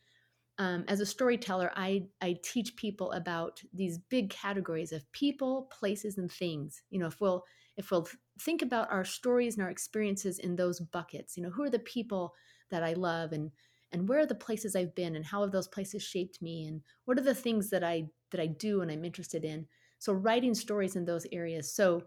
Um, 0.60 0.86
as 0.90 1.00
a 1.00 1.06
storyteller, 1.06 1.72
I 1.76 2.10
I 2.22 2.40
teach 2.44 2.76
people 2.76 3.12
about 3.14 3.64
these 3.74 3.98
big 3.98 4.30
categories 4.30 4.92
of 4.92 5.12
people, 5.14 5.64
places, 5.72 6.18
and 6.18 6.32
things. 6.32 6.84
You 6.92 7.00
know, 7.00 7.08
if 7.08 7.22
we'll 7.22 7.46
if 7.78 7.92
we'll 7.92 8.08
think 8.42 8.62
about 8.62 8.92
our 8.92 9.06
stories 9.06 9.56
and 9.56 9.64
our 9.64 9.72
experiences 9.72 10.38
in 10.40 10.58
those 10.58 10.82
buckets, 10.82 11.38
you 11.38 11.44
know, 11.44 11.50
who 11.50 11.64
are 11.64 11.70
the 11.70 11.80
people 11.80 12.36
that 12.72 12.84
I 12.84 12.94
love 12.94 13.32
and 13.34 13.52
and 13.92 14.08
where 14.08 14.20
are 14.20 14.26
the 14.26 14.36
places 14.36 14.76
I've 14.76 14.94
been 14.96 15.16
and 15.16 15.26
how 15.26 15.42
have 15.42 15.52
those 15.52 15.68
places 15.68 16.04
shaped 16.04 16.42
me 16.42 16.66
and 16.66 16.84
what 17.06 17.18
are 17.18 17.24
the 17.24 17.34
things 17.36 17.70
that 17.72 17.84
I 17.84 18.10
that 18.32 18.42
I 18.42 18.48
do 18.48 18.82
and 18.82 18.92
I'm 18.92 19.06
interested 19.06 19.46
in. 19.46 19.68
So 20.00 20.14
writing 20.14 20.54
stories 20.56 20.96
in 20.96 21.06
those 21.06 21.26
areas. 21.32 21.74
So 21.74 22.04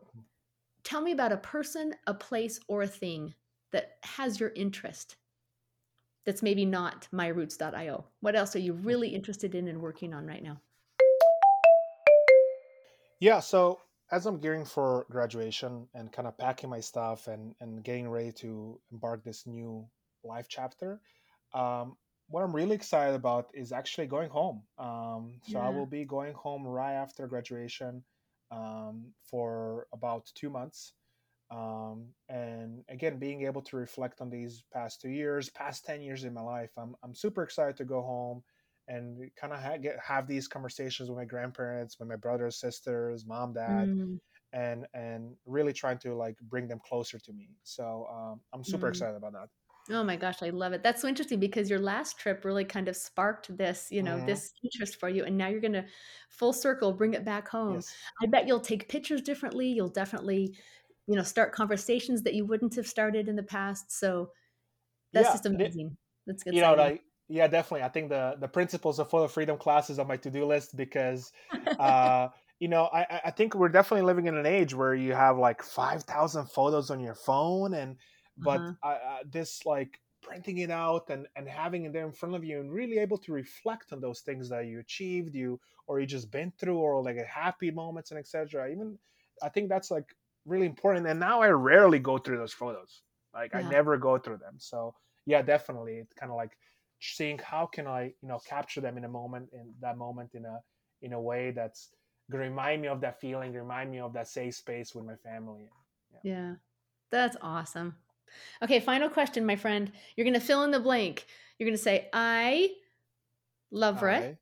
tell 0.84 1.00
me 1.02 1.12
about 1.12 1.32
a 1.32 1.38
person, 1.38 1.94
a 2.06 2.14
place 2.14 2.60
or 2.68 2.82
a 2.82 2.88
thing 2.88 3.34
that 3.72 3.98
has 4.04 4.40
your 4.40 4.52
interest. 4.56 5.16
That's 6.24 6.42
maybe 6.42 6.64
not 6.64 7.08
myroots.io. 7.12 8.04
What 8.20 8.36
else 8.36 8.54
are 8.54 8.60
you 8.60 8.74
really 8.74 9.08
interested 9.08 9.54
in 9.54 9.68
and 9.68 9.80
working 9.80 10.14
on 10.14 10.26
right 10.26 10.42
now? 10.42 10.60
Yeah, 13.20 13.40
so 13.40 13.80
as 14.10 14.26
I'm 14.26 14.38
gearing 14.38 14.64
for 14.64 15.06
graduation 15.10 15.88
and 15.94 16.12
kind 16.12 16.28
of 16.28 16.36
packing 16.36 16.70
my 16.70 16.80
stuff 16.80 17.28
and, 17.28 17.54
and 17.60 17.82
getting 17.82 18.08
ready 18.08 18.32
to 18.32 18.80
embark 18.92 19.24
this 19.24 19.46
new 19.46 19.86
life 20.24 20.46
chapter, 20.48 21.00
um, 21.54 21.96
what 22.28 22.42
I'm 22.42 22.54
really 22.54 22.74
excited 22.74 23.14
about 23.14 23.48
is 23.54 23.72
actually 23.72 24.06
going 24.06 24.30
home. 24.30 24.62
Um, 24.78 25.40
so 25.48 25.58
I 25.58 25.68
will 25.68 25.86
be 25.86 26.04
going 26.04 26.34
home 26.34 26.66
right 26.66 26.94
after 26.94 27.26
graduation 27.26 28.02
um, 28.50 29.12
for 29.28 29.86
about 29.92 30.30
two 30.34 30.50
months. 30.50 30.94
Um, 31.52 32.14
and 32.28 32.84
again, 32.88 33.18
being 33.18 33.42
able 33.44 33.62
to 33.62 33.76
reflect 33.76 34.20
on 34.22 34.30
these 34.30 34.64
past 34.72 35.00
two 35.02 35.10
years, 35.10 35.50
past 35.50 35.84
10 35.84 36.00
years 36.02 36.24
in 36.24 36.32
my 36.34 36.40
life, 36.42 36.72
I'm, 36.78 36.96
I'm 37.02 37.14
super 37.14 37.42
excited 37.42 37.76
to 37.78 37.84
go 37.84 38.00
home 38.02 38.42
and 38.88 39.30
kind 39.36 39.52
of 39.52 39.60
ha- 39.60 39.76
get 39.76 39.98
have 40.00 40.26
these 40.26 40.48
conversations 40.48 41.10
with 41.10 41.18
my 41.18 41.26
grandparents, 41.26 41.98
with 41.98 42.08
my 42.08 42.16
brothers, 42.16 42.58
sisters, 42.58 43.26
mom, 43.26 43.52
dad, 43.54 43.90
Mm, 43.94 44.18
and 44.52 44.86
and 44.94 45.36
really 45.46 45.72
trying 45.72 45.98
to 45.98 46.14
like 46.14 46.38
bring 46.42 46.68
them 46.68 46.80
closer 46.80 47.18
to 47.18 47.32
me. 47.32 47.50
So 47.64 48.06
um, 48.08 48.42
I'm 48.52 48.64
super 48.64 48.88
mm. 48.88 48.88
excited 48.88 49.16
about 49.16 49.32
that. 49.34 49.48
Oh 49.90 50.04
my 50.04 50.16
gosh, 50.16 50.42
I 50.42 50.50
love 50.50 50.72
it. 50.74 50.82
That's 50.82 51.02
so 51.02 51.08
interesting 51.08 51.40
because 51.40 51.70
your 51.70 51.80
last 51.80 52.18
trip 52.18 52.44
really 52.44 52.64
kind 52.64 52.88
of 52.88 52.96
sparked 52.96 53.56
this, 53.56 53.90
you 53.90 54.02
know, 54.02 54.20
hmm 54.20 54.22
this 54.22 54.52
interest 54.64 54.96
for 55.00 55.08
you. 55.08 55.24
And 55.24 55.38
now 55.38 55.48
you're 55.48 55.60
going 55.60 55.72
to 55.74 55.86
full 56.30 56.52
circle 56.52 56.92
bring 56.92 57.14
it 57.14 57.24
back 57.24 57.48
home. 57.48 57.82
Yes. 57.82 57.98
I 58.22 58.26
bet 58.26 58.46
you'll 58.48 58.60
take 58.60 58.88
pictures 58.88 59.22
differently. 59.22 59.68
You'll 59.68 59.88
definitely, 59.90 60.56
you 61.12 61.18
know, 61.18 61.24
start 61.24 61.52
conversations 61.52 62.22
that 62.24 62.34
you 62.34 62.46
wouldn't 62.46 62.76
have 62.76 62.88
started 62.88 63.28
in 63.28 63.36
the 63.36 63.44
past. 63.44 63.92
So 63.92 64.32
that's 65.12 65.30
Yeah. 65.30 65.32
just 65.32 65.46
amazing. 65.46 65.96
That's 66.26 66.44
you 66.50 66.60
know, 66.60 66.74
like 66.74 67.04
yeah, 67.28 67.46
definitely. 67.48 67.82
I 67.84 67.88
think 67.88 68.08
the 68.10 68.36
the 68.38 68.48
principles 68.48 68.98
of 68.98 69.10
photo 69.10 69.28
freedom 69.28 69.58
classes 69.58 69.98
on 69.98 70.06
my 70.08 70.16
to 70.18 70.30
do 70.30 70.46
list 70.46 70.76
because 70.76 71.32
uh, 71.78 72.28
you 72.58 72.68
know, 72.68 72.84
I 72.86 73.02
I- 73.02 73.20
I 73.26 73.30
think 73.30 73.54
we're 73.54 73.68
definitely 73.68 74.06
living 74.06 74.26
in 74.26 74.36
an 74.36 74.46
age 74.46 74.74
where 74.74 74.94
you 74.94 75.12
have 75.14 75.38
like 75.38 75.62
five 75.62 76.04
thousand 76.04 76.46
photos 76.46 76.90
on 76.90 77.00
your 77.00 77.14
phone, 77.14 77.74
and 77.74 77.98
but 78.38 78.62
Uh-huh. 78.62 78.74
I, 78.82 78.92
I, 78.94 79.22
this 79.26 79.64
like 79.66 80.00
printing 80.22 80.58
it 80.58 80.70
out 80.70 81.10
and 81.10 81.26
and 81.36 81.48
having 81.48 81.84
it 81.84 81.92
there 81.92 82.06
in 82.06 82.12
front 82.12 82.34
of 82.34 82.44
you 82.44 82.60
and 82.60 82.72
really 82.72 82.98
able 82.98 83.18
to 83.18 83.32
reflect 83.32 83.92
on 83.92 84.00
those 84.00 84.20
things 84.20 84.48
that 84.50 84.66
you 84.66 84.78
achieved, 84.80 85.34
you 85.34 85.60
or 85.86 86.00
you 86.00 86.06
just 86.06 86.30
been 86.30 86.52
through, 86.52 86.78
or 86.78 87.02
like 87.02 87.16
happy 87.24 87.70
moments 87.70 88.10
and 88.10 88.18
etc. 88.20 88.70
Even 88.70 88.98
I 89.42 89.48
think 89.48 89.68
that's 89.68 89.90
like 89.90 90.14
really 90.44 90.66
important. 90.66 91.06
And 91.06 91.20
now 91.20 91.40
I 91.40 91.48
rarely 91.48 91.98
go 91.98 92.18
through 92.18 92.38
those 92.38 92.52
photos. 92.52 93.02
Like 93.34 93.54
I 93.54 93.62
never 93.62 93.96
go 93.96 94.18
through 94.18 94.38
them. 94.38 94.54
So 94.58 94.94
yeah, 95.24 95.42
definitely, 95.42 95.94
it's 95.94 96.12
kind 96.12 96.30
of 96.30 96.36
like 96.36 96.52
seeing 97.00 97.38
how 97.38 97.66
can 97.66 97.86
I, 97.86 98.12
you 98.22 98.28
know, 98.28 98.38
capture 98.46 98.80
them 98.80 98.98
in 98.98 99.04
a 99.04 99.08
moment 99.08 99.48
in 99.52 99.72
that 99.80 99.96
moment 99.96 100.30
in 100.34 100.44
a 100.44 100.60
in 101.00 101.12
a 101.12 101.20
way 101.20 101.50
that's 101.50 101.90
gonna 102.30 102.44
remind 102.44 102.82
me 102.82 102.88
of 102.88 103.00
that 103.00 103.20
feeling, 103.20 103.52
remind 103.52 103.90
me 103.90 104.00
of 104.00 104.12
that 104.12 104.28
safe 104.28 104.54
space 104.54 104.94
with 104.94 105.04
my 105.04 105.16
family. 105.16 105.68
Yeah. 106.22 106.32
yeah. 106.32 106.54
That's 107.10 107.36
awesome. 107.42 107.96
Okay, 108.62 108.80
final 108.80 109.08
question, 109.08 109.44
my 109.44 109.56
friend. 109.56 109.92
You're 110.16 110.24
gonna 110.24 110.40
fill 110.40 110.64
in 110.64 110.70
the 110.70 110.80
blank. 110.80 111.26
You're 111.58 111.68
gonna 111.68 111.78
say, 111.78 112.08
I 112.12 112.70
love 113.70 114.02
I, 114.02 114.38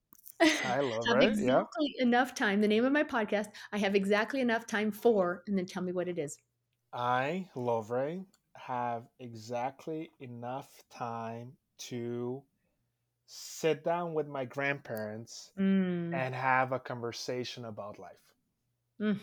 I 0.62 0.80
love 0.80 1.11
have 1.11 1.16
it. 1.16 1.22
exactly 1.22 1.38
Yeah. 1.38 1.64
enough 1.99 2.34
time. 2.34 2.61
The 2.61 2.68
name 2.68 2.84
of 2.84 2.93
my 2.93 3.05
podcast, 3.05 3.49
I 3.72 3.78
have 3.78 3.95
exactly 3.95 4.41
enough 4.41 4.66
time 4.66 4.91
for, 4.91 5.43
and 5.47 5.57
then 5.57 5.66
tell 5.66 5.82
me 5.82 5.93
what 5.93 6.09
it 6.09 6.18
is. 6.18 6.36
I, 6.93 7.49
Lovre, 7.57 8.24
have 8.55 9.09
exactly 9.18 10.12
enough 10.20 10.84
time 10.88 11.59
to 11.78 12.45
sit 13.26 13.84
down 13.84 14.14
with 14.14 14.28
my 14.28 14.45
grandparents 14.45 15.53
Mm, 15.59 16.12
and 16.12 16.34
have 16.34 16.72
a 16.72 16.80
conversation 16.80 17.64
about 17.66 17.99
life. 17.99 18.34
mm. 18.99 19.20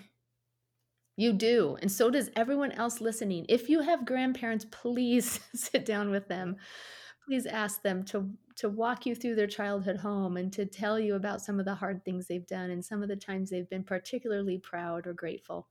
You 1.18 1.34
do. 1.34 1.78
And 1.82 1.92
so 1.92 2.10
does 2.12 2.30
everyone 2.36 2.72
else 2.74 3.02
listening. 3.02 3.46
If 3.50 3.70
you 3.70 3.82
have 3.82 4.06
grandparents, 4.06 4.66
please 4.70 5.40
sit 5.56 5.86
down 5.86 6.12
with 6.12 6.28
them. 6.28 6.58
Please 7.28 7.46
ask 7.46 7.82
them 7.82 8.04
to 8.06 8.38
to 8.56 8.70
walk 8.70 9.06
you 9.06 9.14
through 9.16 9.36
their 9.36 9.48
childhood 9.48 9.98
home 9.98 10.38
and 10.38 10.52
to 10.54 10.66
tell 10.66 11.00
you 11.00 11.14
about 11.16 11.42
some 11.42 11.60
of 11.60 11.66
the 11.66 11.76
hard 11.76 12.04
things 12.06 12.28
they've 12.28 12.48
done 12.48 12.72
and 12.72 12.84
some 12.84 13.04
of 13.04 13.10
the 13.10 13.16
times 13.18 13.50
they've 13.50 13.70
been 13.70 13.84
particularly 13.84 14.58
proud 14.58 15.06
or 15.06 15.14
grateful. 15.14 15.70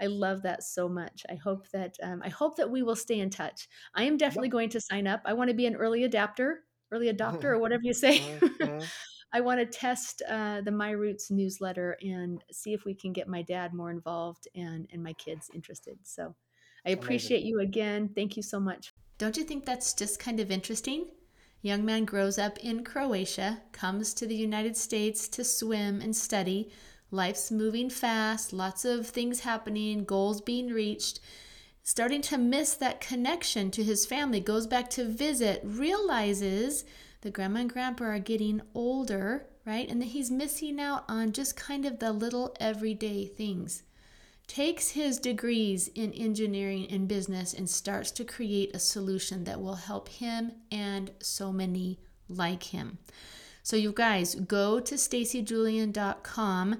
I 0.00 0.06
love 0.08 0.42
that 0.42 0.62
so 0.64 0.88
much. 0.88 1.24
I 1.30 1.36
hope 1.36 1.70
that 1.70 1.96
um, 2.02 2.22
I 2.24 2.28
hope 2.30 2.56
that 2.56 2.70
we 2.70 2.82
will 2.82 2.96
stay 2.96 3.20
in 3.20 3.30
touch. 3.30 3.68
I 3.94 4.04
am 4.04 4.18
definitely 4.18 4.48
Yep. 4.48 4.50
going 4.50 4.70
to 4.70 4.80
sign 4.82 5.06
up. 5.08 5.22
I 5.24 5.32
want 5.34 5.48
to 5.50 5.54
be 5.56 5.66
an 5.66 5.76
early 5.76 6.04
adapter, 6.04 6.64
early 6.92 7.12
adopter, 7.12 7.44
or 7.46 7.58
whatever 7.60 7.82
you 7.84 7.94
say. 7.94 8.20
Mhm, 8.20 8.42
mhm. 8.60 8.92
I 9.32 9.40
want 9.40 9.60
to 9.60 9.66
test 9.66 10.22
uh, 10.28 10.60
the 10.62 10.72
My 10.72 10.90
Roots 10.90 11.30
newsletter 11.30 11.96
and 12.02 12.44
see 12.52 12.74
if 12.74 12.84
we 12.84 12.94
can 12.94 13.12
get 13.12 13.28
my 13.28 13.42
dad 13.42 13.74
more 13.74 13.90
involved 13.90 14.48
and 14.54 14.86
and 14.92 15.02
my 15.02 15.14
kids 15.14 15.50
interested. 15.54 16.00
So 16.06 16.36
I 16.86 16.90
Amazing. 16.96 17.32
appreciate 17.32 17.44
you 17.44 17.60
again. 17.60 18.10
Thank 18.14 18.36
you 18.36 18.42
so 18.42 18.60
much. 18.60 18.92
Don't 19.22 19.36
you 19.36 19.44
think 19.44 19.64
that's 19.64 19.94
just 19.94 20.18
kind 20.18 20.40
of 20.40 20.50
interesting? 20.50 21.06
Young 21.60 21.84
man 21.84 22.04
grows 22.04 22.40
up 22.40 22.58
in 22.58 22.82
Croatia, 22.82 23.62
comes 23.70 24.14
to 24.14 24.26
the 24.26 24.34
United 24.34 24.76
States 24.76 25.28
to 25.28 25.44
swim 25.44 26.00
and 26.00 26.16
study. 26.16 26.72
Life's 27.12 27.52
moving 27.52 27.88
fast, 27.88 28.52
lots 28.52 28.84
of 28.84 29.06
things 29.06 29.38
happening, 29.38 30.02
goals 30.02 30.40
being 30.40 30.70
reached. 30.70 31.20
Starting 31.84 32.20
to 32.22 32.36
miss 32.36 32.74
that 32.74 33.00
connection 33.00 33.70
to 33.70 33.84
his 33.84 34.04
family, 34.04 34.40
goes 34.40 34.66
back 34.66 34.90
to 34.90 35.04
visit, 35.04 35.60
realizes 35.62 36.84
the 37.20 37.30
grandma 37.30 37.60
and 37.60 37.72
grandpa 37.72 38.06
are 38.06 38.18
getting 38.18 38.60
older, 38.74 39.46
right? 39.64 39.88
And 39.88 40.02
that 40.02 40.06
he's 40.06 40.32
missing 40.32 40.80
out 40.80 41.04
on 41.08 41.30
just 41.30 41.54
kind 41.54 41.86
of 41.86 42.00
the 42.00 42.10
little 42.10 42.56
everyday 42.58 43.26
things 43.26 43.84
takes 44.52 44.90
his 44.90 45.18
degrees 45.18 45.88
in 45.94 46.12
engineering 46.12 46.86
and 46.90 47.08
business 47.08 47.54
and 47.54 47.70
starts 47.70 48.10
to 48.10 48.22
create 48.22 48.76
a 48.76 48.78
solution 48.78 49.44
that 49.44 49.58
will 49.58 49.76
help 49.76 50.10
him 50.10 50.52
and 50.70 51.10
so 51.20 51.50
many 51.50 51.98
like 52.28 52.64
him. 52.64 52.98
So, 53.62 53.76
you 53.76 53.92
guys 53.92 54.34
go 54.34 54.78
to 54.78 54.96
stacyjulian.com 54.96 56.76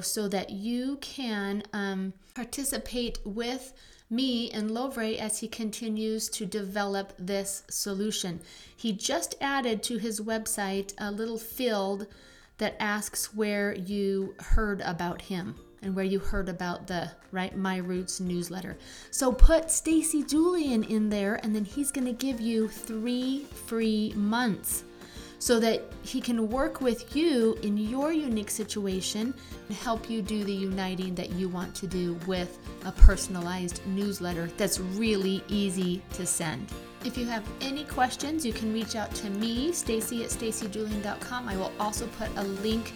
so 0.00 0.28
that 0.28 0.50
you 0.50 0.98
can 1.00 1.64
um, 1.72 2.12
participate 2.36 3.18
with 3.24 3.72
me 4.10 4.50
and 4.50 4.70
Lovre 4.70 5.18
as 5.18 5.38
he 5.38 5.48
continues 5.48 6.28
to 6.30 6.46
develop 6.46 7.12
this 7.18 7.62
solution. 7.68 8.40
He 8.76 8.92
just 8.92 9.34
added 9.40 9.82
to 9.84 9.98
his 9.98 10.20
website 10.20 10.92
a 10.98 11.10
little 11.10 11.38
field 11.38 12.06
that 12.58 12.76
asks 12.78 13.34
where 13.34 13.74
you 13.74 14.34
heard 14.38 14.80
about 14.82 15.22
him 15.22 15.54
and 15.82 15.94
where 15.94 16.04
you 16.04 16.18
heard 16.18 16.48
about 16.48 16.86
the 16.86 17.10
right 17.32 17.56
My 17.56 17.76
Roots 17.76 18.20
newsletter. 18.20 18.76
So 19.10 19.32
put 19.32 19.70
Stacy 19.70 20.22
Julian 20.22 20.84
in 20.84 21.08
there 21.10 21.40
and 21.42 21.54
then 21.54 21.64
he's 21.64 21.90
going 21.90 22.06
to 22.06 22.12
give 22.12 22.40
you 22.40 22.68
3 22.68 23.44
free 23.66 24.12
months 24.16 24.84
so 25.44 25.60
that 25.60 25.82
he 26.00 26.22
can 26.22 26.48
work 26.48 26.80
with 26.80 27.14
you 27.14 27.54
in 27.60 27.76
your 27.76 28.10
unique 28.10 28.48
situation 28.48 29.34
and 29.68 29.76
help 29.76 30.08
you 30.08 30.22
do 30.22 30.42
the 30.42 30.50
uniting 30.50 31.14
that 31.14 31.32
you 31.32 31.50
want 31.50 31.74
to 31.74 31.86
do 31.86 32.18
with 32.26 32.58
a 32.86 32.92
personalized 32.92 33.86
newsletter 33.88 34.48
that's 34.56 34.80
really 34.80 35.44
easy 35.48 36.00
to 36.14 36.24
send. 36.24 36.66
If 37.04 37.18
you 37.18 37.26
have 37.26 37.46
any 37.60 37.84
questions, 37.84 38.46
you 38.46 38.54
can 38.54 38.72
reach 38.72 38.96
out 38.96 39.14
to 39.16 39.28
me, 39.28 39.70
Stacy 39.72 40.24
at 40.24 40.30
stacyjulian.com. 40.30 41.46
I 41.46 41.58
will 41.58 41.72
also 41.78 42.06
put 42.18 42.30
a 42.36 42.44
link, 42.62 42.94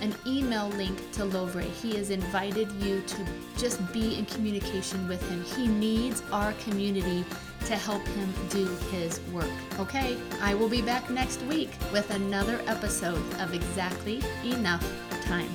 an 0.00 0.12
email 0.26 0.70
link 0.70 0.98
to 1.12 1.22
Lovre. 1.22 1.62
He 1.80 1.94
has 1.94 2.10
invited 2.10 2.72
you 2.82 3.02
to 3.02 3.26
just 3.56 3.80
be 3.92 4.18
in 4.18 4.26
communication 4.26 5.06
with 5.06 5.22
him. 5.30 5.44
He 5.44 5.68
needs 5.68 6.24
our 6.32 6.54
community 6.54 7.24
to 7.66 7.76
help 7.76 8.06
him 8.08 8.32
do 8.50 8.66
his 8.90 9.20
work. 9.32 9.50
Okay, 9.78 10.16
I 10.42 10.54
will 10.54 10.68
be 10.68 10.82
back 10.82 11.08
next 11.10 11.40
week 11.42 11.70
with 11.92 12.10
another 12.10 12.60
episode 12.66 13.22
of 13.40 13.54
Exactly 13.54 14.20
Enough 14.44 14.84
Time. 15.22 15.48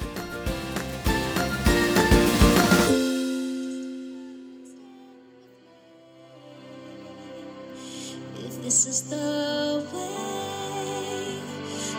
If 8.37 8.63
this 8.63 8.87
is 8.87 9.09
the 9.09 9.85
way, 9.93 11.39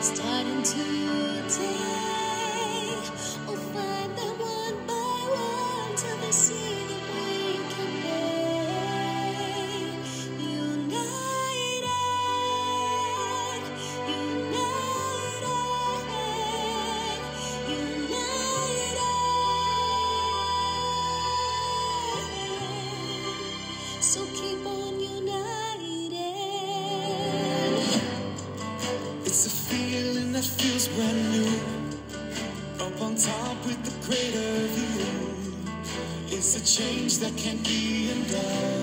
starting 0.01 0.63
So 24.11 24.27
keep 24.35 24.67
on 24.67 24.99
uniting. 24.99 26.11
It's 29.25 29.47
a 29.47 29.51
feeling 29.51 30.33
that 30.33 30.43
feels 30.43 30.89
brand 30.89 31.31
new. 31.31 32.85
Up 32.85 33.01
on 33.03 33.15
top 33.15 33.65
with 33.65 33.81
the 33.85 33.95
greater 34.05 34.67
view. 34.75 36.37
It's 36.37 36.57
a 36.57 36.65
change 36.65 37.19
that 37.19 37.37
can't 37.37 37.63
be 37.63 38.11
undone. 38.11 38.80